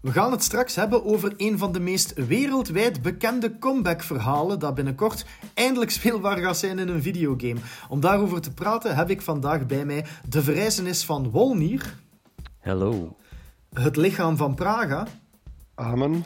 We 0.00 0.12
gaan 0.12 0.30
het 0.30 0.42
straks 0.42 0.74
hebben 0.74 1.04
over 1.04 1.34
een 1.36 1.58
van 1.58 1.72
de 1.72 1.80
meest 1.80 2.26
wereldwijd 2.26 3.02
bekende 3.02 3.58
comeback-verhalen 3.58 4.58
dat 4.58 4.74
binnenkort 4.74 5.24
eindelijk 5.54 5.90
speelbaar 5.90 6.38
gaat 6.38 6.56
zijn 6.56 6.78
in 6.78 6.88
een 6.88 7.02
videogame. 7.02 7.60
Om 7.88 8.00
daarover 8.00 8.40
te 8.40 8.52
praten 8.52 8.96
heb 8.96 9.10
ik 9.10 9.22
vandaag 9.22 9.66
bij 9.66 9.84
mij 9.84 10.04
de 10.28 10.42
verrijzenis 10.42 11.04
van 11.04 11.30
Wolnir. 11.30 11.94
Hallo. 12.60 13.16
Het 13.72 13.96
lichaam 13.96 14.36
van 14.36 14.54
Praga. 14.54 15.06
Amen. 15.74 16.24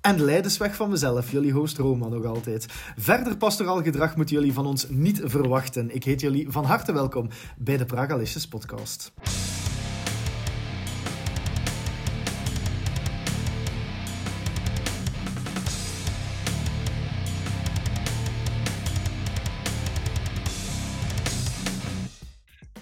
En 0.00 0.16
de 0.16 0.24
leidersweg 0.24 0.74
van 0.74 0.90
mezelf, 0.90 1.30
jullie 1.30 1.52
host 1.52 1.78
Roma 1.78 2.08
nog 2.08 2.24
altijd. 2.24 2.66
Verder 2.96 3.36
pastoraal 3.36 3.82
gedrag 3.82 4.16
moeten 4.16 4.34
jullie 4.34 4.52
van 4.52 4.66
ons 4.66 4.88
niet 4.88 5.20
verwachten. 5.24 5.94
Ik 5.94 6.04
heet 6.04 6.20
jullie 6.20 6.50
van 6.50 6.64
harte 6.64 6.92
welkom 6.92 7.28
bij 7.56 7.76
de 7.76 7.84
Pragalicious 7.84 8.48
podcast. 8.48 9.12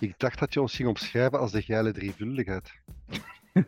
Ik 0.05 0.19
dacht 0.19 0.39
dat 0.39 0.55
je 0.55 0.61
ons 0.61 0.75
ging 0.75 0.89
omschrijven 0.89 1.39
als 1.39 1.53
de 1.53 1.63
geile 1.63 1.93
drievuldigheid. 1.93 2.73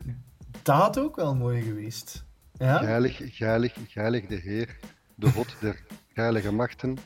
Dat 0.63 0.77
had 0.77 0.99
ook 0.99 1.17
wel 1.17 1.35
mooi 1.35 1.63
geweest. 1.63 2.25
Ja? 2.53 2.79
Geilig, 2.79 3.21
geilig, 3.37 3.75
geilig 3.89 4.27
de 4.27 4.35
Heer, 4.35 4.77
de 5.15 5.31
God 5.31 5.57
der 5.61 5.83
heilige 6.13 6.53
machten, 6.53 6.99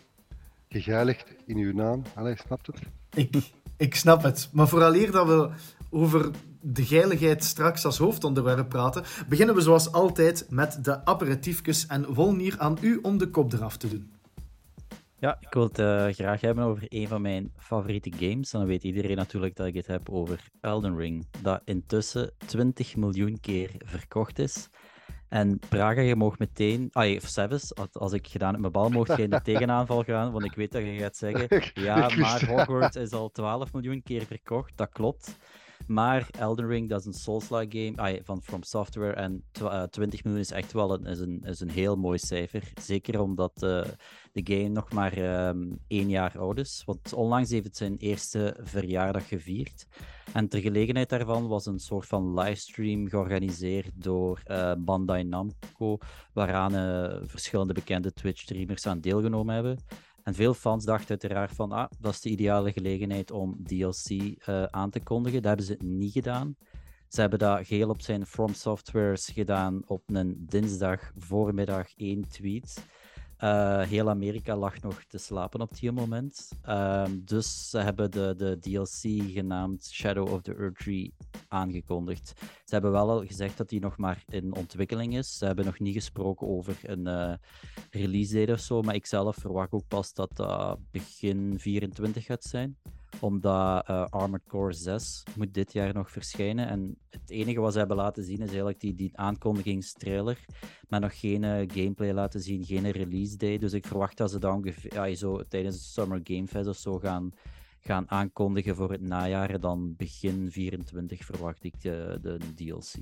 gegeiligd 0.69 1.35
in 1.47 1.57
uw 1.57 1.73
naam. 1.73 2.03
Allee, 2.15 2.37
snapt 2.37 2.67
het? 2.67 2.77
Ik, 3.15 3.53
ik 3.77 3.95
snap 3.95 4.23
het. 4.23 4.49
Maar 4.53 4.69
vooraleer 4.69 5.11
dat 5.11 5.27
we 5.27 5.51
over 5.91 6.31
de 6.61 6.85
geiligheid 6.85 7.45
straks 7.45 7.85
als 7.85 7.99
hoofdonderwerp 7.99 8.69
praten, 8.69 9.05
beginnen 9.29 9.55
we 9.55 9.61
zoals 9.61 9.93
altijd 9.93 10.47
met 10.49 10.85
de 10.85 11.05
aperitiefjes 11.05 11.87
en 11.87 12.15
Wolnier 12.15 12.55
aan 12.59 12.79
u 12.81 12.99
om 13.03 13.19
de 13.19 13.29
kop 13.29 13.53
eraf 13.53 13.77
te 13.77 13.89
doen. 13.89 14.13
Ja, 15.21 15.37
ik 15.41 15.53
wil 15.53 15.63
het 15.63 15.79
eh, 15.79 16.07
graag 16.09 16.41
hebben 16.41 16.65
over 16.65 16.85
een 16.89 17.09
van 17.09 17.23
mijn 17.23 17.53
favoriete 17.57 18.13
games. 18.19 18.53
En 18.53 18.59
dan 18.59 18.69
weet 18.69 18.83
iedereen 18.83 19.17
natuurlijk 19.17 19.57
dat 19.57 19.67
ik 19.67 19.75
het 19.75 19.87
heb 19.87 20.09
over 20.11 20.41
Elden 20.61 20.97
Ring, 20.97 21.27
dat 21.43 21.61
intussen 21.65 22.33
20 22.47 22.97
miljoen 22.97 23.41
keer 23.41 23.71
verkocht 23.85 24.39
is. 24.39 24.69
En 25.29 25.59
Praga, 25.69 26.01
je 26.01 26.17
mag 26.17 26.39
meteen... 26.39 26.89
Ah, 26.93 27.17
of 27.17 27.27
Sevis, 27.29 27.75
als- 27.93 28.13
ik 28.13 28.27
gedaan 28.29 28.51
heb 28.53 28.61
mijn 28.61 28.73
bal, 28.73 28.89
mocht 28.89 29.17
je 29.17 29.23
in 29.23 29.31
de 29.31 29.43
tegenaanval 29.53 30.03
gaan, 30.03 30.33
want 30.33 30.45
ik 30.45 30.55
weet 30.55 30.73
dat 30.73 30.83
je 30.83 30.99
gaat 30.99 31.17
zeggen, 31.17 31.63
ja, 31.85 32.09
maar 32.19 32.47
Hogwarts 32.47 32.97
is 32.97 33.13
al 33.13 33.31
12 33.31 33.73
miljoen 33.73 34.03
keer 34.03 34.25
verkocht. 34.25 34.73
Dat 34.77 34.89
klopt. 34.93 35.39
Maar 35.87 36.29
Elden 36.39 36.67
Ring, 36.67 36.89
dat 36.89 37.01
is 37.01 37.07
een 37.07 37.13
Souls-like 37.13 37.93
game 37.97 38.21
van 38.25 38.43
From 38.43 38.63
Software. 38.63 39.13
En 39.13 39.45
tw- 39.53 39.63
eh, 39.63 39.83
20 39.83 40.25
miljoen 40.25 40.43
is 40.43 40.51
echt 40.51 40.73
wel 40.73 40.93
een, 40.95 41.05
is 41.07 41.21
een, 41.21 41.41
is 41.45 41.61
een 41.61 41.71
heel 41.71 41.97
mooi 41.97 42.19
cijfer. 42.19 42.73
Zeker 42.81 43.21
omdat 43.21 43.63
eh, 43.63 43.85
de 44.33 44.55
game 44.55 44.69
nog 44.69 44.93
maar 44.93 45.13
ehm, 45.13 45.73
één 45.87 46.09
jaar 46.09 46.39
oud 46.39 46.59
is. 46.59 46.83
Want 46.87 47.13
onlangs 47.13 47.51
heeft 47.51 47.65
het 47.65 47.77
zijn 47.77 47.97
eerste 47.97 48.57
verjaardag 48.61 49.29
gevierd. 49.29 49.87
En 50.33 50.49
ter 50.49 50.61
gelegenheid 50.61 51.09
daarvan 51.09 51.49
was 51.49 51.67
een 51.67 51.79
soort 51.79 52.07
van 52.07 52.39
livestream 52.39 53.09
georganiseerd 53.09 53.91
door 53.95 54.41
eh, 54.45 54.73
Bandai 54.79 55.25
Namco, 55.25 55.99
waaraan 56.33 56.73
verschillende 57.27 57.73
bekende 57.73 58.13
Twitch-streamers 58.13 58.87
aan 58.87 59.01
deelgenomen 59.01 59.55
hebben. 59.55 59.79
Veel 60.35 60.55
fans 60.55 60.85
dachten 60.85 61.09
uiteraard 61.09 61.53
van, 61.53 61.73
ah, 61.73 61.91
dat 62.01 62.13
is 62.13 62.21
de 62.21 62.29
ideale 62.29 62.73
gelegenheid 62.73 63.31
om 63.31 63.65
DLC 63.65 64.09
eh, 64.11 64.63
aan 64.63 64.91
te 64.91 65.01
kondigen. 65.01 65.43
Dat 65.43 65.57
hebben 65.57 65.67
ze 65.67 65.85
niet 65.85 66.13
gedaan. 66.13 66.57
Ze 67.09 67.21
hebben 67.21 67.39
dat 67.39 67.67
geheel 67.67 67.89
op 67.89 68.01
zijn 68.01 68.27
From 68.27 68.55
Softwares 68.55 69.29
gedaan 69.29 69.83
op 69.87 70.03
een 70.07 70.47
dinsdag 70.49 71.13
voormiddag 71.17 71.97
één 71.97 72.29
tweet. 72.29 72.85
Eh, 73.41 73.81
heel 73.81 74.09
Amerika 74.09 74.57
lag 74.57 74.81
nog 74.81 75.05
te 75.05 75.19
slapen 75.19 75.61
op 75.61 75.75
die 75.77 75.93
moment. 75.93 76.49
Ehm, 76.63 77.19
dus 77.25 77.71
ze 77.71 77.79
hebben 77.79 78.11
de, 78.11 78.35
de 78.37 78.59
DLC 78.59 79.31
genaamd 79.33 79.87
Shadow 79.87 80.33
of 80.33 80.43
the 80.43 80.71
Tree 80.75 81.15
aangekondigd. 81.49 82.33
Ze 82.41 82.75
hebben 82.75 82.93
wel 82.93 83.11
al 83.11 83.27
gezegd 83.27 83.57
dat 83.57 83.69
die 83.69 83.81
nog 83.81 83.97
maar 83.97 84.25
in 84.29 84.55
ontwikkeling 84.55 85.17
is. 85.17 85.39
Ze 85.39 85.47
hebben 85.47 85.65
nog 85.65 85.79
niet 85.79 85.95
gesproken 85.95 86.47
over 86.47 86.79
een 86.83 87.07
eh, 87.07 87.35
release 87.91 88.39
date 88.39 88.53
of 88.53 88.61
zo, 88.61 88.83
maar 88.83 88.95
ik 88.95 89.07
zelf 89.07 89.37
verwacht 89.37 89.73
ook 89.73 89.89
pas 89.89 90.13
dat 90.13 90.37
dat 90.37 90.79
begin 90.91 91.59
24 91.59 92.25
gaat 92.25 92.45
zijn 92.45 92.77
omdat 93.21 93.87
eh, 93.87 94.07
Armored 94.11 94.47
Core 94.47 94.73
6 94.73 95.23
moet 95.37 95.55
dit 95.55 95.73
jaar 95.73 95.95
nog 95.95 96.11
verschijnen. 96.11 96.69
En 96.69 96.97
het 97.11 97.31
enige 97.31 97.61
wat 97.61 97.73
ze 97.73 97.79
hebben 97.79 97.97
laten 97.97 98.25
zien 98.25 98.39
is 98.39 98.49
eigenlijk 98.49 98.81
die, 98.81 98.95
die 98.95 99.11
aankondigingstrailer. 99.15 100.45
Maar 100.89 101.01
nog 101.01 101.21
geen 101.21 101.45
eh, 101.45 101.69
gameplay 101.75 102.13
laten 102.13 102.41
zien, 102.41 102.65
geen 102.65 102.91
release 102.91 103.37
day. 103.37 103.59
Dus 103.59 103.73
ik 103.73 103.87
verwacht 103.87 104.17
dat 104.17 104.31
ze 104.31 104.39
dan 104.39 104.73
ja, 104.89 105.15
zo, 105.15 105.43
tijdens 105.49 105.77
de 105.77 105.85
Summer 105.85 106.21
Game 106.25 106.47
Fest 106.47 106.69
of 106.69 106.77
zo 106.77 106.99
gaan, 106.99 107.33
gaan 107.81 108.11
aankondigen 108.11 108.77
voor 108.77 108.91
het 108.91 109.03
najaar. 109.03 109.61
Dan 109.61 109.95
begin 109.97 110.51
24 110.51 111.25
verwacht 111.25 111.65
ik 111.65 111.81
de, 111.81 112.19
de 112.23 112.39
DLC. 112.55 112.93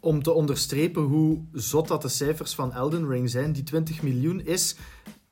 Om 0.00 0.22
te 0.22 0.32
onderstrepen 0.32 1.02
hoe 1.02 1.44
zot 1.52 1.88
dat 1.88 2.02
de 2.02 2.08
cijfers 2.08 2.54
van 2.54 2.72
Elden 2.72 3.08
Ring 3.08 3.30
zijn, 3.30 3.52
die 3.52 3.62
20 3.62 4.02
miljoen 4.02 4.40
is 4.40 4.76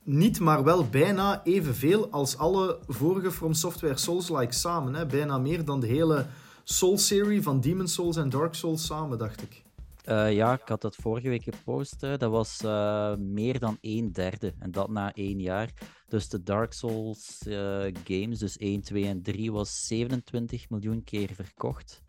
niet, 0.03 0.41
maar 0.41 0.65
wel 0.65 0.89
bijna 0.89 1.45
evenveel 1.45 2.11
als 2.11 2.37
alle 2.37 2.79
vorige 2.87 3.31
From 3.31 3.55
Software 3.55 3.97
Souls-like 3.97 4.53
samen. 4.53 4.95
Hè? 4.95 5.07
Bijna 5.07 5.39
meer 5.39 5.65
dan 5.65 5.81
de 5.81 5.87
hele 5.87 6.27
Soul-serie 6.65 7.43
van 7.43 7.61
Demon's 7.61 7.95
Souls 7.95 8.17
en 8.17 8.29
Dark 8.29 8.55
Souls 8.55 8.87
samen, 8.87 9.19
dacht 9.19 9.43
ik. 9.43 9.63
Eh, 10.05 10.33
ja, 10.33 10.53
ik 10.53 10.69
had 10.69 10.81
dat 10.81 10.97
vorige 10.97 11.29
week 11.29 11.43
gepost. 11.43 12.01
hè. 12.01 12.17
Dat 12.17 12.31
was 12.31 12.61
eh, 12.61 13.17
meer 13.17 13.59
dan 13.59 13.79
een 13.81 14.13
derde. 14.13 14.55
En 14.59 14.71
dat 14.71 14.89
na 14.89 15.13
één 15.15 15.41
jaar. 15.41 15.73
Dus 16.09 16.29
de 16.29 16.43
Dark 16.43 16.73
Souls 16.73 17.39
eh, 17.47 17.85
games, 18.05 18.39
dus 18.39 18.57
1, 18.57 18.83
2 18.83 19.07
en 19.07 19.23
3, 19.23 19.53
was 19.53 19.87
27 19.87 20.71
miljoen 20.71 21.05
keer 21.05 21.31
verkocht. 21.35 22.03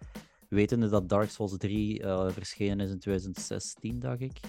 Wetende 0.50 0.90
dat 0.90 1.10
Dark 1.10 1.30
Souls 1.30 1.58
3 1.58 2.02
eh, 2.04 2.30
verschenen 2.30 2.86
is 2.86 2.92
in 2.92 3.00
2016, 3.00 4.00
dacht 4.00 4.22
ik. 4.22 4.40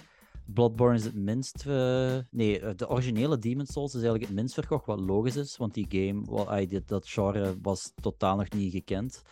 Bloodborne 0.47 0.95
is 0.97 1.05
het 1.05 1.15
minst. 1.15 1.67
eh, 1.67 2.17
nee, 2.31 2.61
eh, 2.61 2.71
de 2.77 2.89
originele 2.89 3.39
Demon's 3.39 3.73
Souls 3.73 3.89
is 3.95 4.01
eigenlijk 4.01 4.25
het 4.27 4.35
minst 4.35 4.55
verkocht, 4.55 4.87
wat 4.87 5.01
logisch 5.01 5.37
is, 5.37 5.57
want 5.57 5.75
die 5.75 5.87
game, 5.89 6.81
dat 6.87 7.09
genre 7.09 7.55
was 7.63 7.93
totaal 8.01 8.37
nog 8.37 8.51
niet 8.51 8.73
gekend. 8.73 9.23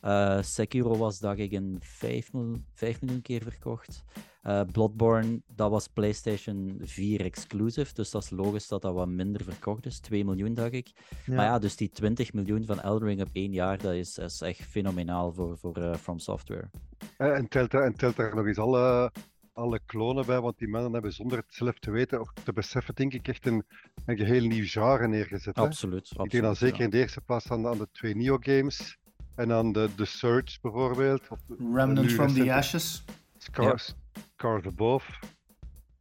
Eh, 0.00 0.42
Sekiro 0.42 0.96
was, 0.96 1.18
dacht 1.18 1.38
ik, 1.38 1.52
een 1.52 1.76
5, 1.80 2.32
mil- 2.32 2.56
5 2.72 3.00
miljoen 3.00 3.22
keer 3.22 3.42
verkocht. 3.42 4.04
Eh, 4.42 4.60
Bloodborne, 4.72 5.42
dat 5.54 5.70
was 5.70 5.88
PlayStation 5.88 6.78
4 6.82 7.20
exclusive, 7.20 7.94
dus 7.94 8.10
dat 8.10 8.22
is 8.22 8.30
logisch 8.30 8.68
dat 8.68 8.82
dat 8.82 8.94
wat 8.94 9.08
minder 9.08 9.44
verkocht 9.44 9.86
is. 9.86 9.98
2 10.00 10.24
miljoen, 10.24 10.54
dacht 10.54 10.72
ik. 10.72 10.90
Maar 11.26 11.44
ja, 11.44 11.58
dus 11.58 11.76
die 11.76 11.90
20 11.90 12.32
miljoen 12.32 12.64
van 12.64 12.80
Elden 12.80 13.08
Ring 13.08 13.20
op 13.20 13.28
één 13.32 13.52
jaar, 13.52 13.78
dat 13.78 13.92
is, 13.92 14.18
echt 14.40 14.60
fenomenaal 14.60 15.32
voor, 15.32 15.58
voor 15.58 15.96
From 15.98 16.18
Software. 16.18 16.70
Eh, 17.16 17.36
En 17.36 17.48
telt, 17.48 17.74
en 17.74 17.94
telt 17.96 18.16
daar 18.16 18.34
nog 18.36 18.46
eens 18.46 18.58
alle, 18.58 19.12
alle 19.60 19.80
klonen 19.86 20.26
bij, 20.26 20.40
want 20.40 20.58
die 20.58 20.68
mannen 20.68 20.92
hebben 20.92 21.12
zonder 21.12 21.38
het 21.38 21.54
zelf 21.54 21.78
te 21.78 21.90
weten 21.90 22.20
of 22.20 22.32
te 22.44 22.52
beseffen, 22.52 22.94
denk 22.94 23.12
ik, 23.12 23.28
echt 23.28 23.46
een, 23.46 23.64
een 24.06 24.16
geheel 24.16 24.44
nieuw 24.46 24.66
genre 24.66 25.08
neergezet. 25.08 25.56
hè. 25.56 25.62
Absoluut. 25.62 26.10
Ik 26.10 26.16
denk 26.16 26.30
dan 26.30 26.44
absoluut, 26.44 26.58
zeker 26.58 26.78
ja. 26.78 26.84
in 26.84 26.90
de 26.90 26.98
eerste 26.98 27.20
plaats 27.20 27.50
aan 27.50 27.62
de, 27.62 27.68
aan 27.68 27.78
de 27.78 27.88
twee 27.92 28.16
Neo-games 28.16 28.98
en 29.34 29.52
aan 29.52 29.72
de, 29.72 29.88
de 29.96 30.04
Surge 30.04 30.58
bijvoorbeeld. 30.62 31.28
Of 31.28 31.38
Remnant 31.74 32.12
from 32.12 32.34
the 32.34 32.54
Ashes. 32.54 33.04
Scars, 33.38 33.94
Scars 34.36 34.66
Above, 34.66 35.12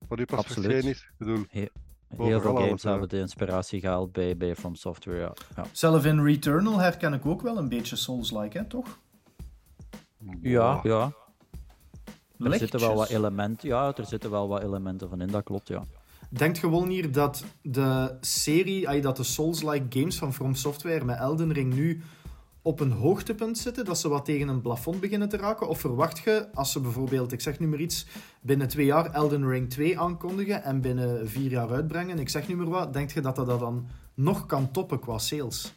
wat 0.07 0.17
nu 0.17 0.25
pas 0.25 0.39
Absoluut. 0.39 0.71
verschenen 0.71 0.91
is. 0.91 1.01
Ik 1.01 1.13
bedoel, 1.17 1.45
Heel 2.17 2.41
veel 2.41 2.55
games 2.55 2.83
hebben 2.83 3.09
de 3.09 3.17
inspiratie 3.17 3.79
gehaald 3.79 4.11
bij, 4.11 4.37
bij 4.37 4.55
From 4.55 4.75
Software, 4.75 5.19
ja. 5.19 5.33
ja. 5.55 5.65
Zelf 5.71 6.05
in 6.05 6.23
Returnal 6.23 6.79
herken 6.79 7.13
ik 7.13 7.25
ook 7.25 7.41
wel 7.41 7.57
een 7.57 7.69
beetje 7.69 7.95
Souls-like, 7.95 8.57
hè, 8.57 8.65
toch? 8.65 8.99
Ja, 10.41 10.79
ja. 10.83 11.13
Er 12.39 12.57
zitten 12.57 12.79
wel 12.79 12.95
wat 12.95 13.09
elementen, 13.09 13.67
ja, 13.67 13.93
er 13.95 14.05
zitten 14.05 14.31
wel 14.31 14.47
wat 14.47 14.63
elementen 14.63 15.09
van 15.09 15.21
in, 15.21 15.27
dat 15.27 15.43
klopt, 15.43 15.67
ja. 15.67 15.83
Denkt 16.29 16.57
gewoon 16.57 16.89
hier 16.89 17.11
dat 17.11 17.43
de 17.61 18.17
serie, 18.21 19.01
dat 19.01 19.17
de 19.17 19.23
Souls-like 19.23 19.99
games 19.99 20.17
van 20.17 20.33
From 20.33 20.55
Software 20.55 21.05
met 21.05 21.17
Elden 21.17 21.53
Ring 21.53 21.73
nu 21.73 22.01
op 22.61 22.79
een 22.79 22.91
hoogtepunt 22.91 23.57
zitten, 23.57 23.85
dat 23.85 23.99
ze 23.99 24.09
wat 24.09 24.25
tegen 24.25 24.47
een 24.47 24.61
plafond 24.61 24.99
beginnen 24.99 25.29
te 25.29 25.37
raken? 25.37 25.67
Of 25.67 25.79
verwacht 25.79 26.19
je, 26.19 26.47
als 26.53 26.71
ze 26.71 26.79
bijvoorbeeld, 26.79 27.31
ik 27.31 27.41
zeg 27.41 27.59
nu 27.59 27.67
maar 27.67 27.79
iets, 27.79 28.05
binnen 28.41 28.67
twee 28.67 28.85
jaar 28.85 29.11
Elden 29.11 29.49
Ring 29.49 29.69
2 29.69 29.99
aankondigen 29.99 30.63
en 30.63 30.81
binnen 30.81 31.29
vier 31.29 31.51
jaar 31.51 31.71
uitbrengen, 31.71 32.19
ik 32.19 32.29
zeg 32.29 32.47
nu 32.47 32.55
maar 32.55 32.69
wat, 32.69 32.93
denkt 32.93 33.11
je 33.11 33.21
dat 33.21 33.35
dat 33.35 33.45
dat 33.45 33.59
dan 33.59 33.87
nog 34.13 34.45
kan 34.45 34.71
toppen 34.71 34.99
qua 34.99 35.17
sales? 35.17 35.73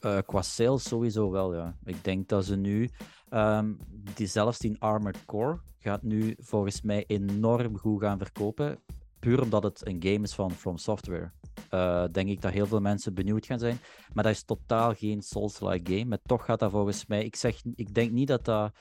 Eh, 0.00 0.18
qua 0.26 0.42
sales 0.42 0.84
sowieso 0.84 1.30
wel, 1.30 1.54
ja. 1.54 1.74
Ik 1.84 2.04
denk 2.04 2.28
dat 2.28 2.44
ze 2.44 2.56
nu, 2.56 2.90
ehm, 3.36 3.74
die, 4.14 4.26
zelfs 4.26 4.58
die 4.58 4.76
Armored 4.78 5.24
Core 5.24 5.60
gaat 5.78 6.02
nu 6.02 6.34
volgens 6.38 6.82
mij 6.82 7.04
enorm 7.06 7.78
goed 7.78 8.00
gaan 8.00 8.18
verkopen. 8.18 8.78
Puur 9.18 9.42
omdat 9.42 9.62
het 9.62 9.86
een 9.86 10.02
game 10.02 10.22
is 10.22 10.34
van 10.34 10.50
From 10.50 10.78
Software. 10.78 11.32
Eh, 11.70 12.04
denk 12.12 12.28
ik 12.28 12.40
dat 12.40 12.52
heel 12.52 12.66
veel 12.66 12.80
mensen 12.80 13.14
benieuwd 13.14 13.46
gaan 13.46 13.58
zijn. 13.58 13.78
Maar 14.12 14.24
dat 14.24 14.32
is 14.32 14.44
totaal 14.44 14.94
geen 14.94 15.22
Souls-like 15.22 15.92
game. 15.92 16.04
Maar 16.04 16.18
toch 16.22 16.44
gaat 16.44 16.58
dat 16.58 16.70
volgens 16.70 17.06
mij. 17.06 17.24
Ik, 17.24 17.36
zeg, 17.36 17.60
ik 17.74 17.94
denk 17.94 18.10
niet 18.10 18.28
dat 18.28 18.44
dat 18.44 18.72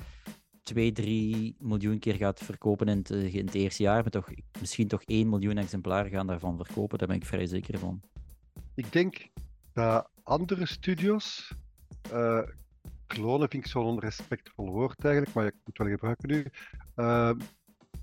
2, 0.63 0.92
3 0.92 1.56
miljoen 1.60 2.00
keer 2.00 2.16
gaat 2.16 2.40
verkopen 2.40 2.88
in 2.88 2.98
het, 2.98 3.10
in 3.10 3.46
het 3.46 3.56
eerste 3.56 3.84
jaar, 3.84 4.01
maar 4.01 4.12
toch, 4.12 4.30
misschien 4.60 4.88
toch 4.88 5.04
1 5.04 5.30
miljoen 5.30 5.58
exemplaren 5.58 6.12
gaan 6.12 6.28
daarvan 6.28 6.58
verkopen. 6.58 6.98
Daar 6.98 7.08
ben 7.08 7.18
ik 7.18 7.25
vrij 7.25 7.46
zeker 7.46 7.80
van. 7.80 8.01
Ik 8.75 8.92
denk 8.92 9.30
dat 9.74 10.10
andere 10.24 10.66
studios, 10.66 11.54
uh, 12.13 12.42
klonen 13.07 13.50
vind 13.50 13.66
ik 13.66 13.72
zo'n 13.72 13.86
onrespectvol 13.86 14.72
woord 14.72 15.06
eigenlijk, 15.06 15.36
maar 15.36 15.46
ik 15.46 15.56
moet 15.63 15.78
wel 15.78 15.88
gebruiken 15.88 16.30
nu. 16.30 16.46
Uh, 16.96 17.31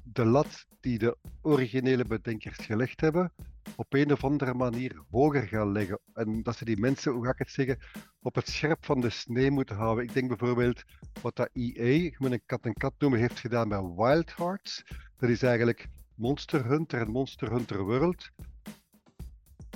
de 0.02 0.24
lat 0.24 0.66
die 0.80 0.98
de 0.98 1.16
originele 1.42 2.04
bedenkers 2.04 2.56
gelegd 2.56 3.00
hebben, 3.00 3.32
op 3.76 3.94
een 3.94 4.12
of 4.12 4.24
andere 4.24 4.54
manier 4.54 5.02
hoger 5.10 5.42
gaan 5.42 5.72
leggen. 5.72 6.00
En 6.14 6.42
dat 6.42 6.56
ze 6.56 6.64
die 6.64 6.80
mensen, 6.80 7.12
hoe 7.12 7.24
ga 7.24 7.30
ik 7.30 7.38
het 7.38 7.50
zeggen, 7.50 7.78
op 8.22 8.34
het 8.34 8.48
scherp 8.48 8.84
van 8.84 9.00
de 9.00 9.10
snee 9.10 9.50
moeten 9.50 9.76
houden. 9.76 10.04
Ik 10.04 10.12
denk 10.12 10.28
bijvoorbeeld 10.28 10.82
wat 11.22 11.36
dat 11.36 11.50
EA, 11.52 12.04
ik 12.04 12.18
moet 12.18 12.32
een 12.32 12.42
kat 12.46 12.64
en 12.64 12.72
kat 12.72 12.94
noemen, 12.98 13.20
heeft 13.20 13.40
gedaan 13.40 13.68
bij 13.68 13.82
Wild 13.82 14.36
Hearts. 14.36 14.84
Dat 15.16 15.30
is 15.30 15.42
eigenlijk 15.42 15.88
Monster 16.14 16.66
Hunter 16.66 17.00
en 17.00 17.10
Monster 17.10 17.50
Hunter 17.50 17.84
World. 17.84 18.30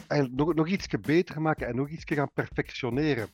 Eigenlijk 0.07 0.41
nog, 0.41 0.55
nog 0.55 0.69
iets 0.69 0.87
beter 0.89 1.43
maken 1.43 1.67
en 1.67 1.77
nog 1.77 1.89
iets 1.89 2.05
gaan 2.07 2.33
perfectioneren. 2.33 3.29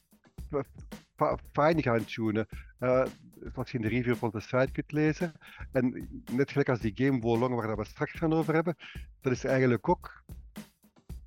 Fijn 1.52 1.82
gaan 1.82 2.04
tunen. 2.04 2.46
Uh, 2.80 3.06
wat 3.54 3.70
je 3.70 3.76
in 3.76 3.82
de 3.82 3.88
review 3.88 4.14
van 4.14 4.30
de 4.30 4.40
site 4.40 4.68
kunt 4.72 4.92
lezen. 4.92 5.32
En 5.72 6.08
net 6.32 6.50
gelijk 6.50 6.68
als 6.68 6.80
die 6.80 6.92
game 6.94 7.20
Wolong, 7.20 7.54
waar 7.54 7.76
we 7.76 7.84
straks 7.84 8.12
gaan 8.12 8.32
over 8.32 8.54
hebben, 8.54 8.76
dat 9.20 9.32
is 9.32 9.44
eigenlijk 9.44 9.88
ook 9.88 10.24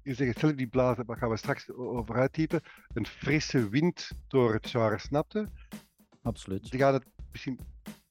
je 0.05 0.13
zegt 0.13 0.39
zelf 0.39 0.53
die 0.53 0.67
blazen, 0.67 1.05
daar 1.05 1.17
gaan 1.17 1.29
we 1.29 1.37
straks 1.37 1.71
over 1.71 2.15
uittypen, 2.15 2.61
een 2.93 3.05
frisse 3.05 3.69
wind 3.69 4.11
door 4.27 4.53
het 4.53 4.67
genre, 4.67 4.97
snapte? 4.97 5.49
Absoluut. 6.21 6.71
Die 6.71 6.79
gaan 6.79 6.93
het 6.93 7.05
misschien 7.31 7.59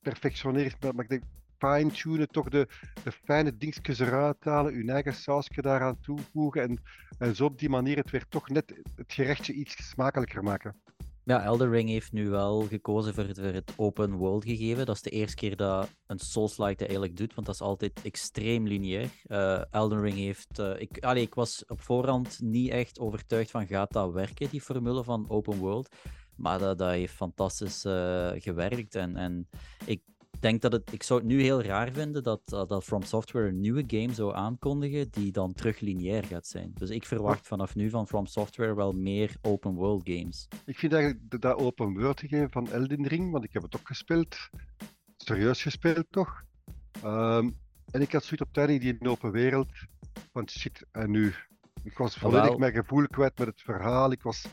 perfectioneren, 0.01 0.95
maar 0.95 1.05
ik 1.05 1.11
denk 1.11 1.23
fine-tunen, 1.59 2.29
toch 2.29 2.49
de, 2.49 2.69
de 3.05 3.13
fijne 3.13 3.57
dingetjes 3.57 3.99
eruit 3.99 4.45
halen, 4.45 4.85
je 4.85 4.93
eigen 4.93 5.15
sausje 5.15 5.63
daaraan 5.63 6.01
toevoegen 6.01 6.63
en, 6.63 6.83
en 7.19 7.37
zo 7.37 7.45
op 7.45 7.59
die 7.59 7.69
manier 7.69 7.97
het 7.97 8.11
weer 8.11 8.29
toch 8.29 8.49
net 8.49 8.83
het 8.97 9.13
gerechtje 9.13 9.53
iets 9.53 9.89
smakelijker 9.89 10.43
maken. 10.43 10.83
Ja, 11.27 11.43
Elden 11.43 11.71
Ring 11.71 11.89
heeft 11.89 12.13
nu 12.13 12.29
wel 12.29 12.61
gekozen 12.61 13.15
voor 13.15 13.25
het, 13.25 13.39
voor 13.39 13.53
het 13.53 13.73
open 13.77 14.13
world 14.13 14.45
gegeven. 14.45 14.87
Dat 14.87 14.95
is 14.95 15.03
de 15.03 15.11
eerste 15.11 15.37
keer 15.37 15.57
dat 15.57 15.89
een 16.07 16.19
Souls-like 16.19 16.77
dat 16.77 16.89
eigenlijk 16.89 17.17
doet, 17.17 17.35
want 17.35 17.47
dat 17.47 17.55
is 17.55 17.61
altijd 17.61 18.03
extreem 18.03 18.67
lineair. 18.67 19.11
Uh, 19.27 19.63
Elden 19.71 20.01
Ring 20.01 20.17
heeft... 20.17 20.59
Uh, 20.59 20.81
ik, 20.81 21.05
allee, 21.05 21.23
ik 21.23 21.35
was 21.35 21.65
op 21.67 21.81
voorhand 21.81 22.41
niet 22.41 22.71
echt 22.71 22.99
overtuigd 22.99 23.51
van 23.51 23.67
gaat 23.67 23.93
dat 23.93 24.13
werken, 24.13 24.51
die 24.51 24.61
formule 24.61 25.05
van 25.05 25.31
open 25.31 25.59
world. 25.59 25.97
Maar 26.37 26.59
dat, 26.59 26.79
dat 26.79 26.91
heeft 26.91 27.15
fantastisch 27.15 27.85
uh, 27.85 28.31
gewerkt. 28.35 28.95
En, 28.95 29.17
en 29.17 29.49
ik 29.85 30.03
denk 30.45 30.61
dat 30.61 30.73
het, 30.73 30.93
ik 30.93 31.03
zou 31.03 31.21
het 31.21 31.29
nu 31.29 31.43
heel 31.43 31.63
raar 31.63 31.93
vinden 31.93 32.23
dat, 32.23 32.41
dat 32.49 32.85
From 32.85 33.03
Software 33.03 33.49
een 33.49 33.61
nieuwe 33.61 33.85
game 33.87 34.15
zou 34.15 34.35
aankondigen 34.35 35.11
die 35.11 35.33
dan 35.33 35.53
terug 35.53 35.81
lineair 35.81 36.25
gaat 36.25 36.47
zijn. 36.47 36.73
Dus 36.75 36.91
ik 36.91 37.07
verwacht 37.07 37.47
vanaf 37.47 37.75
nu 37.75 37.91
van 37.91 38.07
From 38.07 38.27
Software 38.27 38.75
wel 38.75 38.93
meer 38.93 39.37
open 39.43 39.75
world 39.75 40.03
games. 40.05 40.49
Ik 40.67 40.79
vind 40.79 40.93
eigenlijk 40.93 41.41
dat 41.41 41.55
open 41.55 41.93
world 41.93 42.21
gegeven 42.21 42.51
van 42.51 42.71
Elden 42.71 43.07
Ring, 43.07 43.31
want 43.31 43.45
ik 43.45 43.53
heb 43.53 43.63
het 43.63 43.77
ook 43.77 43.87
gespeeld, 43.87 44.37
serieus 45.17 45.63
gespeeld 45.63 46.07
toch. 46.11 46.43
Um, 47.05 47.57
en 47.91 48.01
ik 48.01 48.13
had 48.13 48.25
zoiets 48.25 48.47
op 48.47 48.53
tijd 48.53 48.81
die 48.81 48.97
in 48.99 49.09
open 49.09 49.31
wereld, 49.31 49.73
want 50.33 50.51
shit, 50.51 50.87
en 50.93 51.11
nu? 51.11 51.35
Ik 51.83 51.99
was 51.99 52.17
volledig 52.17 52.57
mijn 52.57 52.73
gevoel 52.73 53.07
kwijt 53.07 53.39
met 53.39 53.47
het 53.47 53.61
verhaal, 53.61 54.13
ik 54.13 54.23
was 54.23 54.47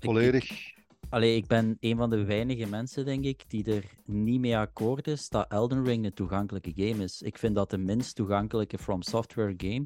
volledig... 0.00 0.80
Allee, 1.12 1.36
ik 1.36 1.46
ben 1.46 1.76
een 1.80 1.96
van 1.96 2.10
de 2.10 2.24
weinige 2.24 2.66
mensen, 2.66 3.04
denk 3.04 3.24
ik, 3.24 3.44
die 3.48 3.64
er 3.64 3.84
niet 4.04 4.40
mee 4.40 4.56
akkoord 4.56 5.06
is 5.06 5.28
dat 5.28 5.50
Elden 5.50 5.84
Ring 5.84 6.04
een 6.04 6.14
toegankelijke 6.14 6.72
game 6.74 7.02
is. 7.02 7.22
Ik 7.22 7.38
vind 7.38 7.54
dat 7.54 7.70
de 7.70 7.78
minst 7.78 8.16
toegankelijke 8.16 8.78
From 8.78 9.02
Software 9.02 9.54
game 9.56 9.84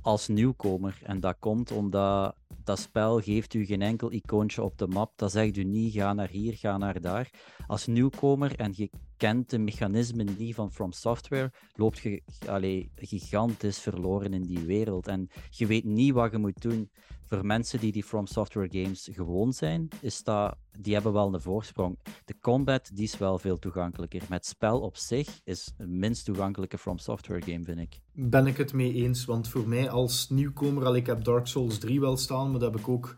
als 0.00 0.28
nieuwkomer. 0.28 0.98
En 1.02 1.20
dat 1.20 1.36
komt 1.38 1.72
omdat 1.72 2.36
dat 2.64 2.78
spel 2.78 3.20
geeft 3.20 3.54
u 3.54 3.64
geen 3.64 3.82
enkel 3.82 4.12
icoontje 4.12 4.62
op 4.62 4.78
de 4.78 4.86
map. 4.86 5.12
Dat 5.16 5.32
zegt 5.32 5.56
u 5.56 5.64
niet, 5.64 5.92
ga 5.92 6.12
naar 6.12 6.28
hier, 6.28 6.54
ga 6.54 6.78
naar 6.78 7.00
daar. 7.00 7.30
Als 7.66 7.86
nieuwkomer 7.86 8.56
en 8.56 8.72
je 8.76 8.90
kent 9.16 9.50
de 9.50 9.58
mechanismen 9.58 10.36
niet 10.38 10.54
van 10.54 10.72
From 10.72 10.92
Software, 10.92 11.52
loopt 11.74 11.98
je 11.98 12.22
allee, 12.46 12.90
gigantisch 12.94 13.78
verloren 13.78 14.32
in 14.32 14.42
die 14.42 14.64
wereld. 14.66 15.08
En 15.08 15.28
je 15.50 15.66
weet 15.66 15.84
niet 15.84 16.12
wat 16.12 16.32
je 16.32 16.38
moet 16.38 16.62
doen 16.62 16.90
voor 17.26 17.46
mensen 17.46 17.80
die 17.80 17.92
die 17.92 18.04
From 18.04 18.26
Software 18.26 18.68
games 18.70 19.08
gewoon 19.12 19.52
zijn, 19.52 19.88
is 20.00 20.22
dat, 20.22 20.56
die 20.78 20.94
hebben 20.94 21.12
wel 21.12 21.34
een 21.34 21.40
voorsprong. 21.40 21.98
De 22.24 22.38
combat 22.40 22.90
die 22.94 23.04
is 23.04 23.18
wel 23.18 23.38
veel 23.38 23.58
toegankelijker. 23.58 24.22
Met 24.28 24.46
spel 24.46 24.80
op 24.80 24.96
zich 24.96 25.40
is 25.44 25.72
een 25.76 25.98
minst 25.98 26.24
toegankelijke 26.24 26.78
From 26.78 26.98
Software 26.98 27.42
game, 27.42 27.64
vind 27.64 27.78
ik. 27.78 28.00
Ben 28.12 28.46
ik 28.46 28.56
het 28.56 28.72
mee 28.72 28.92
eens, 28.92 29.24
want 29.24 29.48
voor 29.48 29.68
mij 29.68 29.90
als 29.90 30.28
nieuwkomer, 30.28 30.84
al 30.84 30.96
ik 30.96 31.06
heb 31.06 31.24
Dark 31.24 31.46
Souls 31.46 31.78
3 31.78 32.00
wel 32.00 32.16
staan, 32.16 32.50
maar 32.50 32.60
dat 32.60 32.72
heb 32.72 32.80
ik 32.80 32.88
ook 32.88 33.16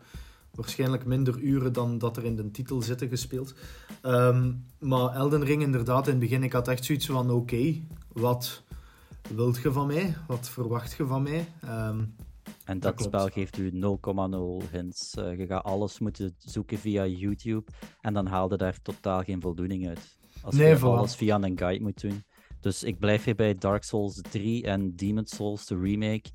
waarschijnlijk 0.57 1.05
minder 1.05 1.39
uren 1.39 1.73
dan 1.73 1.97
dat 1.97 2.17
er 2.17 2.23
in 2.23 2.35
de 2.35 2.51
titel 2.51 2.81
zitten 2.81 3.09
gespeeld. 3.09 3.53
Um, 4.03 4.65
maar 4.79 5.15
Elden 5.15 5.43
Ring 5.43 5.61
inderdaad, 5.61 6.05
in 6.05 6.11
het 6.11 6.19
begin, 6.19 6.43
ik 6.43 6.53
had 6.53 6.67
echt 6.67 6.85
zoiets 6.85 7.05
van, 7.05 7.31
oké, 7.31 7.81
wat 8.13 8.63
wilt 9.35 9.57
je 9.57 9.71
van 9.71 9.87
mij? 9.87 10.15
Wat 10.27 10.49
verwacht 10.49 10.97
je 10.97 11.05
van 11.05 11.23
mij? 11.23 11.47
Um, 11.63 12.15
en 12.65 12.79
dat, 12.79 13.01
spel 13.01 13.27
geeft 13.27 13.57
u 13.57 13.71
0,0 13.71 14.71
hints. 14.71 15.15
Uh, 15.19 15.37
je 15.37 15.45
gaat 15.45 15.63
alles 15.63 15.99
moeten 15.99 16.35
zoeken 16.37 16.77
via 16.77 17.05
YouTube 17.05 17.71
en 18.01 18.13
dan 18.13 18.27
haalde 18.27 18.57
daar 18.57 18.81
totaal 18.81 19.23
geen 19.23 19.41
voldoening 19.41 19.87
uit. 19.87 20.19
Als 20.41 20.55
nee, 20.55 20.69
je 20.69 20.79
alles 20.79 21.15
via 21.15 21.41
een 21.41 21.57
guide 21.57 21.83
moet 21.83 22.01
doen. 22.01 22.23
Dus 22.59 22.83
ik 22.83 22.99
blijf 22.99 23.23
hier 23.23 23.35
bij 23.35 23.55
Dark 23.55 23.83
Souls 23.83 24.21
3 24.31 24.63
en 24.63 24.95
Demon's 24.95 25.35
Souls, 25.35 25.65
de 25.65 25.77
remake, 25.77 26.29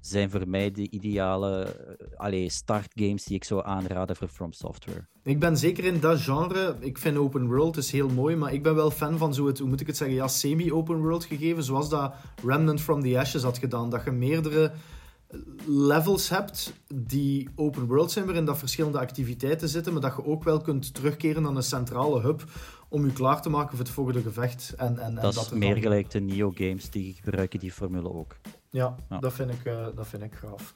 zijn 0.00 0.30
voor 0.30 0.48
mij 0.48 0.70
de 0.70 0.90
ideale 0.90 1.76
uh, 2.00 2.18
allee, 2.18 2.48
startgames 2.48 3.24
die 3.24 3.36
ik 3.36 3.44
zou 3.44 3.64
aanraden 3.64 4.16
voor 4.16 4.28
From 4.28 4.52
Software. 4.52 5.06
Ik 5.22 5.38
ben 5.38 5.56
zeker 5.56 5.84
in 5.84 6.00
dat 6.00 6.20
genre. 6.20 6.76
Ik 6.80 6.98
vind 6.98 7.16
open 7.16 7.46
world 7.46 7.76
is 7.76 7.90
heel 7.90 8.08
mooi, 8.08 8.36
maar 8.36 8.52
ik 8.52 8.62
ben 8.62 8.74
wel 8.74 8.90
fan 8.90 9.18
van 9.18 9.34
zo 9.34 9.46
het, 9.46 9.58
hoe 9.58 9.68
moet 9.68 9.80
ik 9.80 9.86
het 9.86 9.96
zeggen, 9.96 10.16
ja, 10.16 10.28
semi-open 10.28 11.00
world 11.00 11.24
gegeven, 11.24 11.64
zoals 11.64 11.88
dat 11.88 12.14
Remnant 12.44 12.80
from 12.80 13.02
the 13.02 13.18
Ashes 13.18 13.42
had 13.42 13.58
gedaan. 13.58 13.90
Dat 13.90 14.04
je 14.04 14.10
meerdere 14.10 14.72
levels 15.66 16.28
hebt 16.28 16.72
die 16.94 17.48
open 17.54 17.86
world 17.86 18.10
zijn, 18.10 18.24
waarin 18.24 18.44
dat 18.44 18.58
verschillende 18.58 18.98
activiteiten 18.98 19.68
zitten, 19.68 19.92
maar 19.92 20.02
dat 20.02 20.16
je 20.16 20.24
ook 20.24 20.44
wel 20.44 20.60
kunt 20.60 20.94
terugkeren 20.94 21.42
naar 21.42 21.56
een 21.56 21.62
centrale 21.62 22.20
hub 22.20 22.44
om 22.88 23.04
je 23.04 23.12
klaar 23.12 23.42
te 23.42 23.50
maken 23.50 23.70
voor 23.70 23.78
het 23.78 23.94
volgende 23.94 24.22
gevecht. 24.22 24.74
En, 24.76 24.98
en, 24.98 25.14
dat, 25.14 25.36
is 25.36 25.50
meer 25.50 25.76
gelijk 25.76 26.10
de 26.10 26.20
Neo-games, 26.20 26.90
die 26.90 27.16
gebruiken 27.22 27.58
die 27.58 27.72
formule 27.72 28.12
ook. 28.12 28.36
Ja, 28.70 28.94
Dat, 29.20 29.32
vind 29.32 29.50
ik, 29.50 29.64
uh, 29.64 29.86
dat 29.94 30.06
vind 30.06 30.22
ik 30.22 30.34
gaaf. 30.34 30.74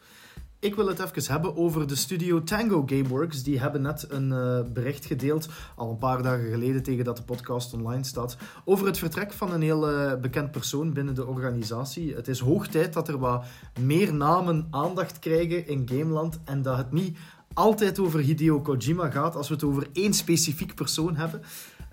Ik 0.59 0.75
wil 0.75 0.87
het 0.87 1.01
even 1.01 1.33
hebben 1.33 1.57
over 1.57 1.87
de 1.87 1.97
studio 1.97 2.43
Tango 2.43 2.83
Gameworks. 2.87 3.43
Die 3.43 3.61
hebben 3.61 3.83
net 3.83 4.07
een 4.11 4.31
uh, 4.31 4.61
bericht 4.73 5.05
gedeeld, 5.05 5.49
al 5.77 5.91
een 5.91 5.99
paar 5.99 6.23
dagen 6.23 6.51
geleden 6.51 6.83
tegen 6.83 7.05
dat 7.05 7.17
de 7.17 7.23
podcast 7.23 7.75
online 7.75 8.05
staat, 8.05 8.37
over 8.65 8.87
het 8.87 8.99
vertrek 8.99 9.33
van 9.33 9.53
een 9.53 9.63
heel 9.63 9.91
uh, 9.91 10.15
bekend 10.21 10.51
persoon 10.51 10.93
binnen 10.93 11.15
de 11.15 11.27
organisatie. 11.27 12.15
Het 12.15 12.29
is 12.29 12.39
hoog 12.39 12.67
tijd 12.67 12.93
dat 12.93 13.09
er 13.09 13.19
wat 13.19 13.45
meer 13.81 14.15
namen 14.15 14.67
aandacht 14.71 15.19
krijgen 15.19 15.67
in 15.67 15.89
Gameland 15.89 16.41
en 16.45 16.63
dat 16.63 16.77
het 16.77 16.93
niet 16.93 17.19
altijd 17.55 17.99
over 17.99 18.21
Hideo 18.21 18.61
Kojima 18.61 19.11
gaat 19.11 19.37
als 19.37 19.49
we 19.49 19.55
het 19.55 19.65
over 19.65 19.87
één 19.93 20.13
specifiek 20.13 20.75
persoon 20.75 21.17
hebben. 21.17 21.43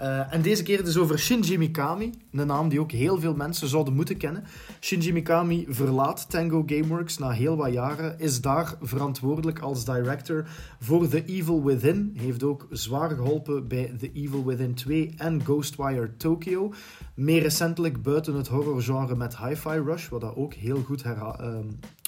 Uh, 0.01 0.33
en 0.33 0.41
deze 0.41 0.63
keer 0.63 0.83
dus 0.83 0.97
over 0.97 1.19
Shinji 1.19 1.57
Mikami, 1.57 2.11
een 2.31 2.47
naam 2.47 2.69
die 2.69 2.79
ook 2.79 2.91
heel 2.91 3.19
veel 3.19 3.35
mensen 3.35 3.67
zouden 3.67 3.93
moeten 3.93 4.17
kennen. 4.17 4.43
Shinji 4.79 5.13
Mikami 5.13 5.65
verlaat 5.69 6.29
Tango 6.29 6.63
Gameworks 6.65 7.17
na 7.17 7.29
heel 7.29 7.55
wat 7.55 7.73
jaren, 7.73 8.19
is 8.19 8.41
daar 8.41 8.75
verantwoordelijk 8.81 9.59
als 9.59 9.85
director 9.85 10.45
voor 10.79 11.07
The 11.07 11.25
Evil 11.25 11.63
Within. 11.63 12.13
Heeft 12.17 12.43
ook 12.43 12.67
zwaar 12.69 13.09
geholpen 13.09 13.67
bij 13.67 13.95
The 13.99 14.11
Evil 14.13 14.45
Within 14.45 14.73
2 14.73 15.13
en 15.17 15.41
Ghostwire 15.43 16.17
Tokyo. 16.17 16.73
Meer 17.13 17.41
recentelijk 17.41 18.01
buiten 18.01 18.35
het 18.35 18.47
horrorgenre 18.47 19.15
met 19.15 19.37
Hi-Fi 19.37 19.79
Rush, 19.85 20.09
wat 20.09 20.21
dat 20.21 20.35
ook 20.35 20.53
heel 20.53 20.81
goed 20.85 21.05
uh, 21.05 21.57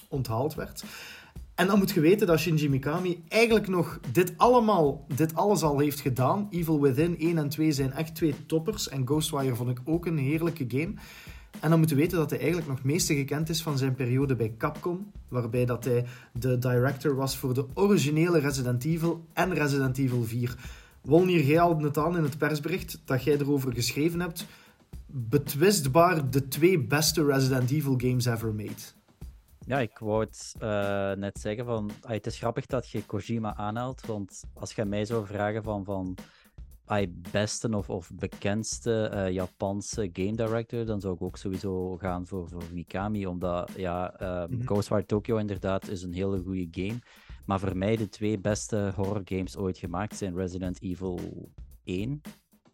onthaald 0.09 0.55
werd. 0.55 0.83
En 1.55 1.67
dan 1.67 1.77
moet 1.77 1.91
je 1.91 1.99
weten 1.99 2.27
dat 2.27 2.39
Shinji 2.39 2.69
Mikami 2.69 3.23
eigenlijk 3.27 3.67
nog 3.67 3.99
dit 4.11 4.33
allemaal, 4.37 5.05
dit 5.15 5.35
alles 5.35 5.61
al 5.61 5.79
heeft 5.79 5.99
gedaan. 5.99 6.47
Evil 6.49 6.81
Within 6.81 7.19
1 7.19 7.37
en 7.37 7.49
2 7.49 7.71
zijn 7.71 7.91
echt 7.91 8.15
twee 8.15 8.45
toppers. 8.45 8.89
En 8.89 9.05
Ghostwire 9.05 9.55
vond 9.55 9.69
ik 9.69 9.79
ook 9.85 10.05
een 10.05 10.17
heerlijke 10.17 10.65
game. 10.67 10.93
En 11.59 11.69
dan 11.69 11.77
moeten 11.77 11.95
we 11.95 12.01
weten 12.01 12.17
dat 12.17 12.29
hij 12.29 12.39
eigenlijk 12.39 12.69
nog 12.69 12.83
meeste 12.83 13.15
gekend 13.15 13.49
is 13.49 13.61
van 13.61 13.77
zijn 13.77 13.95
periode 13.95 14.35
bij 14.35 14.53
Capcom. 14.57 15.11
Waarbij 15.27 15.65
dat 15.65 15.83
hij 15.83 16.05
de 16.31 16.57
director 16.57 17.15
was 17.15 17.37
voor 17.37 17.53
de 17.53 17.65
originele 17.73 18.39
Resident 18.39 18.85
Evil 18.85 19.25
en 19.33 19.53
Resident 19.53 19.97
Evil 19.97 20.23
4. 20.23 20.55
Wolnier, 21.01 21.43
jij 21.43 21.57
haalde 21.57 21.85
het 21.85 21.97
aan 21.97 22.17
in 22.17 22.23
het 22.23 22.37
persbericht 22.37 23.01
dat 23.05 23.23
jij 23.23 23.37
erover 23.37 23.73
geschreven 23.73 24.19
hebt. 24.19 24.45
Betwistbaar 25.05 26.29
de 26.29 26.47
twee 26.47 26.79
beste 26.79 27.25
Resident 27.25 27.71
Evil 27.71 27.93
games 27.97 28.25
ever 28.25 28.53
made. 28.53 29.02
Ja, 29.65 29.79
ik 29.79 29.97
wou 29.97 30.23
het 30.23 30.55
uh, 30.61 31.11
net 31.11 31.39
zeggen 31.39 31.65
van... 31.65 31.91
het 32.01 32.25
is 32.25 32.37
grappig 32.37 32.65
dat 32.65 32.89
je 32.89 33.05
Kojima 33.05 33.55
aanhaalt, 33.55 34.05
want 34.05 34.43
als 34.53 34.73
je 34.73 34.85
mij 34.85 35.05
zou 35.05 35.25
vragen 35.25 35.63
van... 35.63 35.83
van 35.83 36.17
ai, 36.85 37.13
beste 37.31 37.77
of, 37.77 37.89
of 37.89 38.11
bekendste 38.13 39.07
eh, 39.07 39.31
Japanse 39.31 40.09
game 40.13 40.35
director, 40.35 40.85
dan 40.85 41.01
zou 41.01 41.13
ik 41.13 41.21
ook 41.21 41.37
sowieso 41.37 41.97
gaan 41.97 42.27
voor, 42.27 42.49
voor 42.49 42.63
Mikami. 42.73 43.25
Omdat 43.25 43.71
ja, 43.75 44.21
uh. 44.21 44.43
Ghostwire 44.65 45.05
Tokyo 45.05 45.37
inderdaad 45.37 45.87
is 45.87 46.03
een 46.03 46.13
hele 46.13 46.39
goede 46.39 46.67
game. 46.71 46.99
Maar 47.45 47.59
voor 47.59 47.77
mij 47.77 47.95
de 47.95 48.09
twee 48.09 48.39
beste 48.39 48.91
horror 48.95 49.21
games 49.25 49.57
ooit 49.57 49.77
gemaakt 49.77 50.17
zijn 50.17 50.35
Resident 50.35 50.81
Evil 50.81 51.19
1, 51.83 52.21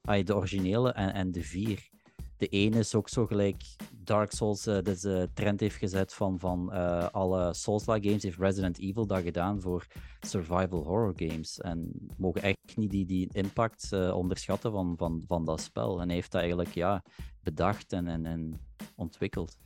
ai, 0.01 0.23
de 0.23 0.35
originele, 0.35 0.91
en, 0.91 1.13
en 1.13 1.31
de 1.31 1.43
4. 1.43 1.89
De 2.37 2.49
1 2.49 2.73
is 2.73 2.95
ook 2.95 3.09
zo 3.09 3.25
gelijk 3.25 3.63
Dark 4.09 4.31
Souls 4.31 4.67
eh, 4.67 4.81
dus, 4.83 5.03
eh, 5.03 5.23
trend 5.33 5.59
heeft 5.59 5.75
gezet 5.75 6.13
van, 6.13 6.39
van 6.39 6.73
eh, 6.73 7.07
alle 7.11 7.53
Souls-like 7.53 8.07
games, 8.07 8.23
heeft 8.23 8.37
Resident 8.37 8.79
Evil 8.79 9.05
dat 9.05 9.21
gedaan 9.21 9.61
voor 9.61 9.87
survival 10.19 10.83
horror 10.83 11.13
games. 11.15 11.59
En 11.59 11.91
we 12.07 12.13
mogen 12.17 12.41
echt 12.41 12.75
niet 12.75 12.91
die, 12.91 13.05
die 13.05 13.29
impact 13.31 13.93
onderschatten 14.13 14.71
van, 14.71 14.93
van, 14.97 15.23
van 15.27 15.45
dat 15.45 15.61
spel. 15.61 16.01
En 16.01 16.09
heeft 16.09 16.31
dat 16.31 16.41
eigenlijk 16.41 16.73
ja, 16.73 17.03
bedacht 17.43 17.93
en, 17.93 18.07
en, 18.07 18.25
en 18.25 18.59
ontwikkeld. 18.95 19.57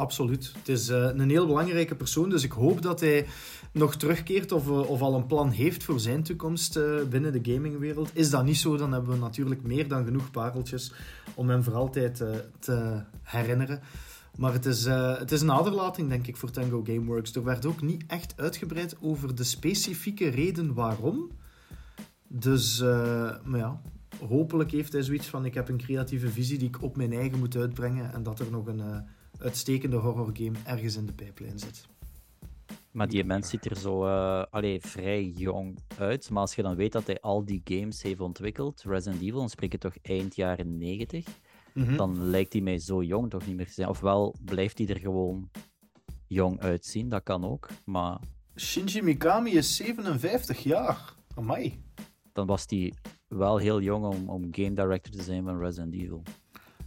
Absoluut. 0.00 0.52
Het 0.58 0.68
is 0.68 0.88
eh, 0.88 1.08
een 1.14 1.30
heel 1.30 1.46
belangrijke 1.46 1.94
persoon, 1.94 2.30
dus 2.30 2.44
ik 2.44 2.52
hoop 2.52 2.82
dat 2.82 3.00
hij 3.00 3.26
nog 3.72 3.96
terugkeert 3.96 4.52
of, 4.52 4.66
eh, 4.66 4.90
of 4.90 5.00
al 5.00 5.14
een 5.14 5.26
plan 5.26 5.50
heeft 5.50 5.84
voor 5.84 6.00
zijn 6.00 6.22
toekomst 6.22 6.76
eh, 6.76 7.02
binnen 7.10 7.32
de 7.32 7.52
gamingwereld. 7.52 8.10
Is 8.14 8.30
dat 8.30 8.44
niet 8.44 8.56
zo, 8.56 8.76
dan 8.76 8.92
hebben 8.92 9.10
we 9.10 9.16
natuurlijk 9.16 9.62
meer 9.62 9.88
dan 9.88 10.04
genoeg 10.04 10.30
pareltjes 10.30 10.92
om 11.34 11.48
hem 11.48 11.62
voor 11.62 11.74
altijd 11.74 12.24
te 12.58 13.02
herinneren. 13.22 13.80
Maar 14.36 14.52
het 14.52 14.66
is, 14.66 14.84
het 15.18 15.32
is 15.32 15.40
een 15.40 15.52
aderlating, 15.52 16.08
denk 16.08 16.26
ik, 16.26 16.36
voor 16.36 16.50
Tango 16.50 16.82
Gameworks. 16.84 17.34
Er 17.34 17.44
werd 17.44 17.66
ook 17.66 17.82
niet 17.82 18.04
echt 18.06 18.34
uitgebreid 18.36 18.96
over 19.00 19.34
de 19.34 19.44
specifieke 19.44 20.28
reden 20.28 20.74
waarom. 20.74 21.30
Dus, 22.28 22.80
maar 23.44 23.58
ja, 23.58 23.80
hopelijk 24.28 24.70
heeft 24.70 24.92
hij 24.92 25.02
zoiets 25.02 25.26
van: 25.26 25.44
ik 25.44 25.54
heb 25.54 25.68
een 25.68 25.78
creatieve 25.78 26.28
visie 26.28 26.58
die 26.58 26.68
ik 26.68 26.82
op 26.82 26.96
mijn 26.96 27.12
eigen 27.12 27.38
moet 27.38 27.56
uitbrengen 27.56 28.12
en 28.12 28.22
dat 28.22 28.40
er 28.40 28.50
nog 28.50 28.66
een. 28.66 28.82
Uitstekende 29.40 29.96
horrorgame 29.96 30.58
ergens 30.64 30.96
in 30.96 31.06
de 31.06 31.12
pijplijn 31.12 31.58
zit. 31.58 31.86
Maar 32.90 33.08
die 33.08 33.24
mens 33.24 33.48
ziet 33.48 33.70
er 33.70 33.76
zo 33.76 34.04
eh, 34.06 34.44
allee, 34.50 34.80
vrij 34.80 35.24
jong 35.24 35.78
uit. 35.98 36.30
Maar 36.30 36.40
als 36.40 36.54
je 36.54 36.62
dan 36.62 36.76
weet 36.76 36.92
dat 36.92 37.06
hij 37.06 37.20
al 37.20 37.44
die 37.44 37.60
games 37.64 38.02
heeft 38.02 38.20
ontwikkeld, 38.20 38.82
Resident 38.82 39.22
Evil, 39.22 39.38
dan 39.38 39.48
spreek 39.48 39.72
je 39.72 39.78
toch 39.78 39.94
eind 40.02 40.36
jaren 40.36 40.78
90, 40.78 41.26
Hm? 41.72 41.96
dan 41.96 42.24
lijkt 42.24 42.52
hij 42.52 42.62
mij 42.62 42.78
zo 42.78 43.02
jong 43.02 43.30
toch 43.30 43.46
niet 43.46 43.56
meer 43.56 43.66
te 43.66 43.72
zijn. 43.72 43.88
Ofwel 43.88 44.34
blijft 44.44 44.78
hij 44.78 44.86
er 44.86 44.98
gewoon 44.98 45.50
jong 46.26 46.60
uitzien, 46.60 47.08
dat 47.08 47.22
kan 47.22 47.44
ook. 47.44 47.68
Maar 47.84 48.18
Shinji 48.56 49.02
Mikami 49.02 49.50
is 49.50 49.76
57 49.76 50.62
jaar. 50.62 51.14
Amai. 51.34 51.82
dan 52.32 52.46
was 52.46 52.64
hij 52.66 52.92
wel 53.28 53.56
heel 53.56 53.80
jong 53.80 54.04
om, 54.04 54.28
om 54.28 54.48
game 54.50 54.72
director 54.72 55.12
te 55.12 55.22
zijn 55.22 55.44
van 55.44 55.58
Resident 55.58 55.94
Evil. 55.94 56.22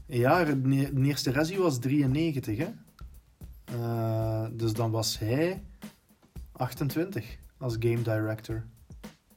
Ja, 0.06 0.44
de 0.44 0.62
de 0.94 1.02
eerste 1.02 1.32
Resi 1.32 1.58
was 1.58 1.80
93, 1.80 2.58
hè? 2.58 2.70
Eh, 3.66 4.48
dus 4.52 4.74
dan 4.74 4.92
was 4.92 5.20
hij 5.20 5.64
28 6.52 7.38
als 7.58 7.76
game 7.80 8.02
director. 8.02 8.66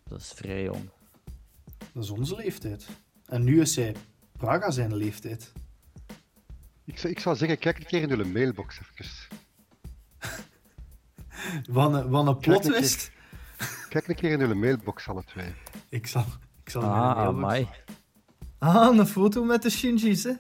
Dat 0.09 0.21
is 0.21 0.33
vrij 0.35 0.63
jong. 0.63 0.89
Dat 1.93 2.05
is 2.05 2.11
onze 2.11 2.37
leeftijd. 2.37 2.87
En 3.27 3.45
nu 3.45 3.61
is 3.61 3.77
hij 3.77 3.95
Praga 4.39 4.71
zijn 4.71 4.95
leeftijd. 4.97 5.53
Ik 6.85 6.99
zou, 6.99 7.13
ik 7.13 7.19
zou 7.21 7.37
zeggen, 7.37 7.59
kijk 7.59 7.79
een 7.79 7.87
keer 7.87 8.03
in 8.03 8.09
jullie 8.09 8.33
mailbox 8.33 8.81
even. 8.81 9.15
Wat 11.75 11.95
een, 11.95 12.09
wat 12.11 12.27
een 12.27 12.39
plot 12.39 12.65
een 12.65 12.71
keer. 12.71 12.81
twist. 12.81 13.11
Kijk 13.89 14.09
een 14.09 14.15
keer 14.15 14.31
in 14.31 14.39
jullie 14.39 14.55
mailbox, 14.55 15.09
alle 15.09 15.25
twee. 15.25 15.53
Ik 15.89 16.07
zal, 16.07 16.25
ik 16.65 16.71
zal 16.71 16.81
mijn 16.83 16.93
Ah, 16.95 17.17
mailbox- 17.17 17.37
amai. 17.45 17.69
Ah, 18.59 18.97
een 18.97 19.07
foto 19.07 19.45
met 19.45 19.63
de 19.63 19.71
Shinji's, 19.71 20.25
hè? 20.25 20.33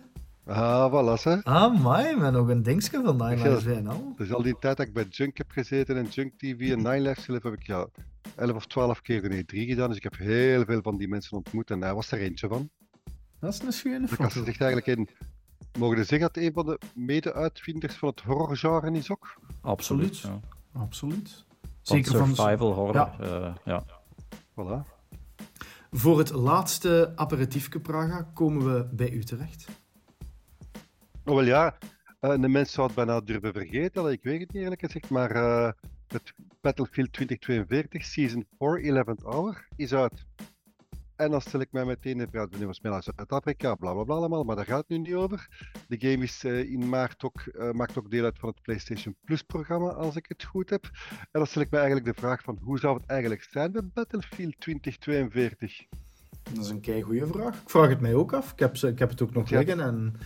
Ah, 0.46 0.90
voilà, 0.92 1.22
hè. 1.22 1.42
Ah, 1.42 1.80
mai, 1.82 2.16
met 2.16 2.32
nog 2.32 2.48
een 2.48 2.62
dingetje 2.62 3.00
van 3.04 3.16
Nine 3.16 3.74
en 3.74 3.86
al. 3.86 4.12
Dus 4.16 4.32
al 4.32 4.42
die 4.42 4.56
tijd 4.58 4.76
dat 4.76 4.86
ik 4.86 4.92
bij 4.92 5.04
Junk 5.04 5.36
heb 5.38 5.50
gezeten 5.50 5.96
en 5.96 6.06
Junk 6.06 6.32
TV 6.38 6.70
en 6.70 6.76
Nine 6.76 7.00
Lives 7.00 7.26
heb 7.26 7.44
ik 7.44 7.62
ja 7.66 7.86
11 8.36 8.56
of 8.56 8.66
12 8.66 9.00
keer 9.00 9.22
de 9.22 9.42
E3 9.42 9.46
gedaan. 9.46 9.88
Dus 9.88 9.96
ik 9.96 10.02
heb 10.02 10.16
heel 10.16 10.64
veel 10.64 10.82
van 10.82 10.96
die 10.96 11.08
mensen 11.08 11.36
ontmoet 11.36 11.70
en 11.70 11.82
hij 11.82 11.94
was 11.94 12.10
er 12.10 12.18
eentje 12.18 12.48
van. 12.48 12.70
Dat 13.40 13.52
is 13.52 13.60
een 13.60 13.72
schöne 13.72 14.00
Dus 14.00 14.10
ik 14.12 14.18
had 14.18 14.32
foto. 14.32 14.40
gezegd 14.44 14.60
eigenlijk 14.60 14.98
in. 14.98 15.08
Mogen 15.78 15.96
we 15.96 16.04
zeggen 16.04 16.30
dat 16.32 16.42
een 16.42 16.52
van 16.52 16.66
de 16.66 16.78
mede-uitvinders 16.94 17.94
van 17.94 18.08
het 18.08 18.20
horrorgenre 18.20 18.90
is 18.98 19.10
ook? 19.10 19.34
Absoluut. 19.60 20.08
Absoluut. 20.08 20.40
ja. 20.72 20.80
Absoluut. 20.80 21.44
Van 21.60 21.70
Zeker 21.96 22.18
van... 22.18 22.34
survival 22.34 22.72
horror. 22.72 22.94
Ja. 22.94 23.16
eh, 23.20 23.54
ja. 23.64 23.84
Voilà. 24.50 24.94
Voor 25.90 26.18
het 26.18 26.32
laatste 26.32 27.12
aperitiefje 27.16 27.80
Praga 27.80 28.22
komen 28.34 28.74
we 28.74 28.88
bij 28.92 29.10
u 29.10 29.24
terecht. 29.24 29.66
Oh, 31.28 31.34
wel 31.34 31.44
ja, 31.44 31.78
eh, 32.20 32.40
de 32.40 32.48
mens 32.48 32.72
zou 32.72 32.86
het 32.86 32.96
bijna 32.96 33.20
durven 33.20 33.52
vergeten, 33.52 34.10
ik 34.12 34.22
weet 34.22 34.40
het 34.40 34.52
niet 34.52 34.62
eerlijk 34.62 34.80
gezegd, 34.80 35.10
maar 35.10 35.30
eh, 35.30 35.70
het 36.06 36.32
Battlefield 36.60 37.12
2042 37.12 38.04
Season 38.04 38.46
4 38.58 39.04
11th 39.04 39.22
Hour 39.22 39.68
is 39.76 39.94
uit. 39.94 40.26
En 41.16 41.30
dan 41.30 41.40
stel 41.40 41.60
ik 41.60 41.72
mij 41.72 41.84
meteen 41.84 42.18
de 42.18 42.26
vraag, 42.30 42.48
nu 42.58 42.66
was 42.66 42.80
mij 42.80 42.92
naar 42.92 43.02
Zuid-Afrika, 43.02 43.74
bla 43.74 43.92
bla 43.92 44.04
bla 44.04 44.14
allemaal, 44.14 44.44
maar 44.44 44.56
daar 44.56 44.64
gaat 44.64 44.78
het 44.78 44.88
nu 44.88 44.98
niet 44.98 45.14
over. 45.14 45.68
De 45.88 45.96
game 45.98 46.22
is 46.22 46.44
eh, 46.44 46.70
in 46.70 46.88
maart 46.88 47.24
ook, 47.24 47.72
maakt 47.72 47.98
ook 47.98 48.10
deel 48.10 48.24
uit 48.24 48.38
van 48.38 48.48
het 48.48 48.62
PlayStation 48.62 49.16
Plus 49.24 49.42
programma, 49.42 49.88
als 49.88 50.16
ik 50.16 50.24
het 50.28 50.44
goed 50.44 50.70
heb. 50.70 50.84
En 51.10 51.28
dan 51.32 51.46
stel 51.46 51.62
ik 51.62 51.70
mij 51.70 51.80
eigenlijk 51.80 52.14
de 52.14 52.20
vraag 52.20 52.42
van, 52.42 52.58
hoe 52.62 52.78
zou 52.78 52.96
het 52.96 53.06
eigenlijk 53.06 53.42
zijn 53.42 53.72
bij 53.72 53.82
Battlefield 53.94 54.60
2042? 54.60 55.86
Dat 56.52 56.64
is 56.64 56.70
een 56.70 56.80
kei 56.80 57.02
goede 57.02 57.26
vraag. 57.26 57.60
Ik 57.62 57.70
vraag 57.70 57.88
het 57.88 58.00
mij 58.00 58.14
ook 58.14 58.32
af. 58.32 58.52
Ik 58.52 58.58
heb, 58.58 58.76
ik 58.76 58.98
heb 58.98 59.10
het 59.10 59.22
ook 59.22 59.32
nog 59.32 59.48
Ja. 59.48 59.58
liggen. 59.58 59.80
En... 59.80 60.16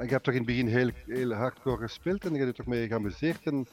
En 0.00 0.06
je 0.06 0.12
hebt 0.12 0.24
toch 0.24 0.34
in 0.34 0.40
het 0.40 0.48
begin 0.48 0.66
heel, 0.66 0.90
heel 1.06 1.32
hardcore 1.32 1.76
gespeeld 1.76 2.24
en 2.24 2.32
je 2.32 2.38
hebt 2.38 2.48
er 2.48 2.54
toch 2.54 2.66
mee 2.66 2.86
geamuseerd 2.86 3.40
en 3.44 3.66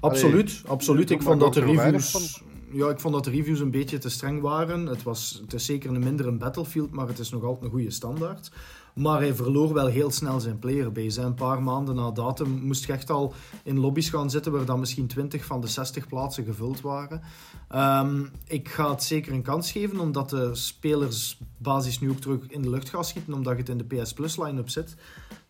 Absoluut, 0.00 0.62
absoluut. 0.66 1.10
Ik 1.10 1.22
vond 1.22 1.40
dat 1.40 1.54
de 1.54 1.60
reviews... 1.60 2.42
Ja, 2.70 2.88
ik 2.88 3.00
vond 3.00 3.14
dat 3.14 3.24
de 3.24 3.30
reviews 3.30 3.60
een 3.60 3.70
beetje 3.70 3.98
te 3.98 4.08
streng 4.08 4.40
waren. 4.40 4.86
Het, 4.86 5.02
was, 5.02 5.38
het 5.42 5.52
is 5.52 5.64
zeker 5.64 5.90
een 5.90 6.02
minder 6.02 6.26
een 6.26 6.38
Battlefield, 6.38 6.90
maar 6.90 7.06
het 7.06 7.18
is 7.18 7.30
nog 7.30 7.42
altijd 7.42 7.64
een 7.64 7.70
goede 7.70 7.90
standaard. 7.90 8.50
Maar 8.94 9.20
hij 9.20 9.34
verloor 9.34 9.72
wel 9.72 9.86
heel 9.86 10.10
snel 10.10 10.40
zijn 10.40 10.58
playerbase. 10.58 11.20
Een 11.20 11.34
paar 11.34 11.62
maanden 11.62 11.94
na 11.94 12.10
datum 12.10 12.50
moest 12.50 12.84
je 12.84 12.92
echt 12.92 13.10
al 13.10 13.34
in 13.64 13.78
lobby's 13.78 14.08
gaan 14.08 14.30
zitten 14.30 14.52
waar 14.52 14.64
dan 14.64 14.80
misschien 14.80 15.06
20 15.06 15.44
van 15.44 15.60
de 15.60 15.66
60 15.66 16.06
plaatsen 16.06 16.44
gevuld 16.44 16.80
waren. 16.80 17.22
Ehm, 17.68 18.24
ik 18.46 18.68
ga 18.68 18.90
het 18.90 19.02
zeker 19.02 19.32
een 19.32 19.42
kans 19.42 19.72
geven, 19.72 20.00
omdat 20.00 20.30
de 20.30 20.54
spelersbasis 20.54 22.00
nu 22.00 22.10
ook 22.10 22.20
terug 22.20 22.46
in 22.48 22.62
de 22.62 22.70
lucht 22.70 22.88
gaat 22.88 23.06
schieten, 23.06 23.32
omdat 23.32 23.52
je 23.52 23.58
het 23.58 23.68
in 23.68 23.78
de 23.78 23.96
PS 23.96 24.12
Plus 24.12 24.36
line-up 24.36 24.68
zit. 24.68 24.96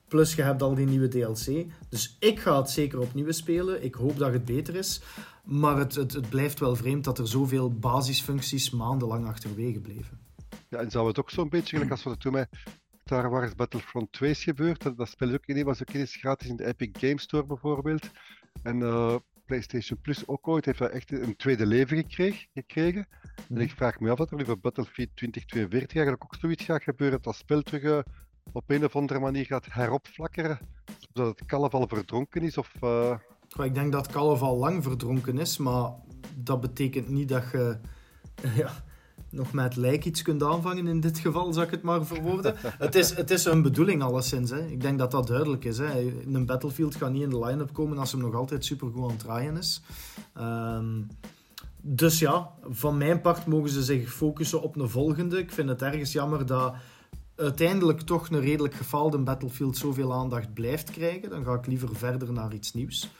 Plus 0.08 0.34
je 0.34 0.42
hebt 0.42 0.62
al 0.62 0.74
die 0.74 0.86
nieuwe 0.86 1.08
DLC. 1.08 1.66
Dus 1.88 2.16
ik 2.18 2.40
ga 2.40 2.56
het 2.56 2.70
zeker 2.70 3.00
opnieuw 3.00 3.32
spelen. 3.32 3.84
Ik 3.84 3.94
hoop 3.94 4.18
dat 4.18 4.32
het 4.32 4.44
beter 4.44 4.74
is. 4.76 5.00
Maar 5.44 5.76
het, 5.76 5.94
het, 5.94 6.12
het 6.12 6.28
blijft 6.28 6.60
wel 6.60 6.76
vreemd 6.76 7.04
dat 7.04 7.18
er 7.18 7.28
zoveel 7.28 7.70
basisfuncties 7.70 8.70
maandenlang 8.70 9.26
achterwege 9.26 9.80
bleven. 9.80 10.18
Ja, 10.68 10.78
en 10.78 10.90
zou 10.90 11.08
het 11.08 11.18
ook 11.18 11.30
zo'n 11.30 11.48
beetje, 11.48 11.76
gelijk 11.76 11.90
als 11.90 12.02
wat 12.02 12.12
er 12.12 12.18
toen 12.18 12.32
met 12.32 12.48
Star 13.04 13.30
Wars 13.30 13.54
Battlefront 13.54 14.12
2 14.12 14.30
is 14.30 14.44
gebeurd, 14.44 14.82
dat, 14.82 14.96
dat 14.96 15.08
spel 15.08 15.28
is 15.28 15.34
ook 15.34 15.46
in, 15.46 15.64
was 15.64 15.80
ook 15.80 15.94
eens 15.94 16.16
gratis 16.16 16.48
in 16.48 16.56
de 16.56 16.66
Epic 16.66 16.90
Game 16.92 17.20
Store 17.20 17.46
bijvoorbeeld. 17.46 18.10
En 18.62 18.82
eh, 18.82 19.16
PlayStation 19.46 20.00
Plus 20.00 20.28
ook 20.28 20.48
ooit 20.48 20.64
heeft 20.64 20.78
dat 20.78 20.90
echt 20.90 21.12
een 21.12 21.36
tweede 21.36 21.66
leven 21.66 22.04
gekregen. 22.54 23.06
En 23.48 23.60
ik 23.60 23.70
vraag 23.70 24.00
me 24.00 24.10
af 24.10 24.16
dat 24.16 24.30
er 24.30 24.36
nu 24.36 24.44
voor 24.44 24.58
Battlefield 24.58 25.10
2042 25.14 25.96
eigenlijk 25.96 26.24
ook 26.24 26.40
zoiets 26.40 26.64
gaat 26.64 26.82
gebeuren, 26.82 27.16
dat 27.16 27.24
dat 27.24 27.36
spel 27.36 27.62
terug 27.62 27.82
eh, 27.82 27.98
op 28.52 28.70
een 28.70 28.84
of 28.84 28.96
andere 28.96 29.20
manier 29.20 29.44
gaat 29.44 29.72
heropflakkeren, 29.72 30.58
zodat 30.98 31.38
het 31.38 31.48
kalf 31.48 31.74
al 31.74 31.88
verdronken 31.88 32.42
is 32.42 32.58
of... 32.58 32.72
Goh, 32.80 33.66
Ik 33.66 33.74
denk 33.74 33.92
dat 33.92 34.06
Kalf 34.06 34.42
al 34.42 34.56
lang 34.56 34.82
verdronken 34.82 35.38
is, 35.38 35.58
maar 35.58 35.90
dat 36.36 36.60
betekent 36.60 37.08
niet 37.08 37.28
dat 37.28 37.50
je 37.52 37.78
ja, 38.62 38.84
nog 39.32 39.52
met 39.52 39.76
lijk 39.76 40.04
iets 40.04 40.22
kunt 40.22 40.42
aanvangen 40.42 40.86
in 40.86 41.00
dit 41.00 41.18
geval, 41.18 41.52
zal 41.52 41.62
ik 41.62 41.70
het 41.70 41.82
maar 41.82 42.06
verwoorden. 42.06 42.54
het, 42.78 42.94
is, 42.94 43.14
het 43.14 43.30
is 43.30 43.44
een 43.44 43.62
bedoeling 43.62 44.02
alleszins. 44.02 44.50
Hè. 44.50 44.66
Ik 44.66 44.80
denk 44.80 44.98
dat 44.98 45.10
dat 45.10 45.26
duidelijk 45.26 45.64
is. 45.64 45.78
Hè. 45.78 46.12
Een 46.32 46.46
Battlefield 46.46 46.94
gaat 46.94 47.12
niet 47.12 47.22
in 47.22 47.30
de 47.30 47.44
line-up 47.44 47.72
komen 47.72 47.98
als 47.98 48.12
hem 48.12 48.20
nog 48.20 48.34
altijd 48.34 48.64
supergoed 48.64 49.02
aan 49.02 49.10
het 49.10 49.18
draaien 49.18 49.56
is. 49.56 49.82
Ehm, 50.34 51.00
dus 51.80 52.18
ja, 52.18 52.50
van 52.68 52.96
mijn 52.96 53.20
part 53.20 53.46
mogen 53.46 53.70
ze 53.70 53.82
zich 53.82 54.12
focussen 54.12 54.62
op 54.62 54.76
een 54.76 54.88
volgende. 54.88 55.38
Ik 55.38 55.52
vind 55.52 55.68
het 55.68 55.82
ergens 55.82 56.12
jammer 56.12 56.46
dat 56.46 56.74
uiteindelijk 57.36 58.00
toch 58.00 58.30
een 58.30 58.40
redelijk 58.40 58.74
gefaalde 58.74 59.18
Battlefield 59.18 59.76
zoveel 59.76 60.12
aandacht 60.12 60.54
blijft 60.54 60.90
krijgen. 60.90 61.30
Dan 61.30 61.44
ga 61.44 61.54
ik 61.54 61.66
liever 61.66 61.96
verder 61.96 62.32
naar 62.32 62.54
iets 62.54 62.72
nieuws. 62.72 63.10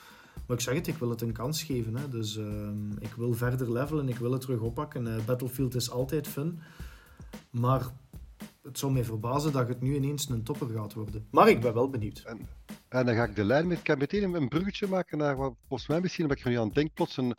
Maar 0.47 0.57
ik 0.57 0.63
zeg 0.63 0.75
het, 0.75 0.87
ik 0.87 0.97
wil 0.97 1.09
het 1.09 1.21
een 1.21 1.31
kans 1.31 1.63
geven. 1.63 1.95
Hè. 1.95 2.09
Dus 2.09 2.37
ehm, 2.37 2.91
ik 2.91 3.13
wil 3.15 3.33
verder 3.33 3.71
levelen, 3.71 4.09
ik 4.09 4.17
wil 4.17 4.31
het 4.31 4.41
terug 4.41 4.59
oppakken. 4.59 5.07
Eh, 5.07 5.25
Battlefield 5.25 5.75
is 5.75 5.91
altijd 5.91 6.27
fun. 6.27 6.59
Maar 7.49 7.85
het 8.61 8.79
zou 8.79 8.91
mij 8.91 9.03
verbazen 9.03 9.51
dat 9.51 9.67
het 9.67 9.81
nu 9.81 9.95
ineens 9.95 10.29
een 10.29 10.43
topper 10.43 10.69
gaat 10.69 10.93
worden. 10.93 11.27
Maar 11.31 11.49
ik 11.49 11.61
ben 11.61 11.73
wel 11.73 11.89
benieuwd. 11.89 12.23
En 12.89 13.05
dan 13.05 13.15
ga 13.15 13.23
ik 13.23 13.35
de 13.35 13.43
lijn 13.43 13.67
met, 13.67 13.77
ik 13.77 13.83
kan 13.83 13.97
meteen 13.97 14.33
een 14.33 14.47
bruggetje 14.47 14.87
maken 14.87 15.17
naar 15.17 15.35
wat 15.35 15.53
volgens 15.67 15.89
mij 15.89 16.01
misschien, 16.01 16.27
wat 16.27 16.37
ik 16.37 16.43
er 16.43 16.49
nu 16.49 16.57
aan 16.57 16.69
denk, 16.69 16.93
plots 16.93 17.17
een, 17.17 17.35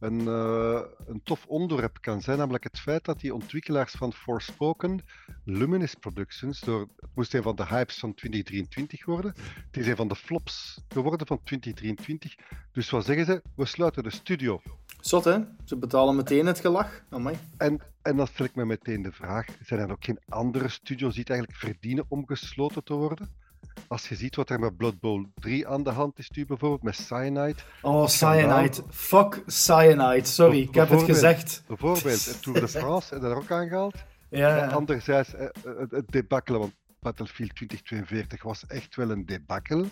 een, 0.00 0.20
uh, 0.20 0.80
een 1.06 1.22
tof 1.22 1.46
onderwerp 1.46 1.98
kan 2.00 2.20
zijn, 2.20 2.38
namelijk 2.38 2.64
het 2.64 2.80
feit 2.80 3.04
dat 3.04 3.20
die 3.20 3.34
ontwikkelaars 3.34 3.92
van 3.92 4.12
Forspoken, 4.12 5.00
Luminous 5.44 5.94
Productions, 5.94 6.60
door, 6.60 6.80
het 6.80 7.10
moest 7.14 7.34
een 7.34 7.42
van 7.42 7.56
de 7.56 7.66
hypes 7.66 7.98
van 7.98 8.14
2023 8.14 9.04
worden, 9.04 9.34
het 9.66 9.76
is 9.76 9.86
een 9.86 9.96
van 9.96 10.08
de 10.08 10.16
flops 10.16 10.80
geworden 10.88 11.26
van 11.26 11.40
2023. 11.42 12.34
Dus 12.72 12.90
wat 12.90 13.04
zeggen 13.04 13.26
ze? 13.26 13.42
We 13.54 13.64
sluiten 13.64 14.02
de 14.02 14.10
studio. 14.10 14.62
Zot, 15.00 15.24
hè? 15.24 15.38
Ze 15.64 15.76
betalen 15.76 16.16
meteen 16.16 16.46
het 16.46 16.60
gelach. 16.60 17.02
Amai. 17.10 17.36
En, 17.56 17.80
en 18.02 18.16
dan 18.16 18.26
stel 18.26 18.44
ik 18.44 18.54
me 18.54 18.64
meteen 18.64 19.02
de 19.02 19.12
vraag, 19.12 19.46
zijn 19.62 19.80
er 19.80 19.90
ook 19.90 20.04
geen 20.04 20.20
andere 20.28 20.68
studios 20.68 21.12
die 21.12 21.20
het 21.20 21.30
eigenlijk 21.30 21.60
verdienen 21.60 22.04
om 22.08 22.26
gesloten 22.26 22.84
te 22.84 22.94
worden? 22.94 23.46
Als 23.88 24.08
je 24.08 24.14
ziet 24.14 24.36
wat 24.36 24.50
er 24.50 24.58
met 24.58 24.76
Blood 24.76 25.00
Bowl 25.00 25.26
3 25.34 25.68
aan 25.68 25.82
de 25.82 25.90
hand 25.90 26.18
is, 26.18 26.30
nu 26.30 26.46
bijvoorbeeld 26.46 26.82
met 26.82 26.96
Cyanide. 26.96 27.56
Oh, 27.82 28.06
Cyanide. 28.06 28.82
Fuck 28.90 29.42
Cyanide. 29.46 30.24
Sorry, 30.24 30.60
ik 30.60 30.74
heb 30.74 30.88
het 30.88 31.02
gezegd. 31.02 31.62
Bijvoorbeeld, 31.66 32.42
Tour 32.42 32.60
de 32.60 32.68
France, 32.78 33.14
en 33.14 33.20
daar 33.20 33.36
ook 33.36 33.50
aangehaald. 33.50 33.94
Ja. 34.30 34.62
En 34.62 34.70
anderzijds, 34.70 35.34
eh, 35.34 35.48
het, 35.78 35.90
het 35.90 36.08
debakkelen, 36.08 36.60
want 36.60 36.74
Battlefield 37.00 37.54
2042 37.54 38.42
was 38.42 38.66
echt 38.66 38.96
wel 38.96 39.10
een 39.10 39.26
debakkel. 39.26 39.86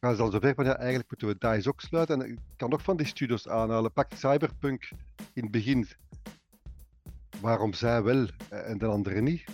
Gaan 0.00 0.14
ze 0.14 0.22
al 0.22 0.30
zover 0.30 0.54
van 0.54 0.64
ja, 0.64 0.76
eigenlijk 0.76 1.10
moeten 1.10 1.28
we 1.28 1.54
DICE 1.54 1.68
ook 1.68 1.80
sluiten. 1.80 2.22
En 2.22 2.30
ik 2.30 2.38
kan 2.56 2.70
nog 2.70 2.82
van 2.82 2.96
die 2.96 3.06
studios 3.06 3.48
aanhalen. 3.48 3.92
Pak 3.92 4.12
Cyberpunk 4.14 4.90
in 5.32 5.42
het 5.42 5.50
begin. 5.50 5.88
Waarom 7.40 7.72
zij 7.72 8.02
wel 8.02 8.26
eh, 8.48 8.70
en 8.70 8.78
de 8.78 8.86
anderen 8.86 9.24
niet? 9.24 9.44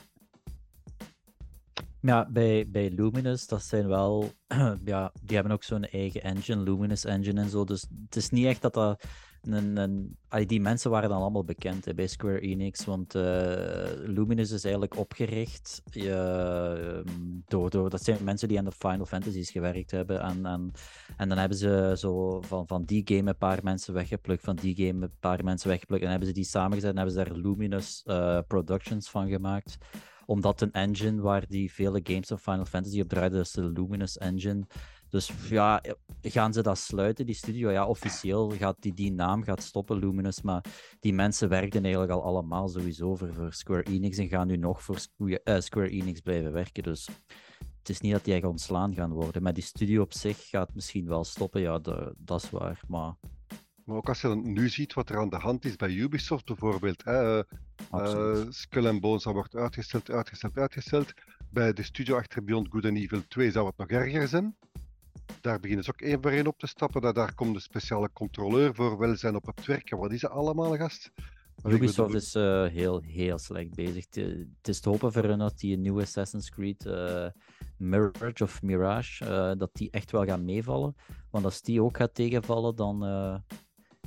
Ja, 2.06 2.28
bij, 2.30 2.66
bij 2.68 2.90
Luminous, 2.90 3.46
dat 3.46 3.62
zijn 3.62 3.88
wel... 3.88 4.30
ja, 4.84 5.12
die 5.22 5.34
hebben 5.34 5.52
ook 5.52 5.62
zo'n 5.62 5.84
eigen 5.84 6.22
engine, 6.22 6.62
Luminous 6.62 7.04
Engine 7.04 7.40
en 7.40 7.48
zo. 7.48 7.64
Dus 7.64 7.86
het 8.04 8.16
is 8.16 8.30
niet 8.30 8.46
echt 8.46 8.62
dat 8.62 8.74
dat... 8.74 9.04
Een, 9.42 9.76
een, 9.76 10.18
die 10.46 10.60
mensen 10.60 10.90
waren 10.90 11.08
dan 11.08 11.20
allemaal 11.20 11.44
bekend 11.44 11.94
bij 11.94 12.06
Square 12.06 12.40
Enix, 12.40 12.84
want 12.84 13.14
uh, 13.14 13.22
Luminous 13.94 14.50
is 14.50 14.64
eigenlijk 14.64 14.96
opgericht 14.96 15.82
uh, 15.92 16.98
door, 17.46 17.70
door... 17.70 17.90
Dat 17.90 18.04
zijn 18.04 18.24
mensen 18.24 18.48
die 18.48 18.58
aan 18.58 18.64
de 18.64 18.72
Final 18.72 19.06
Fantasies 19.06 19.50
gewerkt 19.50 19.90
hebben. 19.90 20.20
En, 20.20 20.46
en, 20.46 20.72
en 21.16 21.28
dan 21.28 21.38
hebben 21.38 21.58
ze 21.58 21.94
zo 21.98 22.40
van, 22.40 22.66
van 22.66 22.84
die 22.84 23.02
game 23.04 23.30
een 23.30 23.36
paar 23.36 23.60
mensen 23.62 23.94
weggeplukt, 23.94 24.44
van 24.44 24.56
die 24.56 24.86
game 24.86 25.04
een 25.04 25.18
paar 25.20 25.44
mensen 25.44 25.68
weggeplukt. 25.68 26.02
En 26.02 26.10
hebben 26.10 26.28
ze 26.28 26.34
die 26.34 26.44
samengezet 26.44 26.90
en 26.90 26.96
hebben 26.96 27.14
ze 27.14 27.24
daar 27.24 27.36
Luminous 27.36 28.02
uh, 28.06 28.38
Productions 28.46 29.10
van 29.10 29.28
gemaakt 29.28 29.78
omdat 30.26 30.60
een 30.60 30.72
engine 30.72 31.20
waar 31.22 31.44
die 31.48 31.72
vele 31.72 32.00
games 32.02 32.28
van 32.28 32.38
Final 32.38 32.64
Fantasy 32.64 33.00
op 33.00 33.08
draaiden, 33.08 33.40
is 33.40 33.50
de 33.50 33.70
Luminous 33.70 34.18
Engine. 34.18 34.66
Dus 35.08 35.32
ja, 35.48 35.82
gaan 36.22 36.52
ze 36.52 36.62
dat 36.62 36.78
sluiten, 36.78 37.26
die 37.26 37.34
studio? 37.34 37.70
Ja, 37.70 37.86
officieel 37.86 38.50
gaat 38.50 38.76
die, 38.80 38.94
die 38.94 39.12
naam 39.12 39.42
gaat 39.42 39.62
stoppen, 39.62 39.98
Luminous. 39.98 40.42
Maar 40.42 40.64
die 41.00 41.12
mensen 41.12 41.48
werkten 41.48 41.82
eigenlijk 41.82 42.12
al 42.12 42.22
allemaal 42.22 42.68
sowieso 42.68 43.14
voor, 43.14 43.34
voor 43.34 43.52
Square 43.52 43.82
Enix 43.82 44.18
en 44.18 44.28
gaan 44.28 44.46
nu 44.46 44.56
nog 44.56 44.82
voor 44.82 44.98
Square, 44.98 45.40
uh, 45.44 45.60
Square 45.60 45.88
Enix 45.88 46.20
blijven 46.20 46.52
werken. 46.52 46.82
Dus 46.82 47.08
het 47.78 47.88
is 47.88 48.00
niet 48.00 48.12
dat 48.12 48.24
die 48.24 48.34
echt 48.34 48.44
ontslaan 48.44 48.94
gaan 48.94 49.12
worden. 49.12 49.42
Maar 49.42 49.54
die 49.54 49.62
studio 49.62 50.02
op 50.02 50.12
zich 50.12 50.48
gaat 50.48 50.74
misschien 50.74 51.06
wel 51.06 51.24
stoppen, 51.24 51.60
ja, 51.60 51.78
dat 52.16 52.42
is 52.42 52.50
waar. 52.50 52.80
Maar 52.88 53.14
maar 53.86 53.96
ook 53.96 54.08
als 54.08 54.20
je 54.20 54.28
dan 54.28 54.52
nu 54.52 54.68
ziet 54.68 54.94
wat 54.94 55.08
er 55.08 55.18
aan 55.18 55.28
de 55.28 55.36
hand 55.36 55.64
is 55.64 55.76
bij 55.76 55.90
Ubisoft 55.90 56.44
bijvoorbeeld. 56.44 57.04
Hè, 57.04 57.38
uh, 57.92 58.44
Skull 58.48 58.86
and 58.86 59.00
Bones 59.00 59.24
wordt 59.24 59.54
uitgesteld, 59.54 60.10
uitgesteld, 60.10 60.56
uitgesteld. 60.56 61.12
Bij 61.50 61.72
de 61.72 61.82
studio 61.82 62.16
achter 62.16 62.44
Beyond 62.44 62.68
Good 62.70 62.84
and 62.84 62.96
Evil 62.96 63.22
2 63.28 63.50
zou 63.50 63.66
het 63.66 63.76
nog 63.76 63.88
erger 63.88 64.28
zijn. 64.28 64.56
Daar 65.40 65.60
beginnen 65.60 65.84
ze 65.84 65.90
ook 65.90 66.00
één 66.00 66.22
voor 66.22 66.30
één 66.30 66.46
op 66.46 66.58
te 66.58 66.66
stappen. 66.66 67.00
Daar, 67.00 67.12
daar 67.12 67.34
komt 67.34 67.54
de 67.54 67.60
speciale 67.60 68.10
controleur 68.12 68.74
voor 68.74 68.98
welzijn 68.98 69.36
op 69.36 69.46
het 69.46 69.66
werk. 69.66 69.90
wat 69.90 70.12
is 70.12 70.20
dat 70.20 70.30
allemaal, 70.30 70.76
gast? 70.76 71.10
Ubisoft 71.64 72.14
is 72.14 72.34
uh, 72.34 72.66
heel, 72.66 73.00
heel 73.00 73.38
slecht 73.38 73.74
bezig. 73.74 74.06
Het 74.10 74.68
is 74.68 74.80
te 74.80 74.88
hopen 74.88 75.12
voor 75.12 75.22
hen 75.22 75.38
dat 75.38 75.58
die 75.58 75.76
nieuwe 75.76 76.02
Assassin's 76.02 76.50
Creed 76.50 76.84
uh, 76.84 77.26
Mirage 77.76 78.42
of 78.42 78.62
Mirage, 78.62 79.54
dat 79.58 79.70
die 79.72 79.90
echt 79.90 80.10
wel 80.10 80.24
gaan 80.24 80.44
meevallen. 80.44 80.96
Want 81.30 81.44
als 81.44 81.62
die 81.62 81.82
ook 81.82 81.96
gaat 81.96 82.14
tegenvallen, 82.14 82.76
dan 82.76 83.02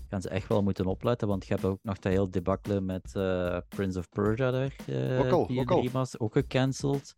gaan 0.09 0.21
ze 0.21 0.29
echt 0.29 0.47
wel 0.47 0.63
moeten 0.63 0.85
opletten, 0.85 1.27
want 1.27 1.45
je 1.45 1.53
hebt 1.53 1.65
ook 1.65 1.79
nog 1.83 1.99
dat 1.99 2.11
heel 2.11 2.31
debakkelen 2.31 2.85
met 2.85 3.13
uh, 3.17 3.57
Prince 3.67 3.99
of 3.99 4.09
Persia 4.09 4.51
daar. 4.51 4.75
Uh, 4.87 5.19
ook 5.19 5.31
al, 5.31 5.47
die 5.47 5.59
ook, 5.59 5.71
al. 5.71 6.05
ook 6.17 6.33
gecanceld. 6.33 7.13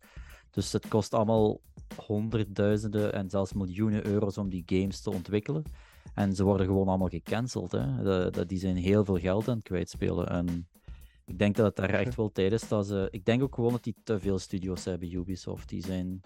Dus 0.50 0.72
het 0.72 0.88
kost 0.88 1.14
allemaal 1.14 1.60
honderdduizenden 2.06 3.12
en 3.12 3.30
zelfs 3.30 3.52
miljoenen 3.52 4.06
euro's 4.06 4.38
om 4.38 4.48
die 4.48 4.62
games 4.66 5.00
te 5.00 5.10
ontwikkelen. 5.10 5.62
En 6.14 6.34
ze 6.34 6.44
worden 6.44 6.66
gewoon 6.66 6.88
allemaal 6.88 7.08
gecanceld. 7.08 7.72
Hè. 7.72 8.02
De, 8.30 8.46
die 8.46 8.58
zijn 8.58 8.76
heel 8.76 9.04
veel 9.04 9.18
geld 9.18 9.48
aan 9.48 9.56
het 9.56 9.64
kwijtspelen. 9.64 10.28
En 10.28 10.68
ik 11.24 11.38
denk 11.38 11.56
dat 11.56 11.66
het 11.66 11.76
daar 11.76 12.00
echt 12.00 12.14
wel 12.14 12.32
tijd 12.32 12.52
is 12.52 12.68
dat 12.68 12.86
ze... 12.86 13.08
Ik 13.10 13.24
denk 13.24 13.42
ook 13.42 13.54
gewoon 13.54 13.72
dat 13.72 13.84
die 13.84 13.96
te 14.04 14.20
veel 14.20 14.38
studios 14.38 14.84
hebben, 14.84 15.12
Ubisoft. 15.12 15.68
Die 15.68 15.84
zijn... 15.84 16.20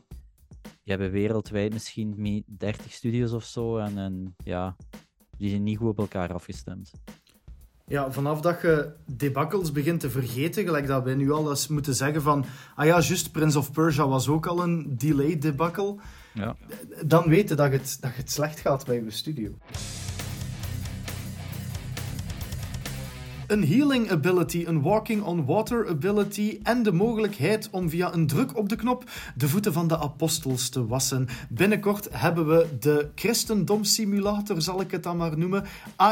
Die 0.62 0.94
hebben 0.94 1.10
wereldwijd 1.10 1.72
misschien 1.72 2.44
30 2.46 2.92
studios 2.92 3.32
of 3.32 3.44
zo. 3.44 3.76
En, 3.76 3.98
en 3.98 4.34
ja, 4.44 4.76
die 5.38 5.50
zijn 5.50 5.62
niet 5.62 5.78
goed 5.78 5.88
op 5.88 5.98
elkaar 5.98 6.32
afgestemd. 6.32 6.90
Ja, 7.88 8.12
vanaf 8.12 8.40
dat 8.40 8.60
je 8.60 8.92
debakkels 9.06 9.72
begint 9.72 10.00
te 10.00 10.10
vergeten, 10.10 10.64
gelijk 10.64 10.86
dat 10.86 11.04
wij 11.04 11.14
nu 11.14 11.32
al 11.32 11.50
eens 11.50 11.68
moeten 11.68 11.94
zeggen 11.94 12.22
van 12.22 12.44
ah 12.74 12.86
ja, 12.86 13.00
juist, 13.00 13.32
Prince 13.32 13.58
of 13.58 13.72
Persia 13.72 14.08
was 14.08 14.28
ook 14.28 14.46
al 14.46 14.62
een 14.62 14.96
delayed 14.96 15.42
debakkel. 15.42 16.00
Ja. 16.34 16.56
Dan 17.04 17.28
weten 17.28 17.56
dat 17.56 17.72
het, 17.72 17.98
dat 18.00 18.10
het 18.14 18.30
slecht 18.30 18.60
gaat 18.60 18.86
bij 18.86 19.02
je 19.02 19.10
studio. 19.10 19.58
Een 23.46 23.68
healing 23.68 24.10
ability, 24.10 24.64
een 24.66 24.82
walking 24.82 25.22
on 25.22 25.44
water 25.44 25.88
ability 25.88 26.58
en 26.62 26.82
de 26.82 26.92
mogelijkheid 26.92 27.68
om 27.70 27.90
via 27.90 28.14
een 28.14 28.26
druk 28.26 28.56
op 28.56 28.68
de 28.68 28.76
knop 28.76 29.04
de 29.36 29.48
voeten 29.48 29.72
van 29.72 29.88
de 29.88 29.98
apostels 29.98 30.68
te 30.68 30.86
wassen. 30.86 31.28
Binnenkort 31.48 32.08
hebben 32.10 32.48
we 32.48 32.66
de 32.80 33.08
christendom 33.14 33.84
simulator, 33.84 34.62
zal 34.62 34.80
ik 34.80 34.90
het 34.90 35.02
dan 35.02 35.16
maar 35.16 35.38
noemen. 35.38 35.64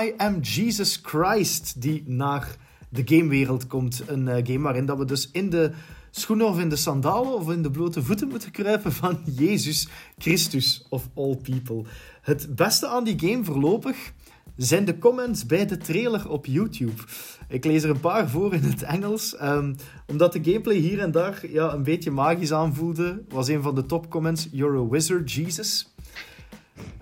I 0.03 0.13
am 0.17 0.41
Jesus 0.41 1.01
Christ, 1.03 1.81
die 1.81 2.03
naar 2.07 2.57
de 2.89 3.03
gamewereld 3.05 3.67
komt. 3.67 4.03
Een 4.07 4.27
uh, 4.27 4.35
game 4.35 4.61
waarin 4.61 4.87
dat 4.87 4.99
we 4.99 5.05
dus 5.05 5.29
in 5.33 5.51
de 5.51 5.71
schoenen 6.11 6.47
of 6.47 6.61
in 6.61 6.69
de 6.69 6.77
sandalen 6.77 7.35
of 7.35 7.51
in 7.51 7.63
de 7.63 7.71
blote 7.71 8.03
voeten 8.03 8.29
moeten 8.29 8.51
kruipen 8.51 8.93
van 8.93 9.19
Jezus 9.37 9.89
Christus 10.19 10.87
of 10.89 11.09
all 11.15 11.37
people. 11.37 11.85
Het 12.23 12.55
beste 12.55 12.87
aan 12.87 13.05
die 13.05 13.19
game 13.19 13.45
voorlopig 13.45 14.13
zijn 14.57 14.85
de 14.85 14.99
comments 14.99 15.47
bij 15.47 15.67
de 15.67 15.77
trailer 15.77 16.29
op 16.29 16.47
YouTube. 16.47 17.03
Ik 17.49 17.65
lees 17.65 17.83
er 17.83 17.91
een 17.91 18.01
paar 18.01 18.29
voor 18.29 18.55
in 18.55 18.63
het 18.63 18.83
Engels. 18.83 19.37
Um, 19.43 19.77
omdat 20.07 20.33
de 20.33 20.45
gameplay 20.45 20.77
hier 20.77 21.01
en 21.01 21.11
daar 21.11 21.41
ja, 21.49 21.73
een 21.73 21.83
beetje 21.83 22.11
magisch 22.11 22.53
aanvoelde, 22.53 23.23
was 23.29 23.49
een 23.49 23.63
van 23.63 23.75
de 23.75 23.87
top 23.87 24.11
comments: 24.11 24.49
You're 24.51 24.79
a 24.79 24.89
wizard, 24.89 25.33
Jesus. 25.33 25.95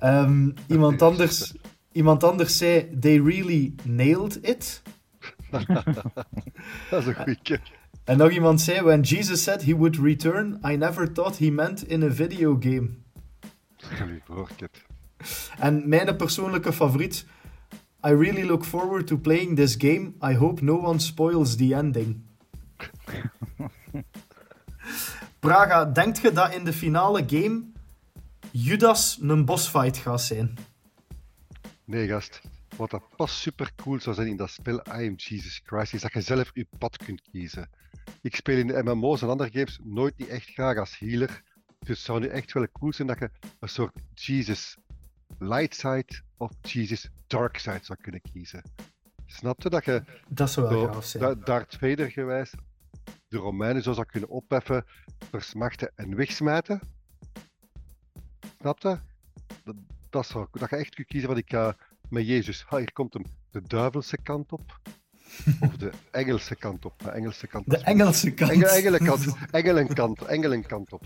Um, 0.02 0.54
iemand, 0.66 1.02
anders, 1.02 1.54
iemand 1.92 2.24
anders 2.24 2.58
zei: 2.58 2.98
They 3.00 3.20
really 3.20 3.74
nailed 3.84 4.38
it. 4.42 4.82
Dat 6.90 7.00
is 7.00 7.06
een 7.06 7.14
goeie. 7.14 7.60
En 8.04 8.16
nog 8.16 8.30
iemand 8.30 8.60
zei: 8.60 8.80
When 8.80 9.00
Jesus 9.00 9.42
said 9.42 9.62
he 9.62 9.76
would 9.76 9.96
return, 9.96 10.58
I 10.64 10.76
never 10.76 11.12
thought 11.12 11.38
he 11.38 11.50
meant 11.50 11.88
in 11.88 12.02
a 12.02 12.10
video 12.10 12.56
game. 12.60 12.88
En 15.58 15.88
mijn 15.88 16.16
persoonlijke 16.16 16.72
favoriet 16.72 17.26
I 18.04 18.10
really 18.10 18.44
look 18.44 18.64
forward 18.64 19.06
to 19.06 19.18
playing 19.18 19.56
this 19.56 19.76
game. 19.76 20.14
I 20.20 20.34
hope 20.34 20.60
no 20.62 20.74
one 20.74 21.00
spoils 21.00 21.56
the 21.56 21.74
ending. 21.74 22.24
Praga, 25.40 25.84
denkt 25.84 26.20
je 26.20 26.32
dat 26.32 26.54
in 26.54 26.64
de 26.64 26.72
finale 26.72 27.24
game 27.26 27.62
Judas 28.50 29.18
een 29.20 29.44
bossfight 29.44 29.96
gaat 29.96 30.20
zijn? 30.20 30.58
Nee, 31.84 32.08
gast. 32.08 32.40
Wat 32.76 32.90
dat 32.90 33.02
pas 33.16 33.40
super 33.40 33.72
cool 33.76 34.00
zou 34.00 34.14
zijn 34.14 34.28
in 34.28 34.36
dat 34.36 34.50
spel 34.50 34.74
I 34.74 35.08
Am 35.08 35.14
Jesus 35.16 35.60
Christ, 35.64 35.94
is 35.94 36.00
dat 36.00 36.12
je 36.12 36.20
zelf 36.20 36.50
je 36.54 36.66
pad 36.78 36.96
kunt 36.96 37.22
kiezen. 37.30 37.70
Ik 38.22 38.36
speel 38.36 38.56
in 38.56 38.66
de 38.66 38.82
MMO's 38.84 39.22
en 39.22 39.28
andere 39.28 39.50
games 39.52 39.78
nooit 39.82 40.18
niet 40.18 40.28
echt 40.28 40.48
graag 40.48 40.76
als 40.76 40.98
healer. 40.98 41.42
Dus 41.78 41.88
het 41.88 41.98
zou 41.98 42.20
nu 42.20 42.26
echt 42.26 42.52
wel 42.52 42.66
cool 42.72 42.92
zijn 42.92 43.08
dat 43.08 43.18
je 43.18 43.30
een 43.60 43.68
soort 43.68 43.92
Jesus 44.14 44.76
light 45.38 45.74
side 45.74 46.22
of 46.36 46.50
Jesus 46.60 47.10
dark 47.26 47.58
side 47.58 47.80
zou 47.82 47.98
kunnen 48.02 48.20
kiezen. 48.32 48.62
Snapte 49.26 49.70
dat 49.70 49.84
je 49.84 50.04
dat 50.28 50.50
zou 50.50 50.68
wel 50.68 50.92
gaaf 50.92 51.04
zijn. 51.04 51.22
Da 51.22 51.34
Darth 51.34 51.76
Vader 51.80 52.10
gewijs 52.10 52.54
de 53.32 53.38
Romeinen 53.38 53.82
zo 53.82 53.92
zou 53.92 54.06
kunnen 54.06 54.28
opheffen, 54.28 54.84
versmachten 55.30 55.92
en 55.94 56.16
wegsmijten? 56.16 56.80
Snapte? 58.60 59.00
Dat, 59.64 59.74
dat, 60.10 60.26
zou, 60.26 60.46
dat 60.52 60.70
je 60.70 60.76
echt 60.76 60.94
kunt 60.94 61.08
kiezen 61.08 61.28
wat 61.28 61.38
ik 61.38 61.50
ga 61.50 61.76
met 62.08 62.26
Jezus. 62.26 62.64
Ha, 62.66 62.78
hier 62.78 62.92
komt 62.92 63.12
hem 63.12 63.24
de 63.50 63.62
duivelse 63.62 64.16
kant 64.22 64.52
op. 64.52 64.80
Of 65.60 65.76
de 65.76 65.90
Engelse 66.10 66.56
kant 66.56 66.84
op. 66.84 66.98
De 66.98 67.10
Engelse 67.10 67.46
kant, 67.46 67.70
de 67.70 67.76
Engelse 67.76 68.34
kant. 68.34 68.50
Engel, 68.50 68.68
engelenkant, 68.68 69.36
engelenkant, 69.50 70.22
engelenkant 70.22 70.92
op. 70.92 71.04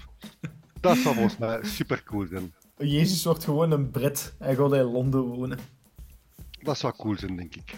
Dat 0.80 0.96
zou 0.96 1.14
volgens 1.14 1.36
mij 1.36 1.64
super 1.64 2.02
cool 2.02 2.26
zijn. 2.26 2.54
Jezus 2.78 3.24
wordt 3.24 3.44
gewoon 3.44 3.70
een 3.70 3.90
Brit. 3.90 4.34
Hij 4.38 4.54
gaat 4.54 4.72
in 4.72 4.82
Londen 4.82 5.20
wonen. 5.20 5.58
dat 6.62 6.78
zou 6.78 6.94
cool 6.96 7.18
zijn, 7.18 7.36
denk 7.36 7.54
ik. 7.54 7.74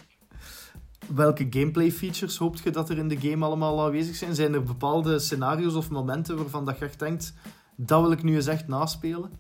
Welke 1.15 1.47
gameplay 1.51 1.91
features 1.91 2.37
hoopt 2.37 2.61
je 2.61 2.71
dat 2.71 2.91
er 2.91 2.99
in 2.99 3.09
de 3.09 3.17
game 3.17 3.45
allemaal 3.45 3.85
aanwezig 3.85 4.17
zijn? 4.17 4.35
Zijn 4.35 4.55
er 4.55 4.63
bepaalde 4.63 5.19
scenario's 5.19 5.75
of 5.75 5.91
momenten 5.91 6.37
waarvan 6.37 6.65
dat 6.65 6.79
je 6.79 6.85
echt 6.85 6.99
denkt, 6.99 7.35
dat 7.77 8.01
wil 8.01 8.13
ik 8.13 8.23
nu 8.23 8.35
eens 8.35 8.47
echt 8.47 8.69
naspelen? 8.69 9.31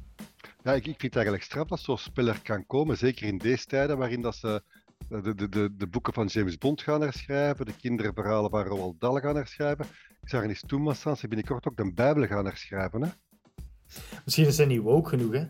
Ja, 0.62 0.72
ik, 0.72 0.76
ik 0.76 0.84
vind 0.84 1.02
het 1.02 1.14
eigenlijk 1.14 1.44
straf 1.44 1.68
dat 1.68 1.80
zo'n 1.80 1.98
speler 1.98 2.40
kan 2.42 2.66
komen, 2.66 2.96
zeker 2.96 3.26
in 3.26 3.38
deze 3.38 3.64
tijden 3.64 3.98
waarin 3.98 4.20
dat 4.20 4.34
ze 4.36 4.62
de, 5.08 5.34
de, 5.34 5.48
de, 5.48 5.76
de 5.76 5.86
boeken 5.86 6.12
van 6.12 6.26
James 6.26 6.58
Bond 6.58 6.82
gaan 6.82 7.00
herschrijven, 7.00 7.66
de 7.66 7.76
kinderverhalen 7.76 8.50
van 8.50 8.62
Roald 8.62 9.00
Dahl 9.00 9.18
gaan 9.18 9.36
herschrijven. 9.36 9.84
Ik 10.22 10.28
zag 10.28 10.42
er 10.42 10.48
eens 10.48 10.64
toen, 10.66 10.94
staan, 10.94 11.16
ze 11.16 11.28
binnenkort 11.28 11.66
ook 11.68 11.76
de 11.76 11.92
Bijbel 11.92 12.26
gaan 12.26 12.44
herschrijven. 12.44 13.02
Hè? 13.02 13.08
Misschien 14.24 14.46
is 14.46 14.56
hij 14.56 14.66
niet 14.66 14.80
woke 14.80 15.08
genoeg, 15.08 15.32
hè? 15.32 15.46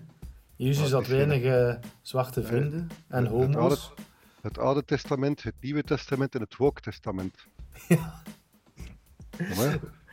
Jezus 0.56 0.90
had 0.90 1.06
weinig 1.06 1.42
uh, 1.42 1.74
zwarte 2.02 2.42
vrienden 2.42 2.88
en 3.08 3.26
homo's. 3.26 3.52
Het 3.52 3.58
oude, 3.58 4.08
het 4.42 4.58
oude, 4.58 4.84
Testament, 4.84 5.42
het 5.42 5.54
Nieuwe 5.60 5.82
Testament 5.82 6.34
en 6.34 6.40
het 6.40 6.56
Woke 6.56 6.80
Testament. 6.80 7.36
Ja. 7.88 8.22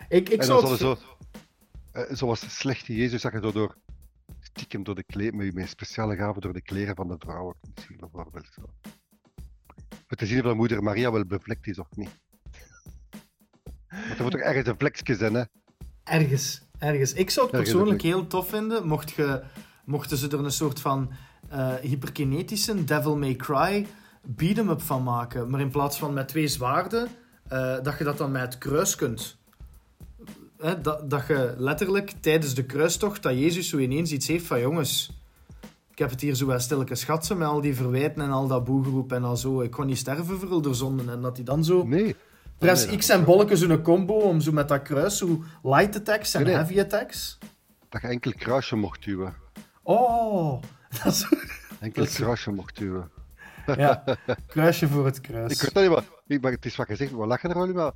ik, 0.09 0.29
ik 0.29 0.39
en 0.39 0.45
zou 0.45 0.69
het... 0.69 0.79
zo, 0.79 0.97
uh, 1.93 2.03
zoals 2.09 2.57
slechte 2.57 2.95
Jezus, 2.95 3.21
zag 3.21 3.33
je 3.33 3.39
zo 3.41 3.51
door 3.51 3.75
stiekem 4.39 4.83
door 4.83 4.95
de 4.95 5.03
kleren, 5.03 5.35
met, 5.37 5.53
met 5.53 5.69
speciale 5.69 6.15
gaven 6.15 6.41
door 6.41 6.53
de 6.53 6.61
kleren 6.61 6.95
van 6.95 7.07
de 7.07 7.15
vrouwen, 7.19 7.55
misschien 7.75 7.97
bijvoorbeeld. 7.99 8.47
Zo. 8.53 8.61
Om 9.91 10.17
te 10.17 10.25
zien 10.25 10.37
of 10.39 10.45
de 10.45 10.53
moeder 10.53 10.83
Maria 10.83 11.11
wel 11.11 11.25
bevlekt 11.25 11.67
is 11.67 11.79
of 11.79 11.87
niet. 11.95 12.19
Want 13.87 14.17
er 14.17 14.21
moet 14.21 14.31
toch 14.31 14.41
ergens 14.41 14.67
een 14.67 14.77
vlekje 14.77 15.15
zijn, 15.15 15.33
hè? 15.33 15.43
Ergens, 16.03 16.61
ergens. 16.79 17.13
Ik 17.13 17.29
zou 17.29 17.47
het 17.47 17.55
persoonlijk 17.55 18.01
heel 18.01 18.27
tof 18.27 18.49
vinden, 18.49 18.87
mocht 18.87 19.11
je, 19.11 19.41
mochten 19.85 20.17
ze 20.17 20.27
er 20.27 20.39
een 20.39 20.51
soort 20.51 20.79
van 20.79 21.11
uh, 21.53 21.73
hyperkinetische 21.73 22.83
Devil 22.83 23.17
May 23.17 23.35
Cry 23.35 23.85
beat-em-up 24.21 24.81
van 24.81 25.03
maken. 25.03 25.49
Maar 25.49 25.59
in 25.59 25.71
plaats 25.71 25.97
van 25.97 26.13
met 26.13 26.27
twee 26.27 26.47
zwaarden, 26.47 27.07
uh, 27.53 27.75
dat 27.83 27.97
je 27.97 28.03
dat 28.03 28.17
dan 28.17 28.31
met 28.31 28.41
het 28.41 28.57
kruis 28.57 28.95
kunt. 28.95 29.37
Hè, 30.57 30.81
dat, 30.81 31.09
dat 31.09 31.27
je 31.27 31.53
letterlijk 31.57 32.13
tijdens 32.19 32.53
de 32.53 32.65
kruistocht, 32.65 33.23
dat 33.23 33.33
Jezus 33.33 33.69
zo 33.69 33.77
ineens 33.77 34.11
iets 34.11 34.27
heeft 34.27 34.45
van 34.45 34.59
jongens... 34.59 35.23
Ik 35.91 36.01
heb 36.01 36.09
het 36.09 36.21
hier 36.21 36.35
zo 36.35 36.45
wel 36.45 36.59
stilletjes 36.59 36.99
schatsen 36.99 37.37
met 37.37 37.47
al 37.47 37.61
die 37.61 37.75
verwijten 37.75 38.21
en 38.21 38.31
al 38.31 38.47
dat 38.47 38.63
boegeroep 38.63 39.11
en 39.11 39.23
al 39.23 39.37
zo. 39.37 39.61
Ik 39.61 39.71
kon 39.71 39.85
niet 39.85 39.97
sterven 39.97 40.39
voor 40.39 40.61
de 40.61 40.73
zonden. 40.73 41.09
En 41.09 41.21
dat 41.21 41.35
hij 41.35 41.45
dan 41.45 41.63
zo... 41.63 41.83
Nee. 41.83 42.15
Press 42.57 42.85
nee, 42.85 42.97
X 42.97 43.09
en 43.09 43.23
bolken 43.25 43.57
zo'n 43.57 43.81
combo 43.81 44.13
om 44.13 44.41
zo 44.41 44.51
met 44.51 44.67
dat 44.67 44.81
kruis 44.81 45.17
zo 45.17 45.43
light 45.63 45.95
attacks 45.95 46.33
en 46.33 46.43
Nee, 46.43 46.53
heavy 46.53 46.79
attacks. 46.79 47.37
Dat 47.89 48.01
je 48.01 48.07
enkel 48.07 48.31
kruisje 48.37 48.75
mocht 48.75 49.03
duwen. 49.03 49.33
Oh, 49.83 50.61
dat 51.03 51.13
is... 51.13 51.27
Enkel 51.79 52.01
Dat 52.03 52.11
is- 52.11 52.15
kruisje 52.15 52.51
mocht 52.51 52.77
duwen. 52.77 53.11
Ja, 53.65 54.03
kruisje 54.47 54.87
voor 54.87 55.05
het 55.05 55.21
kruis. 55.21 55.51
Ik 55.53 55.61
weet 55.61 55.73
dat 55.73 55.83
niet, 55.83 55.91
maar, 55.91 56.03
ik- 56.27 56.41
maar 56.41 56.51
het 56.51 56.65
is 56.65 56.75
wat 56.75 56.87
je 56.87 56.95
zegt, 56.95 57.11
we 57.11 57.25
lachen 57.25 57.49
er 57.49 57.55
wel 57.57 57.65
niet, 57.65 57.75
maar 57.75 57.91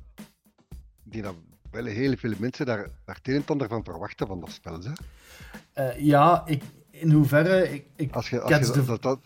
denk 1.02 1.24
dat 1.24 1.34
wel 1.70 1.84
heel 1.84 2.16
veel 2.16 2.32
mensen 2.38 2.66
daar, 2.66 2.88
daar 3.04 3.14
het 3.16 3.28
een 3.28 3.34
en 3.34 3.42
ander 3.46 3.68
van 3.68 3.84
verwachten 3.84 4.26
van 4.26 4.40
dat 4.40 4.50
spel. 4.50 4.78
Hè? 4.82 4.90
Eh, 5.72 5.98
ja, 6.00 6.42
ik, 6.46 6.62
in 6.90 7.10
hoeverre... 7.10 7.72
Ik, 7.72 7.86
ik, 7.96 8.12
Als 8.14 8.30
je, 8.30 8.40
als 8.40 8.66
je, 8.66 8.72
de- 8.72 8.84
dat, 8.84 9.02
dat, 9.02 9.20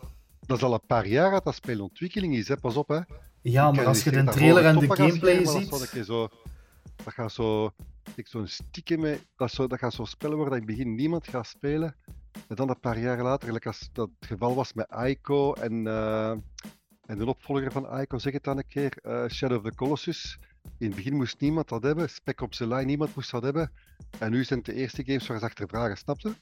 dat 0.47 0.57
is 0.57 0.63
al 0.63 0.73
een 0.73 0.87
paar 0.87 1.07
jaar 1.07 1.31
dat 1.31 1.45
dat 1.45 1.55
spel 1.55 1.81
ontwikkeling 1.81 2.35
is, 2.37 2.49
hè? 2.49 2.57
pas 2.57 2.77
op. 2.77 2.89
Hè? 2.89 3.01
Ja, 3.53 3.71
maar 3.71 3.75
kan 3.75 3.87
als 3.87 4.05
je 4.05 4.11
de 4.11 4.25
trailer 4.25 4.63
dat 4.63 4.75
en 4.75 4.89
de 4.89 4.97
gameplay 4.97 5.45
spelen, 5.45 5.71
Dat, 5.71 5.81
ziet... 5.81 5.91
keer 5.91 6.05
zo, 6.05 6.29
dat 7.05 7.13
gaat 7.13 7.33
zo, 7.33 7.71
ik 8.15 8.29
zo'n 8.29 8.47
stiekem 8.47 9.01
mee, 9.01 9.19
dat, 9.37 9.51
zo, 9.51 9.67
dat 9.67 9.79
gaat 9.79 9.93
zo'n 9.93 10.07
spel 10.07 10.35
worden 10.35 10.51
dat 10.51 10.61
in 10.61 10.67
het 10.67 10.77
begin 10.77 10.95
niemand 10.95 11.29
gaat 11.29 11.47
spelen. 11.47 11.97
En 12.49 12.57
dan 12.57 12.69
een 12.69 12.81
paar 12.81 12.99
jaar 12.99 13.23
later, 13.23 13.47
gelijk 13.47 13.67
als 13.67 13.89
dat 13.93 14.11
het 14.19 14.29
geval 14.29 14.55
was 14.55 14.73
met 14.73 14.95
Ico 15.05 15.53
en, 15.53 15.87
eh, 15.87 16.31
en 17.07 17.19
de 17.19 17.27
opvolger 17.27 17.73
van 17.73 18.01
Ico, 18.01 18.19
zeg 18.19 18.33
het 18.33 18.45
dan 18.45 18.59
een 18.59 18.67
keer, 18.67 18.99
eh, 19.03 19.29
Shadow 19.29 19.59
of 19.59 19.71
the 19.71 19.77
Colossus. 19.77 20.39
In 20.79 20.87
het 20.87 20.97
begin 20.97 21.17
moest 21.17 21.41
niemand 21.41 21.69
dat 21.69 21.83
hebben, 21.83 22.11
Spec 22.11 22.41
Ops 22.41 22.57
The 22.57 22.67
Line, 22.67 22.85
niemand 22.85 23.15
moest 23.15 23.31
dat 23.31 23.43
hebben. 23.43 23.73
En 24.19 24.31
nu 24.31 24.45
zijn 24.45 24.59
het 24.59 24.69
de 24.69 24.75
eerste 24.75 25.05
games 25.05 25.27
waar 25.27 25.39
ze 25.39 25.45
achter 25.45 25.69
vragen, 25.69 25.97
snap 25.97 26.21
je? 26.21 26.33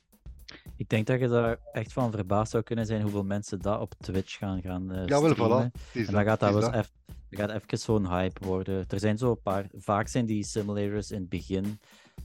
Ik 0.77 0.89
denk 0.89 1.07
dat 1.07 1.21
je 1.21 1.29
daar 1.29 1.59
echt 1.73 1.93
van 1.93 2.11
verbaasd 2.11 2.51
zou 2.51 2.63
kunnen 2.63 2.87
zijn 2.87 3.03
hoeveel 3.03 3.25
mensen 3.25 3.61
dat 3.61 3.81
op 3.81 3.95
Twitch 4.01 4.39
gaan, 4.39 4.63
gaan 4.63 4.93
eh 4.93 5.07
Jawel, 5.07 5.31
streamen. 5.31 5.71
voilà. 5.71 5.97
En 6.07 6.13
dan 6.13 6.25
gaat 6.25 6.41
dat 6.41 6.53
wel 6.53 6.85
dan 7.33 7.49
gaat 7.49 7.63
even 7.63 7.79
zo'n 7.79 8.09
hype 8.09 8.47
worden. 8.47 8.85
Er 8.89 9.01
zijn 9.01 9.19
zo 9.19 9.31
een 9.31 9.43
paar, 9.43 9.67
vaak 9.77 10.09
zijn 10.09 10.27
die 10.27 10.45
simulators 10.45 11.11
in 11.11 11.21
het 11.21 11.29
begin 11.29 11.79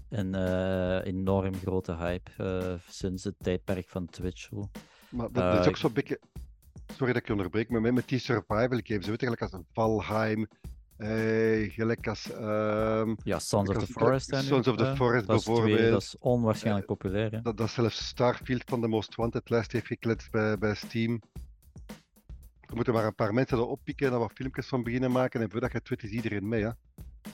een 0.09 0.35
eh, 0.35 1.05
enorm 1.05 1.53
grote 1.55 1.95
hype 1.95 2.31
eh, 2.37 2.73
sinds 2.89 3.23
het 3.23 3.35
tijdperk 3.37 3.89
van 3.89 4.05
Twitch. 4.05 4.49
Maar 5.09 5.31
dat, 5.31 5.33
dat 5.33 5.59
is 5.59 5.67
ook 5.67 5.77
zo'n 5.77 5.93
beetje. 5.93 6.19
Sorry 6.87 7.13
dat 7.13 7.21
ik 7.21 7.27
je 7.27 7.33
onderbreek, 7.33 7.69
maar 7.69 7.81
met, 7.81 7.93
met 7.93 8.07
die 8.07 8.19
survival 8.19 8.79
games, 8.83 9.07
weet 9.07 9.19
je, 9.19 9.25
gelijk 9.25 9.41
als 9.41 9.53
een 9.53 9.65
Valheim, 9.71 10.47
eh, 10.97 11.71
gelijk 11.73 12.07
als. 12.07 12.31
ehm, 12.31 13.15
Ja, 13.23 13.39
Sons 13.39 13.69
of 13.69 13.77
the 13.77 13.91
Forest. 13.93 14.31
nu, 14.31 14.41
Sons 14.41 14.67
of 14.67 14.75
the 14.75 14.85
eh. 14.85 14.95
Forest 14.95 15.27
dat 15.27 15.41
twee- 15.41 15.55
bijvoorbeeld. 15.55 15.91
dat 15.91 16.01
is 16.01 16.15
onwaarschijnlijk 16.19 16.85
populair. 16.85 17.31
Hè? 17.31 17.41
dat, 17.41 17.57
dat 17.57 17.69
zelfs 17.69 18.07
Starfield 18.07 18.63
van 18.65 18.81
de 18.81 18.87
Most 18.87 19.15
Wanted 19.15 19.49
lijst 19.49 19.71
heeft 19.71 19.87
gekletst 19.87 20.31
bij, 20.31 20.57
bij 20.57 20.75
Steam. 20.75 21.21
Er 22.69 22.75
moeten 22.75 22.93
maar 22.93 23.05
een 23.05 23.15
paar 23.15 23.33
mensen 23.33 23.57
erop 23.57 23.79
pikken 23.83 24.07
en 24.07 24.13
er 24.13 24.19
wat 24.19 24.31
filmpjes 24.33 24.67
van 24.67 24.83
beginnen 24.83 25.11
maken. 25.11 25.41
En 25.41 25.49
voordat 25.51 25.71
je 25.71 25.77
het 25.77 25.89
weet, 25.89 26.03
is 26.03 26.09
iedereen 26.09 26.47
mee. 26.47 26.63
Hè? 26.63 26.69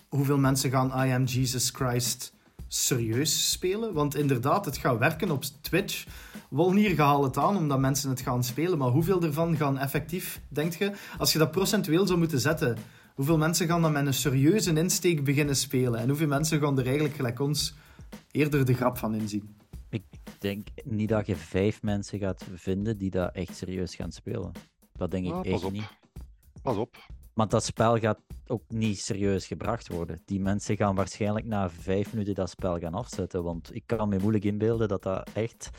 Hoeveel 0.09 0.37
mensen 0.37 0.69
gaan 0.71 1.07
I 1.07 1.11
Am 1.11 1.23
Jesus 1.23 1.69
Christ 1.69 2.33
serieus 2.67 3.51
spelen? 3.51 3.93
Want 3.93 4.15
inderdaad, 4.15 4.65
het 4.65 4.77
gaat 4.77 4.97
werken 4.97 5.31
op 5.31 5.43
Twitch. 5.61 6.05
Wolnier 6.49 6.95
gehaald 6.95 7.25
het 7.25 7.37
aan 7.37 7.57
omdat 7.57 7.79
mensen 7.79 8.09
het 8.09 8.21
gaan 8.21 8.43
spelen. 8.43 8.77
Maar 8.77 8.89
hoeveel 8.89 9.21
ervan 9.23 9.57
gaan 9.57 9.77
effectief, 9.77 10.41
denk 10.47 10.73
je? 10.73 10.91
Als 11.17 11.33
je 11.33 11.39
dat 11.39 11.51
procentueel 11.51 12.07
zou 12.07 12.19
moeten 12.19 12.39
zetten, 12.39 12.77
hoeveel 13.13 13.37
mensen 13.37 13.67
gaan 13.67 13.81
dan 13.81 13.91
met 13.91 14.05
een 14.05 14.13
serieuze 14.13 14.73
insteek 14.73 15.23
beginnen 15.23 15.55
spelen? 15.55 15.99
En 15.99 16.07
hoeveel 16.07 16.27
mensen 16.27 16.59
gaan 16.59 16.79
er 16.79 16.85
eigenlijk, 16.85 17.15
gelijk 17.15 17.39
ons, 17.39 17.75
eerder 18.31 18.65
de 18.65 18.73
grap 18.73 18.97
van 18.97 19.15
inzien? 19.15 19.55
Ik 19.89 20.03
denk 20.39 20.67
niet 20.83 21.09
dat 21.09 21.25
je 21.25 21.35
vijf 21.35 21.81
mensen 21.81 22.19
gaat 22.19 22.45
vinden 22.53 22.97
die 22.97 23.09
dat 23.09 23.33
echt 23.35 23.55
serieus 23.55 23.95
gaan 23.95 24.11
spelen. 24.11 24.51
Dat 24.93 25.11
denk 25.11 25.25
ik 25.25 25.31
Ah, 25.31 25.45
echt 25.45 25.63
op. 25.63 25.71
niet. 25.71 25.89
Pas 26.61 26.77
op. 26.77 26.95
Want 27.33 27.51
dat 27.51 27.63
spel 27.63 27.99
gaat 27.99 28.19
ook 28.47 28.63
niet 28.67 28.99
serieus 28.99 29.47
gebracht 29.47 29.87
worden. 29.87 30.21
Die 30.25 30.39
mensen 30.39 30.75
gaan 30.77 30.95
waarschijnlijk 30.95 31.45
na 31.45 31.69
vijf 31.69 32.11
minuten 32.13 32.35
dat 32.35 32.49
spel 32.49 32.79
gaan 32.79 32.93
afzetten. 32.93 33.43
Want 33.43 33.75
ik 33.75 33.83
kan 33.85 34.09
me 34.09 34.17
moeilijk 34.19 34.43
inbeelden 34.43 34.87
dat 34.87 35.03
dat 35.03 35.29
echt 35.33 35.69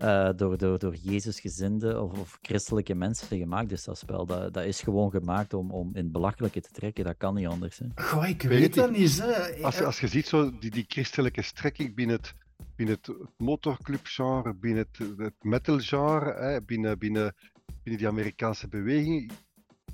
eh, 0.00 0.30
door, 0.36 0.58
door, 0.58 0.78
door 0.78 0.94
Jezusgezinden 0.94 2.02
of, 2.02 2.18
of 2.18 2.38
christelijke 2.42 2.94
mensen 2.94 3.38
gemaakt 3.38 3.72
is, 3.72 3.84
dat 3.84 3.98
spel. 3.98 4.26
Dat, 4.26 4.54
dat 4.54 4.64
is 4.64 4.80
gewoon 4.80 5.10
gemaakt 5.10 5.54
om, 5.54 5.70
om 5.70 5.88
in 5.94 6.02
het 6.02 6.12
belachelijke 6.12 6.60
te 6.60 6.70
trekken. 6.72 7.04
Dat 7.04 7.14
kan 7.16 7.34
niet 7.34 7.46
anders. 7.46 7.78
Hè. 7.78 7.86
Goh, 8.04 8.28
ik 8.28 8.42
Weet 8.42 8.58
weet 8.60 8.74
dat 8.74 8.90
niet. 8.90 9.22
Hè. 9.22 9.62
Als, 9.62 9.78
je- 9.78 9.84
als 9.84 10.00
je 10.00 10.08
ziet 10.08 10.26
zo 10.26 10.58
die, 10.58 10.70
die 10.70 10.84
christelijke 10.88 11.42
strekking 11.42 11.94
binnen 11.94 12.16
het, 12.16 12.34
binnen 12.76 12.96
het 13.02 13.16
motorclubgenre, 13.36 14.54
binnen 14.54 14.86
het, 14.92 15.18
het 15.18 15.34
metalgenre, 15.40 16.34
hè, 16.34 16.62
binnen, 16.62 16.98
binnen, 16.98 17.34
binnen 17.82 18.00
die 18.02 18.08
Amerikaanse 18.08 18.68
beweging. 18.68 19.30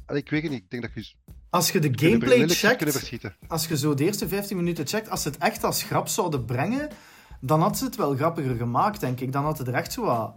Allee, 0.07 0.21
ik 0.23 0.31
weet 0.31 0.43
het 0.43 0.51
niet, 0.51 0.63
ik 0.63 0.71
denk 0.71 0.83
dat 0.83 0.93
je 0.95 1.15
Als 1.51 1.71
je 1.71 1.79
de 1.81 1.91
gameplay 1.93 2.49
checkt, 2.49 3.37
als 3.49 3.67
je 3.69 3.77
zo 3.77 3.95
de 3.95 4.05
eerste 4.05 4.29
15 4.29 4.57
minuten 4.57 4.87
checkt, 4.87 5.11
als 5.11 5.23
ze 5.23 5.29
het 5.29 5.39
echt 5.39 5.65
als 5.65 5.83
grap 5.83 6.09
zouden 6.09 6.45
brengen, 6.45 6.89
dan 7.41 7.61
had 7.61 7.79
ze 7.79 7.85
het 7.85 7.97
wel 7.97 8.15
grappiger 8.15 8.57
gemaakt, 8.57 9.01
denk 9.01 9.21
ik. 9.21 9.33
Dan 9.33 9.45
had 9.45 9.59
het 9.59 9.69
er 9.69 9.75
echt 9.75 9.93
zo 9.93 10.05
wat 10.05 10.35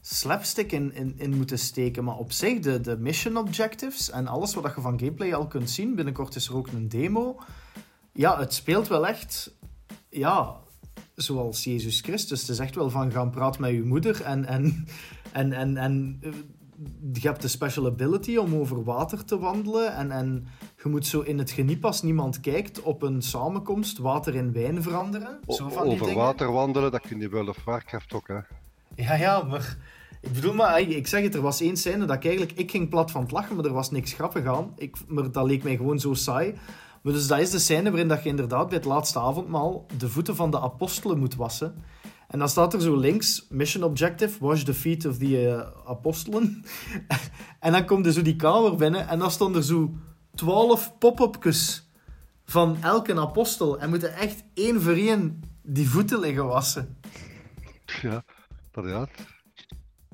slapstick 0.00 0.72
in, 0.72 0.94
in, 0.94 1.14
in 1.16 1.36
moeten 1.36 1.58
steken. 1.58 2.04
Maar 2.04 2.16
op 2.16 2.32
zich, 2.32 2.60
de, 2.60 2.80
de 2.80 2.98
mission 2.98 3.36
objectives 3.36 4.10
en 4.10 4.26
alles 4.26 4.54
wat 4.54 4.74
je 4.74 4.80
van 4.80 4.98
gameplay 4.98 5.34
al 5.34 5.46
kunt 5.46 5.70
zien, 5.70 5.94
binnenkort 5.94 6.34
is 6.34 6.48
er 6.48 6.56
ook 6.56 6.66
een 6.66 6.88
demo. 6.88 7.38
Ja, 8.12 8.38
het 8.38 8.54
speelt 8.54 8.88
wel 8.88 9.06
echt, 9.06 9.54
ja, 10.08 10.56
zoals 11.14 11.64
Jezus 11.64 12.00
Christus. 12.00 12.40
Het 12.40 12.50
is 12.50 12.58
echt 12.58 12.74
wel 12.74 12.90
van 12.90 13.12
gaan 13.12 13.30
praten 13.30 13.60
met 13.60 13.70
je 13.70 13.82
moeder 13.82 14.22
en, 14.22 14.44
en, 14.44 14.86
en, 15.32 15.52
en, 15.52 15.76
en 15.76 16.18
eh, 16.20 16.30
je 17.12 17.20
hebt 17.28 17.42
de 17.42 17.48
special 17.48 17.86
ability 17.86 18.36
om 18.36 18.54
over 18.54 18.84
water 18.84 19.24
te 19.24 19.38
wandelen 19.38 19.94
en, 19.96 20.10
en 20.10 20.46
je 20.82 20.88
moet 20.88 21.06
zo 21.06 21.20
in 21.20 21.38
het 21.38 21.50
geniep 21.50 21.84
als 21.84 22.02
niemand 22.02 22.40
kijkt 22.40 22.82
op 22.82 23.02
een 23.02 23.22
samenkomst 23.22 23.98
water 23.98 24.34
in 24.34 24.52
wijn 24.52 24.82
veranderen. 24.82 25.38
Zo 25.48 25.68
van 25.68 25.82
die 25.82 25.92
Over 25.92 26.06
dingen. 26.06 26.22
water 26.22 26.52
wandelen, 26.52 26.90
dat 26.90 27.00
kun 27.00 27.20
je 27.20 27.28
wel 27.28 27.46
of 27.48 27.64
Warcraft 27.64 28.12
ook. 28.12 28.28
Hè. 28.28 28.38
Ja, 28.94 29.14
ja, 29.14 29.42
maar 29.42 29.76
ik 30.20 30.32
bedoel 30.32 30.54
maar, 30.54 30.80
ik 30.80 30.88
ik 30.88 31.06
zeg 31.06 31.22
het, 31.22 31.34
er 31.34 31.40
was 31.40 31.60
één 31.60 31.76
scène 31.76 32.04
dat 32.04 32.16
ik 32.16 32.24
eigenlijk, 32.24 32.58
ik 32.58 32.70
ging 32.70 32.88
plat 32.88 33.10
van 33.10 33.22
het 33.22 33.30
lachen, 33.30 33.56
maar 33.56 33.64
er 33.64 33.72
was 33.72 33.90
niks 33.90 34.12
grappig 34.12 34.46
aan. 34.46 34.72
Ik, 34.76 34.96
maar 35.08 35.30
dat 35.30 35.46
leek 35.46 35.62
mij 35.62 35.76
gewoon 35.76 35.98
zo 35.98 36.14
saai. 36.14 36.54
Maar 37.02 37.12
dus 37.12 37.26
dat 37.26 37.38
is 37.38 37.50
de 37.50 37.58
scène 37.58 37.90
waarin 37.90 38.08
dat 38.08 38.22
je 38.22 38.28
inderdaad 38.28 38.68
bij 38.68 38.76
het 38.76 38.86
laatste 38.86 39.18
avondmaal 39.18 39.86
de 39.98 40.08
voeten 40.08 40.36
van 40.36 40.50
de 40.50 40.60
apostelen 40.60 41.18
moet 41.18 41.34
wassen. 41.34 41.74
En 42.32 42.38
dan 42.38 42.48
staat 42.48 42.74
er 42.74 42.80
zo 42.80 42.96
links, 42.96 43.46
mission 43.48 43.84
objective, 43.84 44.38
wash 44.40 44.62
the 44.62 44.74
feet 44.74 45.06
of 45.06 45.18
the 45.18 45.48
eh, 45.48 45.90
apostelen. 45.90 46.64
en 47.60 47.72
dan 47.72 47.86
komt 47.86 48.06
er 48.06 48.12
zo 48.12 48.22
die 48.22 48.36
kamer 48.36 48.76
binnen 48.76 49.08
en 49.08 49.18
dan 49.18 49.30
stonden 49.30 49.60
er 49.60 49.66
zo 49.66 49.90
twaalf 50.34 50.98
pop-upjes 50.98 51.88
van 52.44 52.76
elke 52.82 53.20
apostel. 53.20 53.78
En 53.78 53.88
moeten 53.88 54.14
echt 54.14 54.44
één 54.54 54.82
voor 54.82 54.92
één 54.92 55.40
die 55.62 55.88
voeten 55.88 56.20
liggen 56.20 56.46
wassen. 56.46 56.96
Ja, 58.02 58.24
dat 58.70 58.84
ja. 58.84 59.08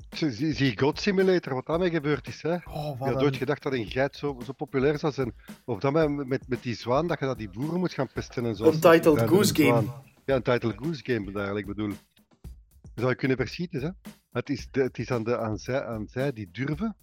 zie, 0.09 0.53
zie 0.53 0.79
God 0.79 0.99
Simulator, 0.99 1.53
wat 1.53 1.65
daarmee 1.65 1.89
gebeurd 1.89 2.27
is. 2.27 2.41
Hè? 2.41 2.53
Oh, 2.53 2.91
Ik 2.93 2.99
wat 2.99 3.09
had 3.09 3.21
nooit 3.21 3.35
gedacht 3.35 3.63
dat 3.63 3.73
een 3.73 3.89
geit 3.89 4.15
zo, 4.15 4.37
zo 4.45 4.51
populair 4.51 4.99
zou 4.99 5.13
zijn. 5.13 5.33
Of 5.65 5.79
dat 5.79 5.91
met, 5.91 6.27
met, 6.27 6.47
met 6.47 6.63
die 6.63 6.75
zwaan, 6.75 7.07
dat 7.07 7.19
je 7.19 7.25
dat 7.25 7.37
die 7.37 7.49
boeren 7.49 7.79
moet 7.79 7.93
gaan 7.93 8.09
pesten 8.13 8.45
en 8.45 8.55
zo. 8.55 8.65
Untitled 8.65 9.29
Goose 9.29 9.55
Game. 9.55 9.87
Ja, 10.29 10.35
een 10.35 10.41
Titled 10.41 10.75
Goose 10.77 11.01
Game 11.03 11.31
bedoel 11.31 11.57
ik 11.57 11.65
bedoel. 11.65 11.93
Zou 12.99 13.09
je 13.09 13.15
kunnen 13.15 13.37
verschieten, 13.37 13.81
hè. 13.81 14.11
Het 14.31 14.49
is, 14.49 14.67
de, 14.71 14.81
het 14.81 14.97
is 14.97 15.11
aan, 15.11 15.23
de, 15.23 15.37
aan, 15.37 15.57
zij, 15.57 15.83
aan 15.85 16.07
zij 16.07 16.33
die 16.33 16.49
durven, 16.51 16.95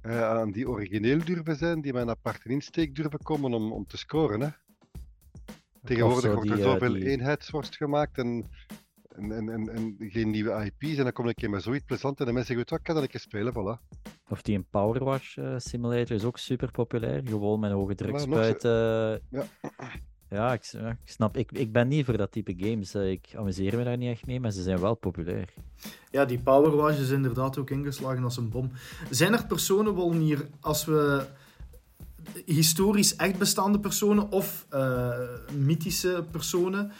eh, 0.00 0.22
aan 0.22 0.50
die 0.52 0.68
origineel 0.68 1.24
durven 1.24 1.56
zijn, 1.56 1.80
die 1.80 1.92
met 1.92 2.02
een 2.02 2.08
aparte 2.10 2.48
insteek 2.48 2.94
durven 2.94 3.18
komen 3.22 3.52
om, 3.54 3.72
om 3.72 3.86
te 3.86 3.96
scoren, 3.96 4.40
hè. 4.40 4.48
Tegenwoordig 5.84 6.34
wordt 6.34 6.50
er 6.50 6.56
eh, 6.58 6.62
zoveel 6.62 6.92
die- 6.92 7.06
eenheidsworst 7.08 7.76
gemaakt 7.76 8.18
en, 8.18 8.48
en, 9.08 9.32
en, 9.32 9.48
en, 9.48 9.68
en 9.68 9.96
geen 9.98 10.30
nieuwe 10.30 10.64
IP's. 10.64 10.96
En 10.96 11.02
dan 11.02 11.12
kom 11.12 11.28
ik 11.28 11.42
een 11.42 11.50
met 11.50 11.62
zoiets 11.62 11.84
plezant 11.84 12.20
en 12.20 12.26
de 12.26 12.32
mensen 12.32 12.54
zeggen, 12.54 12.74
wat 12.74 12.82
kan 12.84 12.94
dat 12.94 13.04
ik 13.04 13.14
eens 13.14 13.22
spelen, 13.22 13.52
voilà. 13.52 13.86
Of 14.28 14.42
die 14.42 14.56
een 14.56 14.66
Power 14.70 15.04
Wash 15.04 15.36
eh, 15.38 15.54
simulator 15.58 16.16
is 16.16 16.24
ook 16.24 16.38
super 16.38 16.70
populair. 16.70 17.22
Gewoon 17.24 17.60
met 17.60 17.70
hoge 17.70 17.94
spuiten. 18.18 19.22
Ja. 19.30 19.44
Ja, 20.30 20.52
ik, 20.52 20.72
snap. 21.04 21.36
Ik, 21.36 21.52
ik 21.52 21.72
ben 21.72 21.88
niet 21.88 22.04
voor 22.04 22.16
dat 22.16 22.32
type 22.32 22.54
games. 22.56 22.94
eh, 22.94 23.10
Ik 23.10 23.28
amuseer 23.36 23.76
me 23.76 23.84
daar 23.84 23.96
niet 23.96 24.10
echt 24.10 24.26
mee, 24.26 24.40
maar 24.40 24.50
ze 24.50 24.62
zijn 24.62 24.80
wel 24.80 24.94
populair. 24.94 25.48
Ja, 26.10 26.24
die 26.24 26.38
Power 26.38 26.76
Wash 26.76 26.98
is 26.98 27.10
inderdaad 27.10 27.58
ook 27.58 27.70
ingeslagen 27.70 28.24
als 28.24 28.36
een 28.36 28.48
bom. 28.48 28.70
Zijn 29.10 29.32
er 29.32 29.46
personen, 29.46 29.92
Wollen, 29.94 30.18
hier, 30.18 30.48
als 30.60 30.84
we 30.84 31.26
historisch 32.44 33.16
echt 33.16 33.38
bestaande 33.38 33.80
personen 33.80 34.30
of 34.30 34.66
eh, 34.70 35.10
mythische 35.56 36.24
personen, 36.30 36.92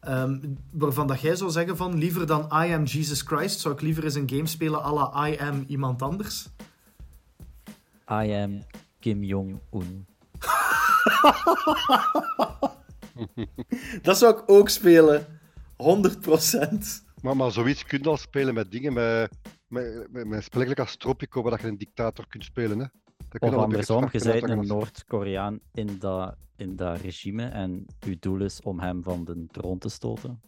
ehm, 0.00 0.38
waarvan 0.70 1.06
dat 1.06 1.20
jij 1.20 1.36
zou 1.36 1.50
zeggen 1.50 1.76
van 1.76 1.98
liever 1.98 2.26
dan 2.26 2.40
I 2.42 2.72
am 2.72 2.84
Jesus 2.84 3.20
Christ, 3.22 3.60
zou 3.60 3.74
ik 3.74 3.80
liever 3.80 4.04
eens 4.04 4.14
een 4.14 4.30
game 4.30 4.46
spelen 4.46 4.82
à 4.84 4.92
la 4.92 5.28
I 5.28 5.36
am 5.38 5.64
iemand 5.66 6.02
anders? 6.02 6.48
I 8.10 8.32
am 8.32 8.62
Kim 9.00 9.22
Jong-un. 9.22 10.06
Dat 14.02 14.18
zou 14.18 14.36
ik 14.38 14.42
ook 14.46 14.68
spelen. 14.68 15.26
100%. 15.72 17.02
Maar, 17.22 17.36
maar 17.36 17.50
zoiets 17.52 17.84
kun 17.84 17.98
je 18.02 18.08
al 18.08 18.16
spelen 18.16 18.54
met 18.54 18.70
dingen, 18.70 18.92
met, 18.92 19.30
met, 19.66 20.06
met, 20.10 20.26
met 20.26 20.44
spel 20.44 20.60
gelijk 20.60 20.80
als 20.80 20.96
Tropico, 20.96 21.42
waar 21.42 21.60
je 21.60 21.66
een 21.68 21.78
dictator 21.78 22.26
kunt 22.28 22.44
spelen. 22.44 22.78
Hè. 22.78 22.86
Dat 23.28 23.40
kun 23.40 23.48
Of 23.48 23.54
je 23.54 23.60
andersom, 23.60 24.08
je 24.12 24.40
bent 24.40 24.48
een 24.50 24.66
Noord-Koreaan 24.66 25.60
in 25.72 25.98
dat, 25.98 26.36
in 26.56 26.76
dat 26.76 27.00
regime 27.00 27.44
en 27.44 27.86
uw 28.06 28.16
doel 28.18 28.40
is 28.40 28.60
om 28.60 28.80
hem 28.80 29.02
van 29.02 29.24
de 29.24 29.46
troon 29.50 29.78
te 29.78 29.88
stoten. 29.88 30.40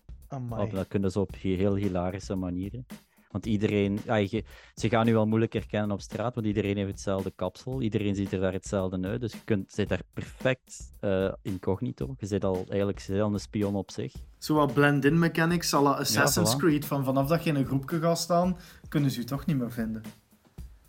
Of 0.51 0.71
dat 0.71 0.89
kunnen 0.89 1.11
ze 1.11 1.21
op 1.21 1.31
he- 1.41 1.57
heel 1.57 1.75
hilarische 1.75 2.35
manieren. 2.35 2.87
Want 3.35 3.47
iedereen, 3.47 3.99
ja, 4.05 4.15
je- 4.15 4.45
ze 4.75 4.89
gaan 4.89 5.09
u 5.09 5.13
wel 5.13 5.27
moeilijk 5.27 5.53
herkennen 5.53 5.91
op 5.91 6.01
straat, 6.01 6.35
want 6.35 6.47
iedereen 6.47 6.77
heeft 6.77 6.91
hetzelfde 6.91 7.33
kapsel. 7.37 7.83
Iedereen 7.83 8.15
ziet 8.15 8.33
er 8.33 8.41
daar 8.41 8.53
hetzelfde 8.53 9.09
uit. 9.09 9.21
Dus 9.21 9.33
je 9.33 9.39
kunt, 9.45 9.73
zit 9.73 9.89
daar 9.89 10.03
perfect 10.13 10.93
eh, 11.01 11.33
incognito. 11.43 12.15
Je 12.19 12.27
zit 12.27 12.45
al 12.45 12.65
eigenlijk 12.69 13.07
al 13.21 13.33
een 13.33 13.41
spion 13.41 13.75
op 13.75 13.91
zich. 13.91 14.13
Zo 14.39 14.55
wat 14.55 14.75
blend-in 14.75 15.19
mechanics 15.19 15.75
à 15.75 15.81
la 15.83 15.91
Assassin's 15.91 16.55
voilà. 16.55 16.59
Creed. 16.59 16.85
Van 16.87 17.05
vanaf 17.05 17.29
dat 17.29 17.45
je 17.45 17.51
in 17.51 17.57
een 17.57 17.67
groepje 17.67 18.01
gaat 18.01 18.19
staan, 18.19 18.57
kunnen 18.89 19.11
ze 19.11 19.21
je 19.21 19.27
toch 19.27 19.47
niet 19.47 19.59
meer 19.59 19.73
vinden. 19.73 20.03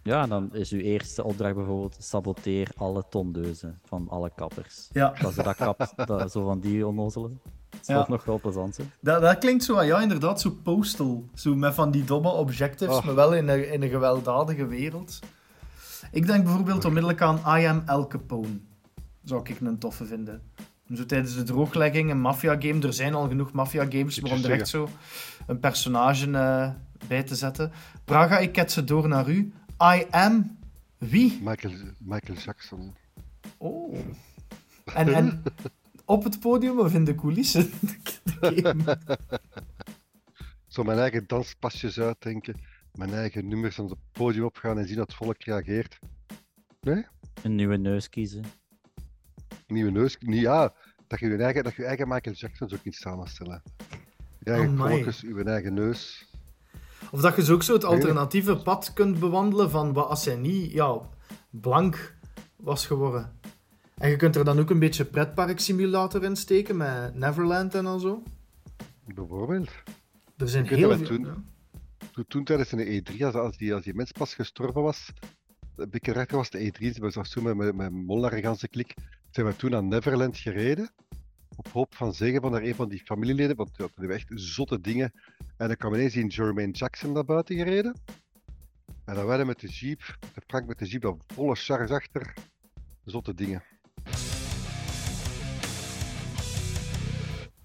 Ja, 0.06 0.22
en 0.22 0.30
dan 0.30 0.54
is 0.56 0.72
uw 0.72 0.80
eerste 0.80 1.24
opdracht 1.24 1.56
bijvoorbeeld: 1.56 1.96
saboteer 2.00 2.70
alle 2.76 3.04
tondeuzen 3.10 3.80
van 3.86 4.08
alle 4.10 4.32
kappers. 4.36 4.89
Ja, 4.91 5.13
Dat 5.22 5.34
ze 5.34 5.44
dat 5.44 5.56
kap, 5.56 5.94
dat, 6.06 6.32
zo 6.32 6.46
van 6.46 6.60
die 6.60 6.88
onnozelen. 6.88 7.39
Dat 7.70 7.80
is 7.82 7.88
Ja. 7.88 7.96
toch 7.98 8.08
nog 8.08 8.26
wel 8.26 8.39
plezant. 8.39 8.78
hè? 8.78 8.84
dat, 9.02 9.22
dat 9.22 9.38
klinkt 9.38 9.63
zo, 9.63 9.82
ja, 9.84 10.02
inderdaad, 10.02 10.41
zo 10.41 10.50
postal. 10.63 11.26
Zo 11.34 11.56
met 11.56 11.74
van 11.74 11.91
die 11.91 12.04
domme 12.04 12.30
objectives, 12.30 12.96
Ah. 12.96 13.06
maar 13.06 13.15
wel 13.15 13.34
in 13.36 13.48
een, 13.48 13.72
in 13.72 13.82
een 13.84 13.89
gewelddadige 13.89 14.65
wereld. 14.65 15.20
Ik 16.12 16.26
denk 16.28 16.44
bijvoorbeeld 16.44 16.86
onmiddellijk 16.86 17.22
aan 17.22 17.60
I 17.60 17.65
Am 17.65 17.84
El 17.86 18.08
Capone. 18.08 18.60
Zou 19.24 19.41
ik 19.50 19.60
een 19.60 19.78
toffe 19.80 20.06
vinden. 20.06 20.41
Zo 20.94 21.06
tijdens 21.06 21.36
de 21.36 21.44
drooglegging, 21.44 22.12
een 22.12 22.22
maffia-game. 22.22 22.82
Er 22.82 22.94
zijn 22.94 23.13
al 23.13 23.28
genoeg 23.28 23.52
maffia-games, 23.52 24.20
maar 24.20 24.32
om 24.32 24.44
echt 24.44 24.68
zo 24.68 24.88
een 25.48 25.60
personage 25.60 26.32
eh, 26.32 26.70
bij 27.08 27.24
te 27.24 27.36
zetten. 27.36 27.72
Praga, 28.04 28.38
ik 28.39 28.52
ket 28.52 28.72
ze 28.72 28.84
door 28.84 29.08
naar 29.08 29.30
u. 29.30 29.54
I 29.82 30.06
am... 30.12 30.58
Wie? 30.98 31.40
Michael, 31.42 31.74
Michael 32.00 32.38
Jackson. 32.38 32.96
Oh. 33.58 33.98
En, 34.94 35.14
en 35.14 35.44
op 36.06 36.24
het 36.24 36.40
podium 36.40 36.80
of 36.80 36.94
in 36.94 37.04
de 37.04 37.16
coulissen? 37.16 37.72
De. 38.40 38.86
Zo 40.68 40.84
mijn 40.84 41.00
eigen 41.00 41.28
danspasjes 41.28 42.00
uitdenken, 42.00 42.56
mijn 42.94 43.14
eigen 43.14 43.48
nummers 43.48 43.80
aan 43.80 43.86
het 43.86 43.98
podium 44.12 44.44
opgaan 44.44 44.78
en 44.78 44.88
zien 44.88 44.98
dat 44.98 45.08
het 45.08 45.16
volk 45.16 45.44
reageert. 45.44 46.00
Een 47.44 47.56
nieuwe 47.56 47.78
neus 47.78 48.10
kiezen. 48.10 48.44
Nieuwe 49.68 49.92
neus. 49.92 50.18
niet 50.20 50.42
ja, 50.42 50.74
dat 51.08 51.20
je 51.20 51.28
je 51.28 51.38
eigen, 51.38 51.64
dat 51.64 51.76
je 51.76 51.86
eigen 51.86 52.08
Michael 52.08 52.36
Jackson 52.36 52.70
zo 52.70 52.78
kunt 52.82 52.96
samenstellen. 52.96 53.62
Je 54.40 54.52
eigen 54.52 54.78
kolkjes, 54.78 55.22
je 55.22 55.44
eigen 55.44 55.74
neus. 55.74 56.34
Of 57.15 57.21
dat 57.21 57.36
je 57.36 57.43
zo 57.43 57.54
ook 57.54 57.63
zo 57.63 57.73
het 57.73 57.84
alternatieve 57.84 58.56
pad 58.58 58.93
kunt 58.93 59.19
bewandelen 59.19 59.69
van 59.69 59.93
wat 59.93 60.08
als 60.08 60.25
hij 60.25 60.36
niet 60.36 60.71
ja, 60.71 60.99
blank 61.49 62.15
was 62.56 62.86
geworden. 62.86 63.39
En 63.97 64.10
je 64.10 64.15
kunt 64.15 64.36
er 64.36 64.45
dan 64.45 64.60
ook 64.60 64.69
een 64.69 64.80
beetje 64.80 65.06
pretparksimulator 65.06 66.23
in 66.23 66.36
steken 66.36 66.78
met 66.78 67.15
Neverland 67.15 67.75
en 67.75 67.86
al 67.86 67.99
zo. 67.99 68.23
Bijvoorbeeld. 69.06 69.69
Er 70.38 70.49
zijn 70.49 70.67
heel 70.67 70.97
veel... 70.97 71.06
toen- 71.08 71.45
Toen, 72.12 72.25
toen 72.28 72.43
tijdens 72.43 72.71
een 72.71 73.04
E3, 73.04 73.17
als, 73.25 73.34
als, 73.34 73.58
die, 73.58 73.73
als 73.73 73.84
die 73.84 73.93
mens 73.93 74.12
pas 74.12 74.34
gestorven 74.34 74.82
was, 74.82 75.12
een 75.75 75.89
beetje 75.89 76.12
rechter 76.12 76.38
was 76.38 76.49
de 76.49 76.71
E3, 76.71 76.99
we 76.99 77.12
was 77.13 77.30
toen 77.30 77.43
met, 77.43 77.75
met, 77.75 77.91
met 77.91 78.67
klik, 78.69 78.93
zijn 79.32 79.45
we 79.45 79.56
toen 79.56 79.71
naar 79.71 79.84
Neverland 79.84 80.38
gereden. 80.38 80.89
Op 81.56 81.68
hoop 81.68 81.96
van 81.96 82.13
zeggen 82.13 82.41
van 82.41 82.56
er 82.56 82.68
een 82.68 82.76
van 82.76 82.89
die 82.89 83.02
familieleden, 83.06 83.56
want 83.56 83.70
ja, 83.78 83.88
hebben 83.96 84.15
echt 84.15 84.32
zotte 84.34 84.82
dingen. 84.82 85.12
En 85.58 85.68
dan 85.68 85.76
kwam 85.76 85.94
ineens 85.94 86.13
die 86.13 86.28
Jermaine 86.28 86.74
Jackson 86.74 87.12
naar 87.12 87.26
buiten 87.26 87.56
gereden. 87.56 87.96
En 89.06 89.15
dan 89.15 89.26
werden 89.26 89.48
met 89.48 89.60
de 89.60 89.68
jeep, 89.68 90.18
de 90.34 90.41
Frank 90.48 90.68
met 90.68 90.80
de 90.80 90.86
jeep, 90.86 91.02
dan 91.02 91.22
volle 91.28 91.56
charge 91.56 91.94
achter. 91.94 92.34
Zotte 93.04 93.34
dingen. 93.34 93.63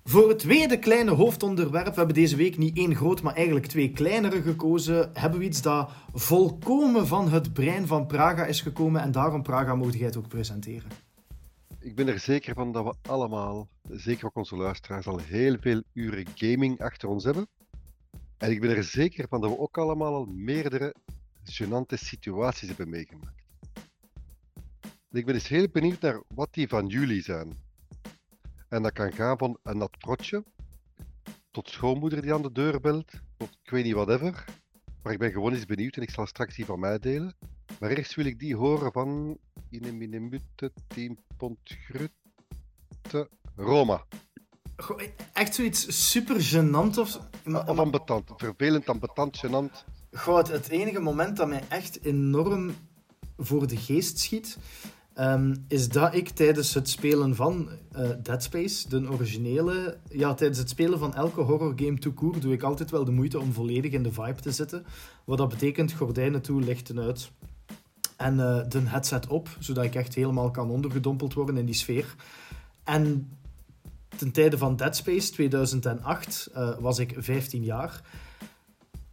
Voor 0.05 0.29
het 0.29 0.39
tweede 0.39 0.79
kleine 0.79 1.11
hoofdonderwerp, 1.11 1.87
we 1.87 1.95
hebben 1.95 2.15
deze 2.15 2.37
week 2.37 2.59
niet 2.59 2.77
één 2.77 2.97
groot, 2.97 3.23
maar 3.23 3.35
eigenlijk 3.35 3.67
twee 3.67 3.91
kleinere 3.91 4.43
gekozen, 4.43 5.11
hebben 5.13 5.39
we 5.39 5.45
iets 5.45 5.63
dat 5.63 5.91
volkomen 6.13 7.07
van 7.07 7.29
het 7.29 7.53
brein 7.53 7.87
van 7.87 8.07
Praga 8.07 8.45
is 8.45 8.61
gekomen 8.61 9.03
en 9.03 9.13
daarom, 9.13 9.43
Praga, 9.43 9.75
mocht 9.75 9.95
jij 9.95 10.07
het 10.07 10.17
ook 10.17 10.29
presenteren. 10.29 11.10
Ik 11.83 11.95
ben 11.95 12.09
er 12.09 12.19
zeker 12.19 12.55
van 12.55 12.73
dat 12.73 12.85
we 12.85 12.95
allemaal, 13.11 13.69
zeker 13.89 14.27
ook 14.27 14.37
onze 14.37 14.57
luisteraars, 14.57 15.07
al 15.07 15.19
heel 15.19 15.57
veel 15.61 15.83
uren 15.93 16.27
gaming 16.35 16.81
achter 16.81 17.09
ons 17.09 17.25
hebben. 17.25 17.49
En 18.37 18.51
ik 18.51 18.61
ben 18.61 18.77
er 18.77 18.85
zeker 18.85 19.29
van 19.29 19.41
dat 19.41 19.51
we 19.51 19.59
ook 19.59 19.79
allemaal 19.79 20.15
al 20.15 20.25
meerdere 20.25 20.95
gênante 21.45 21.95
situaties 21.95 22.69
hebben 22.69 22.89
meegemaakt. 22.89 23.43
En 24.83 25.19
ik 25.19 25.25
ben 25.25 25.35
dus 25.35 25.49
heel 25.49 25.69
benieuwd 25.73 26.01
naar 26.01 26.23
wat 26.29 26.55
die 26.55 26.69
van 26.69 26.87
jullie 26.87 27.23
zijn. 27.23 27.59
En 28.69 28.83
dat 28.83 28.93
kan 28.93 29.13
gaan 29.13 29.39
van 29.39 29.59
een 29.63 29.79
nat 29.79 29.97
tot 31.51 31.69
schoonmoeder 31.69 32.23
die 32.23 32.35
aan 32.35 32.43
de 32.43 32.53
deur 32.53 32.81
belt, 32.81 33.13
tot 33.37 33.59
ik 33.63 33.71
weet 33.71 33.85
niet 33.85 33.95
whatever. 33.95 34.45
Maar 35.03 35.13
ik 35.13 35.19
ben 35.19 35.33
gewoon 35.33 35.53
eens 35.53 35.67
benieuwd 35.67 35.97
en 35.97 36.03
ik 36.03 36.11
zal 36.11 36.27
straks 36.27 36.57
die 36.57 36.65
van 36.65 36.81
mij 36.81 36.99
delen. 36.99 37.37
Maar 37.81 37.91
eerst 37.91 38.15
wil 38.15 38.25
ik 38.25 38.39
die 38.39 38.57
horen 38.57 38.93
van 38.93 39.39
in 39.71 39.85
een 39.85 39.99
minute 39.99 40.73
10 40.87 41.19
pond 41.37 41.59
grutte 41.65 43.29
Roma. 43.57 44.05
Goh, 44.77 45.01
Echt 45.33 45.55
zoiets 45.55 46.11
super 46.11 46.37
gênant 46.41 46.99
of... 46.99 47.21
Of 47.45 47.79
ambetant. 47.79 48.31
Vervelend, 48.37 48.89
ambetant, 48.89 49.37
gênant. 49.47 49.85
Goh, 50.13 50.37
het, 50.37 50.49
het 50.49 50.69
enige 50.69 51.01
moment 51.01 51.37
dat 51.37 51.49
mij 51.49 51.63
echt 51.69 52.05
enorm 52.05 52.75
voor 53.37 53.67
de 53.67 53.77
geest 53.77 54.19
schiet, 54.19 54.59
ehm, 55.21 55.55
is 55.69 55.89
dat 55.89 56.15
ik 56.15 56.29
tijdens 56.29 56.75
het 56.75 56.89
spelen 56.89 57.35
van 57.35 57.69
eh, 57.93 58.09
Dead 58.23 58.43
Space, 58.43 58.89
de 58.89 59.11
originele, 59.11 59.97
ja, 60.09 60.35
tijdens 60.35 60.59
het 60.59 60.69
spelen 60.69 60.99
van 60.99 61.15
elke 61.15 61.41
horrorgame 61.41 61.99
to 61.99 62.13
court, 62.13 62.43
doe 62.43 62.53
ik 62.53 62.63
altijd 62.63 62.91
wel 62.91 63.05
de 63.05 63.11
moeite 63.11 63.41
om 63.41 63.53
volledig 63.53 63.93
in 63.93 64.03
de 64.03 64.13
vibe 64.13 64.41
te 64.41 64.53
zitten. 64.53 64.85
Wat 65.25 65.39
dat 65.39 65.49
betekent, 65.49 65.93
gordijnen 65.93 66.43
toe, 66.43 66.63
lichten 66.63 67.01
uit. 67.01 67.31
En 68.17 68.41
eh, 68.41 68.69
de 68.69 68.81
headset 68.81 69.27
op, 69.27 69.49
zodat 69.59 69.85
ik 69.85 69.95
echt 69.95 70.15
helemaal 70.15 70.51
kan 70.51 70.71
ondergedompeld 70.71 71.35
worden 71.35 71.57
in 71.57 71.67
die 71.67 71.75
sfeer. 71.75 72.15
En 72.85 73.39
ten 74.17 74.33
tijde 74.33 74.59
van 74.59 74.77
Dead 74.77 74.97
Space 74.97 75.31
2008 75.31 76.51
eh, 76.55 76.71
was 76.79 76.99
ik 76.99 77.15
15 77.17 77.65
jaar. 77.65 78.03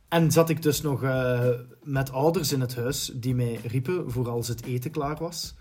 En 0.07 0.31
zat 0.31 0.49
ik 0.49 0.61
dus 0.61 0.81
nog 0.81 1.05
met 1.83 2.11
ouders 2.11 2.51
in 2.51 2.61
het 2.61 2.75
huis 2.75 3.11
die 3.13 3.35
mij 3.35 3.59
riepen 3.63 4.11
voor 4.11 4.29
als 4.29 4.47
het 4.47 4.63
eten 4.63 4.91
klaar 4.91 5.17
was. 5.17 5.55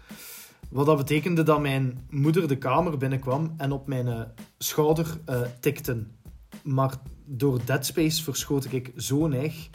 Wat 0.71 0.87
dat 0.87 0.97
betekende 0.97 1.43
dat 1.43 1.61
mijn 1.61 2.07
moeder 2.11 2.49
de 2.49 2.59
kamer 2.59 2.97
binnenkwam 2.97 3.55
en 3.57 3.73
op 3.73 3.87
mijn 3.87 4.09
eh, 4.09 4.21
schouder 4.59 5.21
eh 5.25 5.41
tikte. 5.61 6.07
Maar 6.63 6.95
door 7.25 7.61
Dead 7.65 7.87
Space 7.87 8.23
verschoot 8.23 8.73
ik 8.73 8.93
zo 8.97 9.27
neig 9.27 9.69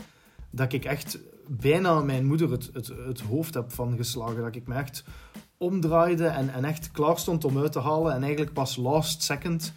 dat 0.50 0.74
ik 0.74 0.86
echt 0.86 1.20
bijna 1.48 2.00
mijn 2.00 2.26
moeder 2.26 2.52
het, 2.52 2.70
het, 2.74 2.88
het 2.88 3.20
hoofd 3.20 3.54
heb 3.54 3.72
van 3.72 3.96
geslagen. 3.96 4.42
Dat 4.42 4.56
ik 4.56 4.68
me 4.68 4.76
echt 4.76 5.04
omdraaide 5.58 6.26
en, 6.26 6.54
en 6.54 6.66
echt 6.66 6.92
klaar 6.92 7.18
stond 7.18 7.46
om 7.46 7.58
uit 7.58 7.72
te 7.72 7.80
halen. 7.80 8.14
En 8.14 8.22
eigenlijk 8.22 8.54
pas 8.54 8.76
last 8.76 9.24
second 9.24 9.74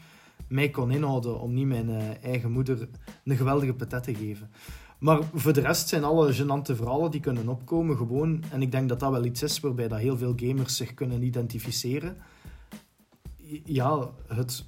mij 0.48 0.70
kon 0.70 0.90
inhouden 0.90 1.40
om 1.40 1.53
niet 1.55 1.66
mijn 1.66 1.90
eh, 1.90 2.24
eigen 2.24 2.53
moeder 2.53 2.88
een 3.24 3.37
geweldige 3.37 3.74
patet 3.74 4.03
te 4.03 4.14
geven. 4.14 4.50
Maar 4.98 5.20
voor 5.35 5.52
de 5.52 5.61
rest 5.61 5.88
zijn 5.88 6.04
alle 6.04 6.35
gênante 6.35 6.76
verhalen 6.76 7.11
die 7.11 7.20
kunnen 7.20 7.48
opkomen 7.48 7.96
gewoon... 7.96 8.44
En 8.50 8.62
ik 8.62 8.72
denk 8.72 8.88
dat 8.88 9.00
dat 9.00 9.11
wel 9.11 9.24
iets 9.24 9.42
is 9.42 9.61
waarbij 9.61 9.88
dat 9.88 9.98
heel 9.98 10.18
veel 10.18 10.33
gamers 10.37 10.76
zich 10.76 10.94
kunnen 10.94 11.22
identificeren. 11.22 12.16
Ja, 13.64 14.11
het 14.26 14.64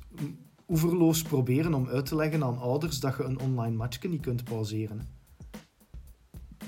oeverloos 0.68 1.22
proberen 1.22 1.74
om 1.74 1.88
uit 1.88 2.06
te 2.06 2.16
leggen 2.16 2.44
aan 2.44 2.58
ouders 2.58 3.00
dat 3.00 3.16
je 3.16 3.22
een 3.22 3.40
online 3.40 3.76
matchje 3.76 4.08
niet 4.08 4.20
kunt 4.20 4.44
pauzeren. 4.44 5.08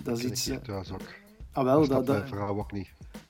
Dat 0.03 0.18
is 0.18 0.25
iets... 0.25 0.49
Ik 0.49 0.64
thuis 0.64 0.92
ook. 0.92 1.14
Ah, 1.53 1.64
wel, 1.64 1.88
dat, 1.88 2.07
dat, 2.07 2.33
ook 2.33 2.73
niet. 2.73 2.88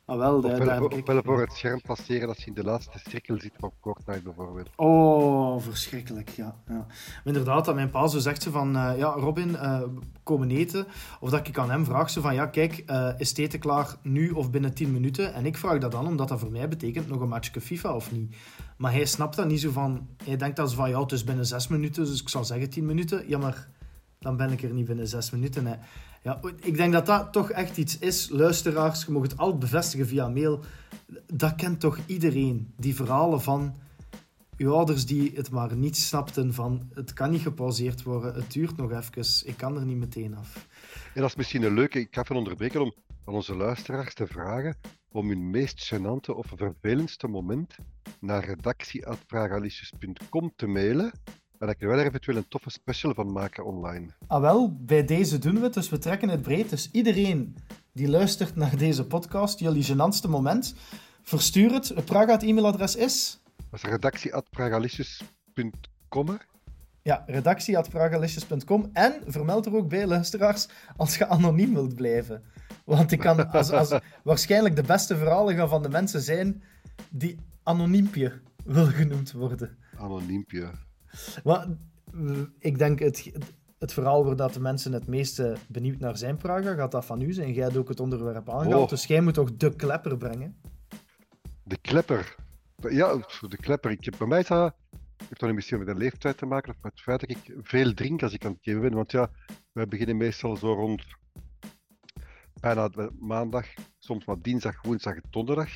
Ah, 0.09 0.19
wel, 0.19 0.41
daar, 0.41 0.65
daar 0.65 0.83
of, 0.83 1.07
wel 1.07 1.23
voor 1.25 1.41
het 1.41 1.53
scherm 1.53 1.81
passeren 1.81 2.29
als 2.29 2.39
je 2.39 2.47
in 2.47 2.55
de 2.55 2.65
laatste 2.65 2.99
cirkel 3.09 3.41
zit 3.41 3.53
van 3.59 3.73
Fortnite 3.81 4.23
bijvoorbeeld. 4.23 4.69
Oh, 4.77 5.61
verschrikkelijk, 5.63 6.29
ja. 6.29 6.55
ja. 6.69 6.75
Maar 6.75 7.23
inderdaad, 7.25 7.65
dat 7.65 7.75
mijn 7.75 7.91
pa 7.91 8.07
zo 8.07 8.19
zegt 8.19 8.43
ze 8.43 8.51
van, 8.51 8.77
uh, 8.77 8.93
ja, 8.97 9.09
Robin, 9.09 9.49
uh, 9.49 9.83
komen 10.23 10.51
eten. 10.51 10.87
Of 11.21 11.31
dat 11.31 11.49
ik 11.49 11.59
aan 11.59 11.71
hem 11.71 11.85
vraag 11.85 12.11
ze 12.11 12.21
van, 12.21 12.35
ja, 12.35 12.47
kijk, 12.47 12.83
uh, 12.87 13.11
is 13.19 13.29
het 13.29 13.39
eten 13.39 13.59
klaar 13.59 13.97
nu 14.03 14.31
of 14.31 14.51
binnen 14.51 14.75
10 14.75 14.93
minuten? 14.93 15.35
En 15.35 15.47
ik 15.47 15.57
vraag 15.57 15.79
dat 15.79 15.93
dan, 15.93 16.07
omdat 16.07 16.29
dat 16.29 16.39
voor 16.39 16.51
mij 16.51 16.69
betekent 16.69 17.09
nog 17.09 17.21
een 17.21 17.29
matchje 17.29 17.61
FIFA 17.61 17.95
of 17.95 18.13
niet. 18.13 18.37
Maar 18.77 18.93
hij 18.93 19.05
snapt 19.05 19.37
dat 19.37 19.47
niet 19.47 19.61
zo 19.61 19.71
van, 19.71 20.09
hij 20.25 20.37
denkt 20.37 20.57
dat 20.57 20.71
ze 20.71 20.77
van, 20.77 20.91
ja, 20.91 21.01
het 21.01 21.13
is 21.13 21.25
binnen 21.25 21.47
6 21.47 21.69
minuten, 21.69 22.05
dus 22.05 22.21
ik 22.21 22.29
zal 22.29 22.45
zeggen 22.45 22.71
10 22.71 22.87
minuten. 22.87 23.29
Ja, 23.29 23.39
maar 23.39 23.69
dan 24.19 24.37
ben 24.37 24.53
ik 24.53 24.63
er 24.63 24.73
niet 24.73 24.87
binnen 24.87 25.09
6 25.09 25.31
minuten. 25.31 25.67
Hè. 25.67 25.75
Ja, 26.23 26.41
ik 26.61 26.77
denk 26.77 26.93
dat 26.93 27.07
dat 27.07 27.33
toch 27.33 27.51
echt 27.51 27.77
iets 27.77 27.99
is. 27.99 28.29
Luisteraars, 28.29 29.05
je 29.05 29.13
mag 29.13 29.23
het 29.23 29.37
altijd 29.37 29.59
bevestigen 29.59 30.07
via 30.07 30.29
mail. 30.29 30.61
Dat 31.27 31.55
kent 31.55 31.81
toch 31.81 31.99
iedereen. 32.07 32.73
Die 32.77 32.95
verhalen 32.95 33.43
van 33.43 33.75
uw 34.59 34.73
ouders 34.73 35.07
die 35.07 35.33
het 35.35 35.51
maar 35.51 35.77
niet 35.77 35.97
snapten 35.97 36.55
van 36.55 36.91
het 36.95 37.13
kan 37.13 37.31
niet 37.31 37.43
gepauzeerd 37.43 38.03
worden, 38.03 38.35
het 38.35 38.53
duurt 38.53 38.77
nog 38.77 38.93
even, 38.93 39.49
ik 39.49 39.57
kan 39.57 39.77
er 39.77 39.85
niet 39.85 39.97
meteen 39.97 40.37
af. 40.37 40.67
En 41.15 41.21
dat 41.21 41.31
is 41.31 41.37
misschien 41.37 41.63
een 41.63 41.75
leuke, 41.75 41.99
ik 41.99 42.15
ga 42.15 42.23
even 42.23 42.37
onderbreken 42.37 42.81
om 42.81 42.95
aan 43.25 43.35
onze 43.35 43.57
luisteraars 43.57 44.15
te 44.15 44.27
vragen 44.27 44.77
om 45.11 45.29
hun 45.29 45.51
meest 45.51 45.95
gênante 45.95 46.35
of 46.35 46.53
vervelendste 46.57 47.29
moment 47.29 47.77
naar 48.21 48.45
redactie.vragalicious.com 48.45 50.53
te 50.57 50.67
mailen 50.67 51.13
maar 51.59 51.69
dat 51.69 51.81
er 51.81 51.89
wel 51.89 51.99
eventueel 51.99 52.37
een 52.37 52.49
toffe 52.49 52.71
special 52.71 53.15
van 53.15 53.33
maken 53.33 53.65
online. 53.65 54.07
Ah 54.27 54.41
wel, 54.41 54.77
bij 54.81 55.05
deze 55.05 55.39
doen 55.39 55.55
we 55.55 55.61
het, 55.61 55.75
dus 55.75 55.89
we 55.89 55.99
trekken 55.99 56.29
het 56.29 56.43
breed. 56.43 56.71
Dus 56.71 56.89
iedereen 56.93 57.57
die 57.93 58.09
luistert 58.09 58.57
naar 58.57 58.77
deze 58.77 59.07
podcast, 59.07 59.59
jullie 59.59 59.83
genantste 59.83 60.29
moment, 60.29 60.75
verstuur 61.23 61.73
het. 61.73 61.89
Het 61.89 62.05
Praga 62.05 62.41
e-mailadres 62.41 62.97
is? 62.97 63.41
Dat 63.71 63.83
is 63.83 63.91
redactie.pragalicious.com 63.91 66.39
Ja, 67.03 67.23
redactie.pragalicious.com 67.27 68.91
en 68.93 69.23
vermeld 69.27 69.67
er 69.67 69.75
ook 69.75 69.89
bij, 69.89 70.07
luisteraars, 70.07 70.69
als 70.97 71.17
je 71.17 71.27
anoniem 71.27 71.75
wilt 71.75 71.95
blijven. 71.95 72.43
Want 72.85 73.13
ik 73.13 73.19
kan 73.19 73.51
als, 73.51 73.71
als, 73.71 73.99
waarschijnlijk 74.25 74.77
de 74.77 74.83
beste 74.83 75.17
verhalen 75.17 75.57
gaan 75.57 75.69
van 75.69 75.83
de 75.83 75.89
mensen 75.89 76.21
zijn 76.21 76.63
die 77.11 77.39
anoniempje 77.63 78.41
wil 78.65 78.87
genoemd 78.87 79.33
worden. 79.33 79.77
Anoniempje. 79.97 80.71
Maar, 81.45 81.67
ik 82.59 82.79
denk 82.79 82.99
het, 82.99 83.31
het 83.79 83.93
verhaal 83.93 84.25
waar 84.25 84.37
dat 84.37 84.55
de 84.55 84.61
mensen 84.61 84.93
het 84.93 85.07
meeste 85.07 85.57
benieuwd 85.69 85.99
naar 85.99 86.17
zijn, 86.17 86.37
Praga, 86.37 86.75
gaat 86.75 86.91
dat 86.91 87.05
van 87.05 87.21
u 87.21 87.33
zijn. 87.33 87.53
Jij 87.53 87.65
hebt 87.65 87.77
ook 87.77 87.89
het 87.89 88.01
onderwerp 88.01 88.51
aangehaald, 88.51 88.83
oh. 88.83 88.89
dus 88.89 89.07
jij 89.07 89.21
moet 89.21 89.35
toch 89.35 89.57
de 89.57 89.77
klepper 89.77 90.17
brengen? 90.17 90.61
De 91.63 91.79
klepper? 91.81 92.35
Ja, 92.77 93.17
de 93.49 93.57
klepper. 93.57 93.91
Ik 93.91 94.05
heb, 94.05 94.15
bij 94.19 94.27
mij 94.27 94.43
dat, 94.43 94.75
heeft 95.19 95.41
dat 95.41 95.53
misschien 95.53 95.79
met 95.79 95.89
een 95.89 95.97
leeftijd 95.97 96.39
te 96.39 96.47
maken, 96.47 96.71
of 96.71 96.83
met 96.83 96.93
het 96.93 97.01
feit 97.01 97.21
dat 97.21 97.31
ik 97.31 97.55
veel 97.63 97.95
drink 97.95 98.23
als 98.23 98.33
ik 98.33 98.45
aan 98.45 98.53
het 98.53 98.63
geven 98.63 98.81
ben. 98.81 98.95
Want 98.95 99.11
ja, 99.11 99.31
wij 99.73 99.89
beginnen 99.89 100.17
meestal 100.17 100.57
zo 100.57 100.73
rond 100.73 101.05
bijna 102.61 102.91
maandag, 103.19 103.67
soms 103.99 104.25
maar 104.25 104.41
dinsdag, 104.41 104.83
woensdag 104.83 105.15
en 105.15 105.23
donderdag 105.31 105.69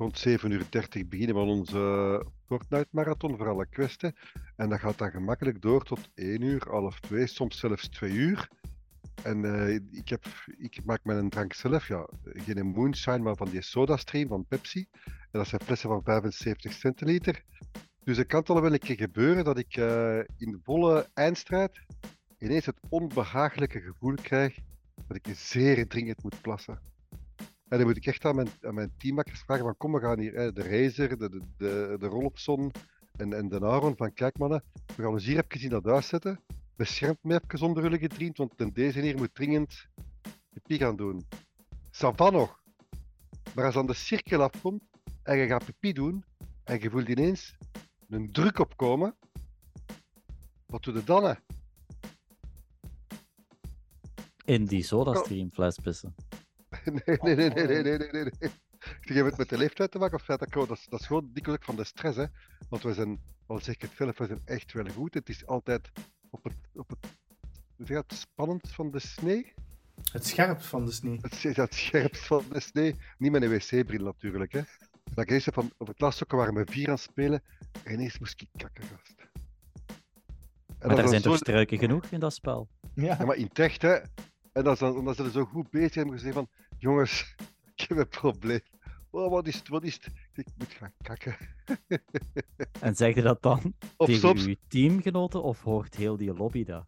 rond 0.00 0.28
7.30 0.28 0.34
uur 0.44 1.08
beginnen 1.08 1.34
we 1.34 1.40
onze 1.40 2.24
Fortnite-marathon 2.50 3.36
voor 3.36 3.48
alle 3.48 3.66
kwesten. 3.66 4.14
En 4.56 4.68
dat 4.68 4.78
gaat 4.78 4.98
dan 4.98 5.10
gemakkelijk 5.10 5.62
door 5.62 5.84
tot 5.84 6.10
1 6.14 6.42
uur, 6.42 6.66
half 6.68 7.00
2, 7.00 7.26
soms 7.26 7.58
zelfs 7.58 7.88
2 7.88 8.10
uur. 8.10 8.48
En 9.22 9.44
uh, 9.44 9.74
ik, 9.74 10.08
heb, 10.08 10.24
ik 10.58 10.84
maak 10.84 11.04
mijn 11.04 11.30
drank 11.30 11.52
zelf, 11.52 11.88
ja, 11.88 12.08
geen 12.24 12.66
moonshine, 12.66 13.18
maar 13.18 13.36
van 13.36 13.50
die 13.50 13.62
SodaStream 13.62 14.28
van 14.28 14.46
Pepsi. 14.48 14.86
En 15.04 15.38
dat 15.38 15.46
zijn 15.46 15.60
flessen 15.64 15.88
van 15.88 16.02
75 16.02 16.72
centiliter. 16.72 17.42
Dus 18.04 18.16
het 18.16 18.26
kan 18.26 18.42
toch 18.42 18.60
wel 18.60 18.72
een 18.72 18.78
keer 18.78 18.96
gebeuren 18.96 19.44
dat 19.44 19.58
ik 19.58 19.76
uh, 19.76 20.18
in 20.18 20.50
de 20.50 20.58
volle 20.62 21.08
eindstrijd 21.14 21.80
ineens 22.38 22.66
het 22.66 22.80
onbehagelijke 22.88 23.80
gevoel 23.80 24.14
krijg 24.14 24.58
dat 25.06 25.16
ik 25.16 25.34
zeer 25.36 25.88
dringend 25.88 26.22
moet 26.22 26.40
plassen. 26.40 26.80
En 27.70 27.78
dan 27.78 27.86
moet 27.86 27.96
ik 27.96 28.06
echt 28.06 28.24
aan 28.24 28.34
mijn, 28.34 28.48
aan 28.60 28.74
mijn 28.74 28.92
teammakers 28.96 29.40
vragen 29.40 29.64
van 29.64 29.76
kom, 29.76 29.92
we 29.92 30.00
gaan 30.00 30.18
hier, 30.18 30.34
hè, 30.34 30.52
de 30.52 30.62
Razer, 30.62 31.18
de, 31.18 31.28
de, 31.28 31.40
de, 31.56 31.96
de 31.98 32.06
Rolopson 32.06 32.72
en, 33.16 33.32
en 33.32 33.48
de 33.48 33.60
Aaron, 33.60 33.96
van 33.96 34.12
kijk 34.12 34.38
mannen, 34.38 34.62
we 34.96 35.02
gaan 35.02 35.12
ons 35.12 35.24
hier 35.24 35.44
even 35.48 35.64
in 35.64 35.68
dat 35.68 35.84
huis 35.84 36.08
zetten. 36.08 36.40
Beschermt 36.76 37.18
me 37.22 37.40
even 37.48 37.66
onder 37.66 37.82
jullie 37.82 37.98
gedriend, 37.98 38.36
want 38.36 38.74
deze 38.74 39.00
hier 39.00 39.16
moet 39.16 39.34
dringend 39.34 39.86
pipi 40.52 40.78
gaan 40.78 40.96
doen. 40.96 41.26
Savan 41.90 42.32
nog. 42.32 42.60
Maar 43.54 43.64
als 43.64 43.76
aan 43.76 43.86
de 43.86 43.94
cirkel 43.94 44.42
afkomt 44.42 44.82
en 45.22 45.36
je 45.36 45.46
gaat 45.46 45.64
pipi 45.64 45.92
doen 45.92 46.24
en 46.64 46.80
je 46.80 46.90
voelt 46.90 47.08
ineens 47.08 47.56
een 48.08 48.32
druk 48.32 48.58
opkomen, 48.58 49.16
wat 50.66 50.82
doe 50.82 50.94
je 50.94 51.04
dan? 51.04 51.24
Hè? 51.24 51.34
In 54.44 54.64
die 54.64 54.82
SodaStream 54.82 55.50
fles 55.50 55.78
pissen. 55.78 56.14
Nee, 56.84 57.18
nee, 57.20 57.34
nee, 57.34 57.50
nee, 57.50 57.66
nee, 57.66 57.82
nee, 57.82 57.98
nee, 57.98 58.24
nee. 58.38 58.50
Je 59.00 59.12
hebt 59.12 59.26
het 59.26 59.36
met 59.36 59.48
de 59.48 59.58
leeftijd 59.58 59.90
te 59.90 59.98
maken, 59.98 60.18
of 60.18 60.24
dat, 60.24 60.46
dat, 60.50 60.70
is, 60.70 60.86
dat 60.88 61.00
is 61.00 61.06
gewoon 61.06 61.30
dikwijls 61.32 61.64
van 61.64 61.76
de 61.76 61.84
stress, 61.84 62.16
hè. 62.16 62.24
Want 62.68 62.82
we 62.82 62.94
zijn, 62.94 63.20
al 63.46 63.60
zeg 63.60 63.74
ik 63.74 63.82
het 63.82 63.90
zelf, 63.96 64.18
we 64.18 64.26
zijn 64.26 64.40
echt 64.44 64.72
wel 64.72 64.88
goed. 64.88 65.14
Het 65.14 65.28
is 65.28 65.46
altijd 65.46 65.90
op 66.30 66.44
het, 66.44 66.56
op 66.72 66.88
het, 66.88 66.98
zeg 67.76 67.96
het 67.96 68.12
spannend 68.12 68.68
van 68.70 68.90
de 68.90 68.98
snee. 68.98 69.52
Het 70.12 70.26
scherp 70.26 70.62
van 70.62 70.84
de 70.84 70.92
snee. 70.92 71.18
Het, 71.20 71.56
het 71.56 71.74
scherp 71.74 72.16
van 72.16 72.44
de 72.48 72.60
snee. 72.60 72.94
Niet 73.18 73.32
met 73.32 73.42
een 73.42 73.50
wc-bril 73.50 74.04
natuurlijk, 74.04 74.52
hè. 74.52 74.62
Dat 75.14 75.24
ik 75.24 75.30
eens 75.30 75.48
van, 75.52 75.72
op 75.76 75.86
het 75.86 76.00
laatste 76.00 76.24
waren 76.28 76.54
we 76.54 76.64
vier 76.70 76.86
aan 76.86 76.94
het 76.94 77.02
spelen 77.02 77.42
en 77.84 77.92
ineens 77.92 78.18
moest 78.18 78.40
ik 78.40 78.48
kakken, 78.56 78.84
gast. 78.84 79.14
En 80.78 80.88
maar 80.88 80.98
er 80.98 81.08
zijn 81.08 81.22
toch 81.22 81.36
struiken 81.36 81.78
genoeg 81.78 82.04
in 82.04 82.20
dat 82.20 82.34
spel? 82.34 82.68
Ja, 82.94 83.16
ja 83.18 83.24
maar 83.24 83.36
in 83.36 83.48
techt, 83.48 83.82
hè. 83.82 83.98
En 84.52 84.64
dan, 84.64 84.76
dan, 84.78 85.04
dan 85.04 85.14
zijn 85.14 85.26
ze 85.26 85.32
zo 85.32 85.44
goed 85.44 85.70
bezig 85.70 85.96
en 85.96 86.10
gezegd 86.10 86.34
van, 86.34 86.48
jongens, 86.78 87.34
ik 87.74 87.88
heb 87.88 87.98
een 87.98 88.08
probleem. 88.08 88.60
Oh, 89.10 89.30
wat 89.30 89.46
is 89.46 89.54
het, 89.54 89.68
wat 89.68 89.84
is 89.84 89.94
het? 89.94 90.06
Ik 90.34 90.46
moet 90.58 90.72
gaan 90.72 90.92
kakken. 91.02 91.36
En 92.80 92.96
zeg 92.96 93.14
je 93.14 93.22
dat 93.22 93.42
dan 93.42 93.74
of 93.96 94.06
tegen 94.06 94.20
soms... 94.20 94.46
uw 94.46 94.54
teamgenoten 94.68 95.42
of 95.42 95.62
hoort 95.62 95.94
heel 95.94 96.16
die 96.16 96.34
lobby 96.34 96.64
dat? 96.64 96.84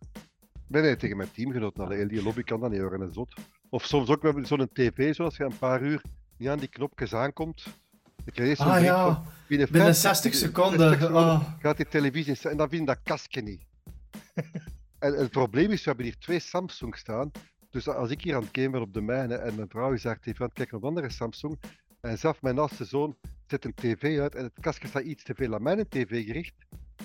Nee, 0.67 0.83
nee, 0.83 0.97
tegen 0.97 1.17
mijn 1.17 1.31
teamgenoten. 1.31 1.91
Heel 1.91 2.09
die 2.09 2.23
lobby 2.23 2.43
kan 2.43 2.61
dat 2.61 2.71
niet 2.71 2.81
horen, 2.81 3.03
en 3.03 3.13
zot. 3.13 3.35
Of 3.69 3.85
soms 3.85 4.09
ook 4.09 4.23
met 4.23 4.47
zo'n 4.47 4.69
tv, 4.73 5.15
zoals 5.15 5.37
je 5.37 5.45
een 5.45 5.59
paar 5.59 5.83
uur 5.83 6.03
niet 6.37 6.49
aan 6.49 6.59
die 6.59 6.69
knopjes 6.69 7.15
aankomt. 7.15 7.65
Ik 8.25 8.39
eerst 8.39 8.61
ah 8.61 8.83
ja, 8.83 9.23
binnen, 9.49 9.69
binnen 9.71 9.95
60 9.95 10.35
seconden. 10.35 11.15
Oh. 11.15 11.53
Gaat 11.59 11.77
die 11.77 11.89
televisie 11.89 12.51
en 12.51 12.57
dan 12.57 12.69
vind 12.69 12.81
je 12.81 12.87
dat 12.87 13.03
kastje 13.03 13.43
niet. 13.43 13.65
en, 14.99 15.15
het 15.15 15.31
probleem 15.31 15.71
is, 15.71 15.79
we 15.79 15.89
hebben 15.89 16.05
hier 16.05 16.19
twee 16.19 16.39
Samsung 16.39 16.97
staan. 16.97 17.31
Dus 17.73 17.89
als 17.89 18.11
ik 18.11 18.21
hier 18.21 18.35
aan 18.35 18.43
het 18.43 18.51
gamen 18.53 18.71
ben 18.71 18.81
op 18.81 18.93
de 18.93 19.01
mijne 19.01 19.35
en 19.35 19.55
mijn 19.55 19.69
vrouw 19.69 19.97
zegt 19.97 20.27
even 20.27 20.41
aan 20.41 20.47
het 20.47 20.57
kijken 20.57 20.77
op 20.77 20.85
andere 20.85 21.11
Samsung 21.11 21.61
en 22.01 22.19
zelf 22.19 22.43
mijn 22.43 22.59
oudste 22.59 22.85
zoon 22.85 23.17
zet 23.47 23.65
een 23.65 23.75
tv 23.75 24.21
uit 24.21 24.35
en 24.35 24.45
het 24.45 24.61
kastje 24.61 24.89
staat 24.89 25.03
iets 25.03 25.25
te 25.25 25.35
veel 25.35 25.55
aan 25.55 25.63
mijn 25.63 25.89
tv 25.89 26.27
gericht, 26.27 26.55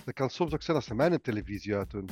dat 0.03 0.13
kan 0.13 0.29
soms 0.29 0.53
ook 0.53 0.61
zijn 0.61 0.77
als 0.77 0.85
ze 0.85 0.95
mijn 0.95 1.21
televisie 1.21 1.75
uitdoen. 1.75 2.09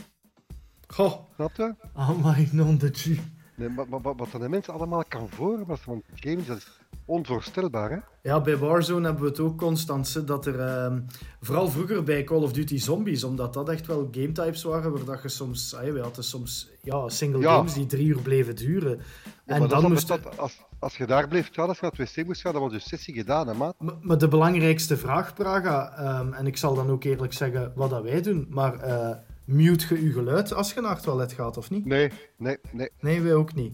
Goh. 0.88 1.34
Snap 1.36 1.56
je? 1.56 1.76
Oh 1.94 2.26
my 2.26 2.50
non 2.52 2.78
de 2.78 3.18
Nee, 3.56 3.70
maar, 3.70 3.90
maar, 3.90 4.02
wat 4.02 4.32
dan 4.32 4.42
de 4.42 4.50
mensen 4.50 4.74
allemaal 4.74 5.04
kan 5.04 5.30
vormen 5.30 5.78
van 5.78 6.04
games, 6.14 6.46
dat 6.46 6.58
is 6.58 6.80
onvoorstelbaar, 7.06 7.92
hè? 7.92 7.98
Ja, 8.22 8.42
bij 8.42 8.58
Warzone 8.58 9.06
hebben 9.06 9.24
we 9.24 9.30
het 9.30 9.40
ook 9.40 9.58
constant, 9.58 10.28
dat 10.28 10.46
er... 10.46 10.60
Uh, 10.60 10.98
vooral 11.42 11.70
vroeger 11.70 12.04
bij 12.04 12.24
Call 12.24 12.42
of 12.42 12.54
Duty 12.54 12.78
Zombies, 12.78 13.24
omdat 13.24 13.54
dat 13.54 13.70
echt 13.70 13.88
wel 13.88 14.08
game 14.12 14.32
types 14.32 14.64
waren, 14.64 14.92
waar 14.92 15.06
dat 15.06 15.22
je 15.22 15.30
soms... 15.30 15.76
We 15.82 16.00
hadden 16.00 16.24
soms 16.24 16.70
ja, 16.82 17.10
single 17.10 17.42
games 17.42 17.74
die 17.74 17.86
drie 17.86 18.08
uur 18.08 18.22
bleven 18.22 18.56
duren. 18.56 19.00
en 19.46 19.68
dan 19.68 19.92
moest... 19.92 20.08
Dat, 20.08 20.38
als, 20.38 20.62
als 20.80 20.98
je 20.98 21.06
daar 21.06 21.28
bleef 21.28 21.50
gaan, 21.52 21.68
als 21.68 21.80
je 21.80 21.84
naar 21.84 22.00
het 22.00 22.16
wc 22.16 22.26
moest 22.26 22.42
gaan, 22.42 22.54
dan 22.54 22.62
was 22.62 22.72
je 22.74 22.80
sessie 22.80 23.14
gedaan, 23.14 23.48
hè, 23.48 23.54
maat? 23.54 23.76
Maar, 24.02 24.18
de 24.18 24.28
belangrijkste 24.28 24.98
vraag, 24.98 25.34
Praga, 25.34 26.20
um, 26.20 26.34
en 26.34 26.48
ik 26.48 26.58
zal 26.58 26.76
dan 26.76 26.90
ook 26.90 27.04
eerlijk 27.04 27.34
zeggen 27.34 27.72
wat 27.76 27.90
dat 27.90 28.04
wij 28.04 28.22
doen, 28.22 28.48
maar 28.50 28.88
uh, 28.88 29.10
Mute 29.46 29.96
je 29.96 30.04
je 30.04 30.12
geluid 30.12 30.54
als 30.54 30.74
je 30.74 30.82
naar 30.82 30.94
het 30.94 31.04
toilet 31.04 31.34
gaat, 31.34 31.58
of 31.58 31.70
niet? 31.70 31.86
Nee, 31.86 32.12
nee, 32.38 32.58
nee. 32.72 32.90
Nee, 33.00 33.22
wij 33.22 33.34
ook 33.34 33.54
niet. 33.54 33.74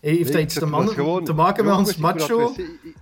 Heeft 0.00 0.32
Nee, 0.32 0.42
iets 0.42 0.54
te, 0.54 0.66
man- 0.66 0.88
gewoon- 0.88 1.24
te 1.24 1.32
maken 1.32 1.64
met 1.64 1.76
ons 1.76 1.96
macho 1.96 2.54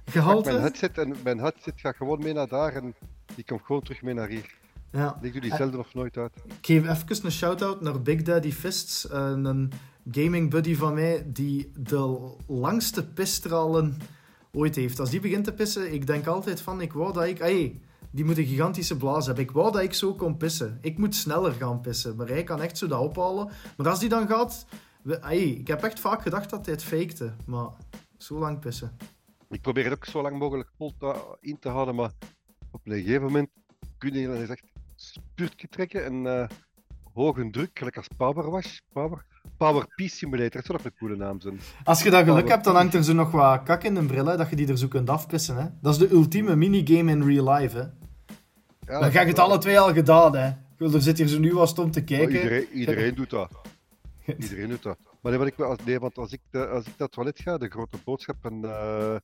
gehalte? 0.04 0.50
Mijn 0.50 0.62
headset 0.62 0.98
en 0.98 1.14
mijn 1.22 1.38
headset 1.38 1.72
gaat 1.76 1.96
gewoon 1.96 2.18
mee 2.22 2.32
naar 2.32 2.48
daar 2.48 2.74
en 2.74 2.94
die 3.34 3.44
komt 3.44 3.60
gewoon 3.64 3.82
terug 3.82 4.02
mee 4.02 4.14
naar 4.14 4.28
hier. 4.28 4.54
Ja. 4.92 5.18
Ik 5.22 5.32
doe 5.32 5.40
die 5.40 5.54
zelden 5.54 5.80
of 5.80 5.94
nooit 5.94 6.16
uit. 6.16 6.32
Ik 6.46 6.66
geef 6.66 6.88
even 6.88 7.24
een 7.24 7.32
shout-out 7.32 7.80
naar 7.80 8.02
Big 8.02 8.22
Daddy 8.22 8.52
Fists, 8.52 9.08
eh, 9.08 9.30
een 9.34 9.72
gaming 10.10 10.50
buddy 10.50 10.74
van 10.74 10.94
mij 10.94 11.26
die 11.32 11.72
de 11.76 12.34
langste 12.46 13.06
pisstralen 13.08 13.96
ooit 14.52 14.74
heeft. 14.76 15.00
Als 15.00 15.10
die 15.10 15.20
begint 15.20 15.44
te 15.44 15.52
pissen, 15.52 15.92
ik 15.92 16.06
denk 16.06 16.26
altijd 16.26 16.60
van, 16.60 16.80
ik 16.80 16.92
wou 16.92 17.12
dat 17.12 17.24
ik... 17.24 17.38
Hey, 17.38 17.80
die 18.10 18.24
moet 18.24 18.38
een 18.38 18.46
gigantische 18.46 18.96
blaas 18.96 19.26
hebben. 19.26 19.44
Ik 19.44 19.50
wou 19.50 19.72
dat 19.72 19.82
ik 19.82 19.94
zo 19.94 20.14
kon 20.14 20.36
pissen. 20.36 20.78
Ik 20.80 20.98
moet 20.98 21.14
sneller 21.14 21.52
gaan 21.52 21.80
pissen, 21.80 22.16
maar 22.16 22.28
hij 22.28 22.44
kan 22.44 22.60
echt 22.60 22.78
zo 22.78 22.86
dat 22.86 23.00
ophalen. 23.00 23.48
Maar 23.76 23.88
als 23.88 23.98
die 23.98 24.08
dan 24.08 24.26
gaat... 24.28 24.66
we- 25.06 25.36
ik 25.58 25.66
heb 25.66 25.82
echt 25.82 26.00
vaak 26.00 26.22
gedacht 26.22 26.50
dat 26.50 26.64
hij 26.66 26.74
het 26.74 26.84
fakte, 26.84 27.32
maar 27.46 27.68
zo 28.18 28.38
lang 28.38 28.58
pissen. 28.58 28.96
Ik 29.50 29.60
probeer 29.60 29.84
het 29.84 29.92
ook 29.92 30.04
zo 30.04 30.22
lang 30.22 30.38
mogelijk 30.38 30.68
vol 30.76 30.94
te- 30.98 31.36
in 31.40 31.58
te 31.58 31.68
houden, 31.68 31.94
maar 31.94 32.10
op 32.70 32.80
een 32.86 32.92
gegeven 32.92 33.22
moment 33.22 33.48
kun 33.98 34.12
je 34.14 34.26
dan 34.26 34.36
eens 34.36 34.48
echt 34.50 34.64
spurtje 34.94 35.68
trekken 35.68 36.04
en 36.04 36.26
eh, 36.40 36.48
hoge 37.12 37.50
druk, 37.50 37.70
gelijk 37.78 37.96
als 37.96 38.08
Power 38.16 38.50
Wash, 38.50 38.78
Power, 38.92 39.24
Power 39.56 39.86
P 39.86 40.00
Simulator, 40.00 40.50
dat 40.50 40.64
zou 40.64 40.78
ook 40.78 40.84
een 40.84 40.94
coole 40.98 41.16
naam 41.16 41.40
zijn. 41.40 41.60
Als 41.84 42.02
je 42.02 42.10
dat 42.10 42.24
geluk 42.24 42.48
hebt, 42.48 42.64
dan 42.64 42.74
hangt 42.74 42.94
er 42.94 43.04
zo 43.04 43.12
nog 43.12 43.30
wat 43.30 43.62
kak 43.62 43.82
in 43.84 43.94
de 43.94 44.04
bril, 44.06 44.26
hè, 44.26 44.36
dat 44.36 44.50
je 44.50 44.56
die 44.56 44.68
er 44.68 44.78
zo 44.78 44.88
kunt 44.88 45.10
afpissen. 45.10 45.56
Hè. 45.56 45.66
Dat 45.82 45.92
is 45.92 45.98
de 45.98 46.10
ultieme 46.10 46.56
minigame 46.56 47.10
in 47.10 47.22
real 47.22 47.52
life. 47.54 47.76
Hè. 47.76 47.82
Ja, 48.92 49.00
Dan 49.00 49.10
ga 49.10 49.20
je 49.20 49.26
het 49.26 49.38
alle 49.38 49.58
twee 49.58 49.78
al 49.80 49.92
gedaan, 49.92 50.36
hè. 50.36 50.50
Er 50.78 51.02
zit 51.02 51.18
hier 51.18 51.26
zo 51.28 51.38
nu 51.38 51.52
wat 51.54 51.68
stom 51.68 51.90
te 51.90 51.98
Maar 51.98 52.08
kijken. 52.08 52.34
iedereen, 52.34 52.66
iedereen 52.72 53.14
doet 53.14 53.30
dat. 53.30 53.50
Iedereen 54.42 54.68
doet 54.68 54.82
dat. 54.82 54.98
Maar 55.20 55.32
nee, 55.32 55.40
wat 55.40 55.48
ik, 55.48 55.60
als, 55.60 55.78
nee, 55.84 55.98
want 55.98 56.18
als 56.18 56.32
ik, 56.32 56.40
de, 56.50 56.68
als 56.68 56.86
ik 56.86 56.86
naar 56.86 56.94
het 57.06 57.12
toilet 57.12 57.40
ga, 57.40 57.58
de 57.58 57.68
grote 57.68 57.98
boodschap, 58.04 58.44
en, 58.44 58.64
eh, 58.64 59.14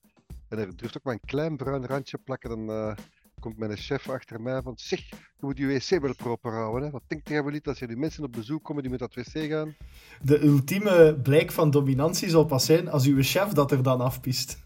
en 0.49 0.59
er 0.59 0.77
durft 0.77 0.97
ook 0.97 1.05
maar 1.05 1.15
een 1.15 1.29
klein 1.29 1.57
bruin 1.57 1.87
randje 1.87 2.19
plakken, 2.19 2.49
dan 2.49 2.71
eh, 2.71 2.97
komt 3.41 3.59
mijn 3.59 3.77
chef 3.77 4.09
achter 4.09 4.41
mij 4.41 4.63
van 4.63 4.73
zeg, 4.77 5.09
je 5.09 5.17
moet 5.41 5.59
je 5.59 5.67
wc 5.67 6.01
wel 6.01 6.15
proper 6.15 6.53
houden. 6.53 6.83
Hè. 6.83 6.91
Wat 6.91 7.03
denkt 7.07 7.29
jij 7.29 7.43
wel 7.43 7.53
niet 7.53 7.67
als 7.67 7.81
er 7.81 7.89
die 7.89 7.97
mensen 7.97 8.25
op 8.25 8.33
bezoek 8.33 8.65
komen 8.65 8.83
die 8.83 8.91
met 8.91 9.01
dat 9.01 9.15
wc 9.15 9.51
gaan? 9.51 9.77
De 10.23 10.45
ultieme 10.45 11.21
blijk 11.23 11.53
van 11.53 11.71
dominantie 11.71 12.31
zal 12.31 12.45
pas 12.45 12.65
zijn 12.65 12.89
als 12.89 13.07
uw 13.07 13.23
chef 13.23 13.49
dat 13.49 13.73
er 13.73 13.83
dan 13.83 14.01
afpiest. 14.01 14.59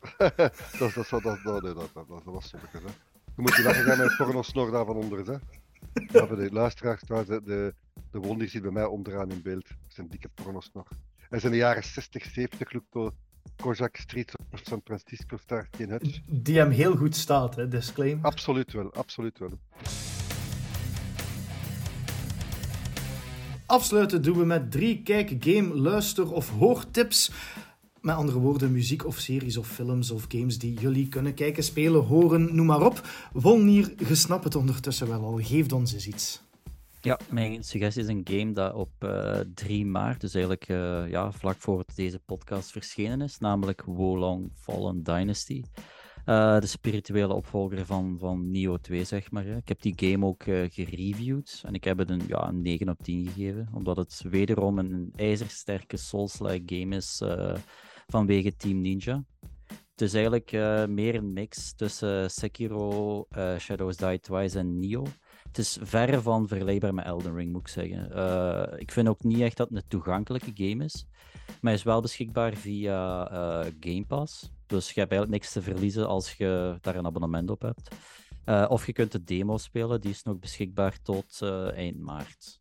dat, 0.18 0.36
dat, 0.78 0.94
dat, 0.94 1.10
dat, 1.10 1.22
dat, 1.22 1.62
dat, 1.62 1.62
dat, 1.62 1.90
dat, 1.94 2.08
dat 2.08 2.22
was 2.24 2.52
hè. 2.52 2.78
Je 3.36 3.42
moet 3.42 3.56
je 3.56 3.62
lachen 3.62 3.84
gaan 3.84 3.98
met 3.98 4.16
pornosnor 4.16 4.70
daar 4.70 4.84
van 4.84 4.96
onder. 4.96 5.26
Hè. 5.26 5.36
Ja, 6.12 6.26
voor 6.26 6.36
de 6.36 6.52
luisteraars 6.52 7.00
de, 7.00 7.40
de, 7.44 7.74
de 8.10 8.18
wonder 8.18 8.48
zit 8.48 8.62
bij 8.62 8.70
mij 8.70 8.84
onderaan 8.84 9.30
in 9.30 9.42
beeld. 9.42 9.68
Dat 9.68 9.96
een 9.96 10.08
dikke 10.08 10.28
pornosnor. 10.34 10.86
En 11.30 11.40
zijn 11.40 11.52
de 11.52 11.58
jaren 11.58 11.84
60, 11.84 12.24
70 12.24 12.72
loopt 12.72 12.92
door 12.92 13.12
Kojak 13.56 13.96
Street 13.96 14.32
of 14.52 14.60
San 14.62 14.80
Francisco 14.84 15.36
Star 15.36 15.68
geen 15.70 15.90
hutch. 15.90 16.20
Die 16.26 16.58
hem 16.58 16.70
heel 16.70 16.96
goed 16.96 17.16
staat, 17.16 17.56
hè, 17.56 17.68
disclaim. 17.68 18.18
Absoluut 18.22 18.72
wel, 18.72 18.92
absoluut 18.92 19.38
wel. 19.38 19.58
Afsluiten 23.66 24.22
doen 24.22 24.38
we 24.38 24.44
met 24.44 24.70
drie 24.70 25.02
kijk, 25.02 25.34
game, 25.40 25.74
luister 25.74 26.32
of 26.32 26.50
hoortips. 26.50 27.32
Met 28.02 28.16
andere 28.16 28.38
woorden, 28.38 28.72
muziek 28.72 29.06
of 29.06 29.18
series 29.18 29.56
of 29.56 29.68
films 29.68 30.10
of 30.10 30.24
games 30.28 30.58
die 30.58 30.80
jullie 30.80 31.08
kunnen 31.08 31.34
kijken, 31.34 31.64
spelen, 31.64 32.04
horen, 32.04 32.54
noem 32.54 32.66
maar 32.66 32.86
op. 32.86 33.00
Wolnier, 33.32 33.92
je 34.08 34.14
snapt 34.14 34.44
het 34.44 34.54
ondertussen 34.54 35.08
wel 35.08 35.24
al. 35.24 35.38
Geef 35.42 35.72
ons 35.72 35.92
eens 35.92 36.06
iets. 36.06 36.42
Ja, 37.00 37.18
mijn 37.30 37.64
suggestie 37.64 38.02
is 38.02 38.08
een 38.08 38.20
game 38.24 38.52
dat 38.52 38.74
op 38.74 38.90
eh 38.98 39.40
3 39.54 39.86
maart, 39.86 40.20
dus 40.20 40.34
eigenlijk 40.34 40.68
eh, 40.68 41.10
ja, 41.10 41.32
vlak 41.32 41.56
voor 41.58 41.84
deze 41.94 42.18
podcast 42.18 42.70
verschenen 42.70 43.20
is, 43.20 43.38
namelijk 43.38 43.82
Wolong 43.84 44.50
Fallen 44.54 45.02
Dynasty. 45.02 45.62
Eh, 46.24 46.60
de 46.60 46.66
spirituele 46.66 47.34
opvolger 47.34 47.86
van, 47.86 48.16
van 48.18 48.50
Neo 48.50 48.76
2, 48.76 49.04
zeg 49.04 49.30
maar. 49.30 49.46
Ik 49.46 49.68
heb 49.68 49.82
die 49.82 49.94
game 49.96 50.26
ook 50.26 50.42
eh, 50.42 50.70
gereviewd 50.70 51.62
en 51.66 51.74
ik 51.74 51.84
heb 51.84 51.98
het 51.98 52.10
een, 52.10 52.22
ja, 52.26 52.48
een 52.48 52.62
9 52.62 52.88
op 52.88 53.02
10 53.02 53.26
gegeven, 53.26 53.68
omdat 53.72 53.96
het 53.96 54.24
wederom 54.30 54.78
een 54.78 55.12
ijzersterke 55.16 55.96
Souls-like 55.96 56.74
game 56.76 56.96
is 56.96 57.20
eh, 57.20 57.54
vanwege 58.12 58.56
Team 58.56 58.80
Ninja. 58.80 59.24
Het 59.66 60.00
is 60.00 60.14
eigenlijk 60.14 60.52
eh, 60.52 60.86
meer 60.86 61.14
een 61.14 61.32
mix 61.32 61.74
tussen 61.74 62.30
Sekiro, 62.30 63.26
eh, 63.30 63.56
Shadows 63.58 63.96
Die 63.96 64.20
Twice 64.20 64.58
en 64.58 64.78
Neo. 64.78 65.06
Het 65.42 65.58
is 65.58 65.78
verre 65.82 66.20
van 66.20 66.48
vergelijkbaar 66.48 66.94
met 66.94 67.04
Elden 67.04 67.34
Ring, 67.34 67.52
moet 67.52 67.60
ik 67.60 67.68
zeggen. 67.68 68.12
Eh, 68.12 68.80
ik 68.80 68.92
vind 68.92 69.08
ook 69.08 69.22
niet 69.22 69.40
echt 69.40 69.56
dat 69.56 69.68
het 69.68 69.76
een 69.76 69.88
toegankelijke 69.88 70.50
game 70.54 70.84
is. 70.84 71.06
Maar 71.60 71.72
is 71.72 71.82
wel 71.82 72.00
beschikbaar 72.00 72.54
via 72.54 73.24
Game 73.80 74.04
Pass. 74.06 74.52
Dus 74.66 74.92
je 74.92 75.00
hebt 75.00 75.12
eigenlijk 75.12 75.42
niks 75.42 75.52
te 75.52 75.62
verliezen 75.62 76.08
als 76.08 76.32
je 76.32 76.78
daar 76.80 76.96
een 76.96 77.06
abonnement 77.06 77.50
op 77.50 77.62
hebt. 77.62 77.94
Of 78.70 78.86
je 78.86 78.92
kunt 78.92 79.12
de 79.12 79.24
demo 79.24 79.58
spelen, 79.58 80.00
die 80.00 80.10
is 80.10 80.22
nog 80.22 80.38
beschikbaar 80.38 80.98
tot 81.02 81.42
eind 81.74 81.98
maart. 81.98 82.56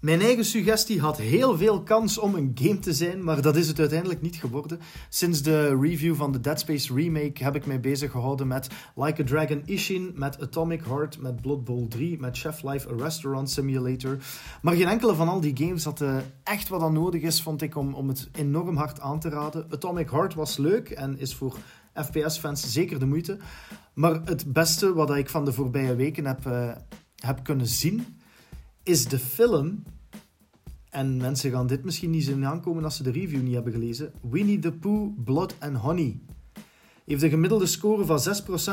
Mijn 0.00 0.20
eigen 0.20 0.44
suggestie 0.44 1.00
had 1.00 1.16
heel 1.16 1.56
veel 1.56 1.82
kans 1.82 2.18
om 2.18 2.34
een 2.34 2.50
game 2.54 2.78
te 2.78 2.92
zijn, 2.92 3.24
maar 3.24 3.42
dat 3.42 3.56
is 3.56 3.68
het 3.68 3.78
uiteindelijk 3.78 4.20
niet 4.20 4.36
geworden. 4.36 4.78
Sinds 5.08 5.42
de 5.42 5.78
review 5.80 6.14
van 6.14 6.32
de 6.32 6.40
Dead 6.40 6.60
Space 6.60 6.94
remake 6.94 7.44
heb 7.44 7.54
ik 7.54 7.66
mij 7.66 7.80
bezig 7.80 8.10
gehouden 8.10 8.46
met 8.46 8.68
Like 8.94 9.22
a 9.22 9.24
Dragon 9.24 9.62
Ishin, 9.64 10.12
met 10.14 10.40
Atomic 10.40 10.84
Heart, 10.84 11.20
met 11.20 11.40
Blood 11.40 11.64
Bowl 11.64 11.88
3, 11.88 12.18
met 12.20 12.38
Chef 12.38 12.62
Life, 12.62 12.88
A 12.88 12.96
Restaurant 12.96 13.50
Simulator. 13.50 14.18
Maar 14.62 14.74
geen 14.74 14.88
enkele 14.88 15.14
van 15.14 15.28
al 15.28 15.40
die 15.40 15.56
games 15.56 15.84
had 15.84 16.00
eh, 16.00 16.16
echt 16.42 16.68
wat 16.68 16.82
aan 16.82 16.92
nodig 16.92 17.22
is, 17.22 17.42
vond 17.42 17.62
ik, 17.62 17.76
om, 17.76 17.94
om 17.94 18.08
het 18.08 18.28
enorm 18.32 18.76
hard 18.76 19.00
aan 19.00 19.20
te 19.20 19.28
raden. 19.28 19.66
Atomic 19.70 20.10
Heart 20.10 20.34
was 20.34 20.56
leuk 20.56 20.90
en 20.90 21.18
is 21.18 21.34
voor 21.34 21.56
FPS-fans 21.94 22.72
zeker 22.72 22.98
de 22.98 23.06
moeite. 23.06 23.38
Maar 23.94 24.20
het 24.24 24.52
beste 24.52 24.92
wat 24.94 25.16
ik 25.16 25.28
van 25.28 25.44
de 25.44 25.52
voorbije 25.52 25.96
weken 25.96 26.26
heb, 26.26 26.46
eh, 26.46 26.70
heb 27.16 27.44
kunnen 27.44 27.66
zien, 27.66 28.17
is 28.88 29.04
de 29.04 29.18
film. 29.18 29.82
En 30.90 31.16
mensen 31.16 31.50
gaan 31.50 31.66
dit 31.66 31.84
misschien 31.84 32.10
niet 32.10 32.24
zien 32.24 32.46
aankomen 32.46 32.84
als 32.84 32.96
ze 32.96 33.02
de 33.02 33.10
review 33.10 33.42
niet 33.42 33.54
hebben 33.54 33.72
gelezen. 33.72 34.12
Winnie 34.30 34.58
the 34.58 34.72
Pooh, 34.72 35.24
Blood 35.24 35.54
and 35.58 35.76
Honey. 35.76 36.20
Heeft 37.04 37.22
een 37.22 37.30
gemiddelde 37.30 37.66
score 37.66 38.04
van 38.04 38.20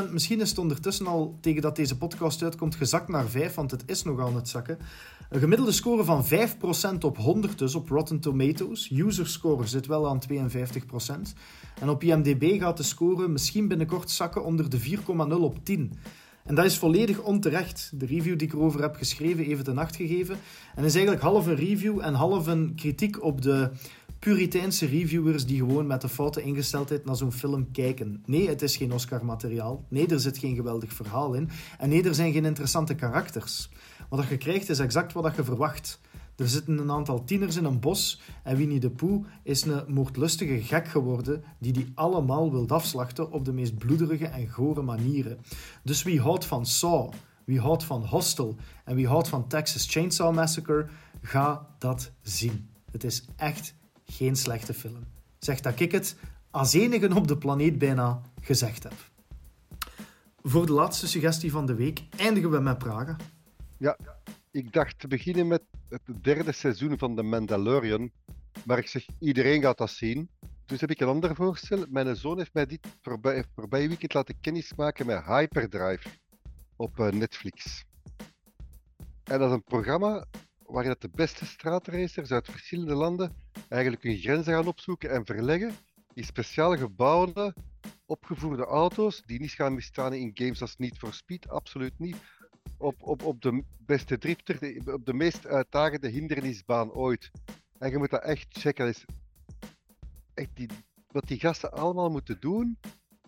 6%. 0.08 0.12
Misschien 0.12 0.40
is 0.40 0.48
het 0.48 0.58
ondertussen 0.58 1.06
al, 1.06 1.38
tegen 1.40 1.62
dat 1.62 1.76
deze 1.76 1.98
podcast 1.98 2.42
uitkomt, 2.42 2.74
gezakt 2.74 3.08
naar 3.08 3.28
5, 3.28 3.54
want 3.54 3.70
het 3.70 3.82
is 3.86 4.02
nog 4.02 4.20
aan 4.20 4.34
het 4.34 4.48
zakken. 4.48 4.78
Een 5.30 5.40
gemiddelde 5.40 5.72
score 5.72 6.04
van 6.04 6.24
5% 6.24 6.98
op 7.00 7.16
100 7.16 7.58
dus 7.58 7.74
op 7.74 7.88
Rotten 7.88 8.20
Tomatoes. 8.20 8.90
User 8.90 9.26
score 9.26 9.66
zit 9.66 9.86
wel 9.86 10.08
aan 10.08 10.20
52%. 10.32 10.34
En 11.80 11.88
op 11.88 12.02
IMDb 12.02 12.60
gaat 12.60 12.76
de 12.76 12.82
score 12.82 13.28
misschien 13.28 13.68
binnenkort 13.68 14.10
zakken 14.10 14.44
onder 14.44 14.70
de 14.70 14.80
4,0 14.80 15.40
op 15.40 15.64
10. 15.64 15.92
En 16.46 16.54
dat 16.54 16.64
is 16.64 16.78
volledig 16.78 17.20
onterecht. 17.20 17.90
De 17.94 18.06
review 18.06 18.38
die 18.38 18.46
ik 18.46 18.52
erover 18.52 18.80
heb 18.80 18.96
geschreven 18.96 19.56
het 19.58 19.66
een 19.66 19.78
8 19.78 19.96
gegeven. 19.96 20.36
En 20.74 20.84
is 20.84 20.94
eigenlijk 20.94 21.24
half 21.24 21.46
een 21.46 21.56
review 21.56 22.00
en 22.00 22.14
half 22.14 22.46
een 22.46 22.74
kritiek 22.74 23.22
op 23.22 23.42
de 23.42 23.70
Puriteinse 24.18 24.86
reviewers 24.86 25.46
die 25.46 25.58
gewoon 25.58 25.86
met 25.86 26.00
de 26.00 26.08
foute 26.08 26.42
ingesteldheid 26.42 27.04
naar 27.04 27.16
zo'n 27.16 27.32
film 27.32 27.70
kijken. 27.72 28.22
Nee, 28.26 28.48
het 28.48 28.62
is 28.62 28.76
geen 28.76 28.92
Oscar-materiaal. 28.92 29.84
Nee, 29.88 30.06
er 30.06 30.20
zit 30.20 30.38
geen 30.38 30.54
geweldig 30.54 30.92
verhaal 30.92 31.34
in. 31.34 31.48
En 31.78 31.88
nee, 31.88 32.02
er 32.02 32.14
zijn 32.14 32.32
geen 32.32 32.44
interessante 32.44 32.94
karakters. 32.94 33.68
Wat 34.08 34.28
je 34.28 34.36
krijgt 34.36 34.68
is 34.68 34.78
exact 34.78 35.12
wat 35.12 35.36
je 35.36 35.44
verwacht. 35.44 36.00
Er 36.36 36.48
zitten 36.48 36.78
een 36.78 36.90
aantal 36.90 37.24
tieners 37.24 37.56
in 37.56 37.64
een 37.64 37.80
bos 37.80 38.20
en 38.42 38.56
Winnie 38.56 38.80
de 38.80 38.90
Pooh 38.90 39.26
is 39.42 39.64
een 39.64 39.92
moordlustige 39.92 40.62
gek 40.62 40.88
geworden 40.88 41.44
die 41.58 41.72
die 41.72 41.92
allemaal 41.94 42.52
wil 42.52 42.68
afslachten 42.68 43.30
op 43.30 43.44
de 43.44 43.52
meest 43.52 43.78
bloederige 43.78 44.26
en 44.26 44.48
gore 44.48 44.82
manieren. 44.82 45.38
Dus 45.82 46.02
wie 46.02 46.20
houdt 46.20 46.44
van 46.44 46.66
Saw, 46.66 47.12
wie 47.44 47.60
houdt 47.60 47.84
van 47.84 48.04
Hostel 48.04 48.56
en 48.84 48.94
wie 48.94 49.06
houdt 49.06 49.28
van 49.28 49.48
Texas 49.48 49.86
Chainsaw 49.86 50.34
Massacre, 50.34 50.88
ga 51.22 51.66
dat 51.78 52.10
zien. 52.22 52.68
Het 52.90 53.04
is 53.04 53.24
echt 53.36 53.74
geen 54.04 54.36
slechte 54.36 54.74
film. 54.74 55.04
Zeg 55.38 55.60
dat 55.60 55.80
ik 55.80 55.92
het 55.92 56.16
als 56.50 56.72
enige 56.72 57.14
op 57.14 57.28
de 57.28 57.38
planeet 57.38 57.78
bijna 57.78 58.22
gezegd 58.40 58.82
heb. 58.82 58.94
Voor 60.42 60.66
de 60.66 60.72
laatste 60.72 61.08
suggestie 61.08 61.50
van 61.50 61.66
de 61.66 61.74
week 61.74 62.02
eindigen 62.16 62.50
we 62.50 62.58
met 62.58 62.78
Praga. 62.78 63.16
Ja, 63.76 63.96
ik 64.56 64.72
dacht 64.72 64.98
te 64.98 65.08
beginnen 65.08 65.46
met 65.46 65.62
het 65.88 66.24
derde 66.24 66.52
seizoen 66.52 66.98
van 66.98 67.16
The 67.16 67.22
Mandalorian. 67.22 68.10
Maar 68.64 68.78
ik 68.78 68.86
zeg, 68.86 69.06
iedereen 69.18 69.62
gaat 69.62 69.78
dat 69.78 69.90
zien. 69.90 70.30
Dus 70.66 70.80
heb 70.80 70.90
ik 70.90 71.00
een 71.00 71.08
ander 71.08 71.34
voorstel. 71.34 71.84
Mijn 71.88 72.16
zoon 72.16 72.38
heeft 72.38 72.54
mij 72.54 72.66
dit 72.66 72.86
voorbij, 73.02 73.44
voorbije 73.54 73.88
weekend 73.88 74.14
laten 74.14 74.40
kennismaken 74.40 75.06
met 75.06 75.24
Hyperdrive 75.24 76.08
op 76.76 76.98
eh, 76.98 77.08
Netflix. 77.08 77.84
En 79.24 79.38
dat 79.38 79.48
is 79.48 79.54
een 79.54 79.64
programma 79.64 80.26
waarin 80.62 80.96
de 80.98 81.10
beste 81.14 81.46
straatracers 81.46 82.30
uit 82.30 82.50
verschillende 82.50 82.94
landen 82.94 83.36
eigenlijk 83.68 84.02
hun 84.02 84.16
grenzen 84.16 84.52
gaan 84.52 84.66
opzoeken 84.66 85.10
en 85.10 85.26
verleggen 85.26 85.72
in 86.14 86.24
speciaal 86.24 86.76
gebouwde, 86.76 87.54
opgevoerde 88.06 88.64
auto's 88.64 89.22
die 89.26 89.40
niet 89.40 89.50
gaan 89.50 89.74
misstaan 89.74 90.12
in 90.12 90.30
games 90.34 90.60
als 90.60 90.76
Need 90.76 90.98
for 90.98 91.14
Speed, 91.14 91.48
absoluut 91.48 91.98
niet. 91.98 92.16
Op, 92.78 93.02
op, 93.02 93.22
op 93.22 93.42
de 93.42 93.62
beste 93.78 94.18
drifter, 94.18 94.82
op 94.92 95.06
de 95.06 95.14
meest 95.14 95.46
uitdagende 95.46 96.08
hindernisbaan 96.08 96.92
ooit. 96.92 97.30
En 97.78 97.90
je 97.90 97.98
moet 97.98 98.10
dat 98.10 98.22
echt 98.22 98.46
checken. 98.48 98.88
Is 98.88 99.04
echt 100.34 100.50
die, 100.54 100.68
wat 101.06 101.28
die 101.28 101.38
gasten 101.38 101.72
allemaal 101.72 102.10
moeten 102.10 102.40
doen, 102.40 102.78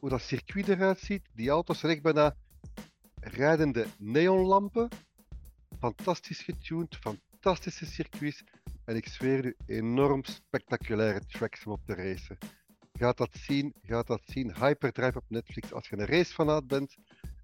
hoe 0.01 0.09
dat 0.09 0.20
circuit 0.20 0.68
eruit 0.68 0.99
ziet. 0.99 1.28
Die 1.34 1.51
auto's 1.51 1.78
zijn 1.78 1.92
echt 1.92 2.03
bijna 2.03 2.36
rijdende 3.20 3.86
neonlampen. 3.99 4.88
Fantastisch 5.78 6.42
getuned, 6.42 6.96
fantastische 6.96 7.86
circuits. 7.86 8.44
En 8.84 8.96
ik 8.96 9.09
zweer 9.09 9.44
u, 9.44 9.57
enorm 9.66 10.24
spectaculaire 10.24 11.26
tracks 11.26 11.66
om 11.66 11.72
op 11.72 11.80
te 11.84 11.94
racen. 11.94 12.38
Gaat 12.92 13.16
dat 13.16 13.34
zien, 13.34 13.74
gaat 13.82 14.07
dat 14.07 14.22
zien. 14.24 14.55
Hyperdrive 14.55 15.18
op 15.18 15.24
Netflix. 15.28 15.72
Als 15.72 15.88
je 15.88 15.99
een 15.99 16.07
racefanaat 16.07 16.66
bent, 16.66 16.96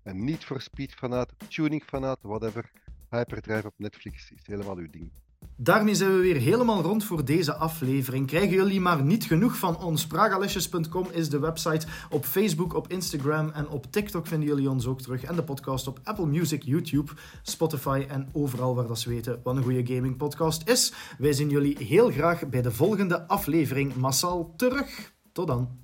en 0.04 0.24
niet 0.24 0.44
voor 0.44 0.60
speedfanaat, 0.60 1.32
tuningfanaat, 1.48 2.18
whatever. 2.22 2.70
Hyperdrive 3.10 3.66
op 3.66 3.74
Netflix 3.76 4.30
is 4.30 4.46
helemaal 4.46 4.76
uw 4.76 4.90
ding. 4.90 5.10
Daarmee 5.56 5.94
zijn 5.94 6.12
we 6.12 6.18
weer 6.18 6.36
helemaal 6.36 6.82
rond 6.82 7.04
voor 7.04 7.24
deze 7.24 7.54
aflevering. 7.54 8.26
Krijgen 8.26 8.50
jullie 8.50 8.80
maar 8.80 9.02
niet 9.02 9.24
genoeg 9.24 9.56
van 9.56 9.82
ons? 9.82 10.06
Pragalesjes.com 10.06 11.06
is 11.12 11.28
de 11.28 11.38
website. 11.38 11.86
Op 12.10 12.24
Facebook, 12.24 12.74
op 12.74 12.88
Instagram 12.88 13.50
en 13.50 13.68
op 13.68 13.92
TikTok 13.92 14.26
vinden 14.26 14.48
jullie 14.48 14.70
ons 14.70 14.86
ook 14.86 15.00
terug. 15.00 15.24
En 15.24 15.36
de 15.36 15.42
podcast 15.42 15.86
op 15.86 16.00
Apple 16.02 16.26
Music, 16.26 16.62
YouTube, 16.62 17.12
Spotify 17.42 18.04
en 18.08 18.28
overal 18.32 18.74
waar 18.74 18.86
dat 18.86 18.98
ze 18.98 19.08
weten 19.08 19.40
wat 19.42 19.56
een 19.56 19.62
goede 19.62 19.94
gaming 19.94 20.16
podcast 20.16 20.68
is. 20.68 20.92
Wij 21.18 21.32
zien 21.32 21.48
jullie 21.48 21.84
heel 21.84 22.10
graag 22.10 22.48
bij 22.48 22.62
de 22.62 22.72
volgende 22.72 23.28
aflevering 23.28 23.94
massaal 23.94 24.52
terug. 24.56 25.12
Tot 25.32 25.46
dan. 25.46 25.83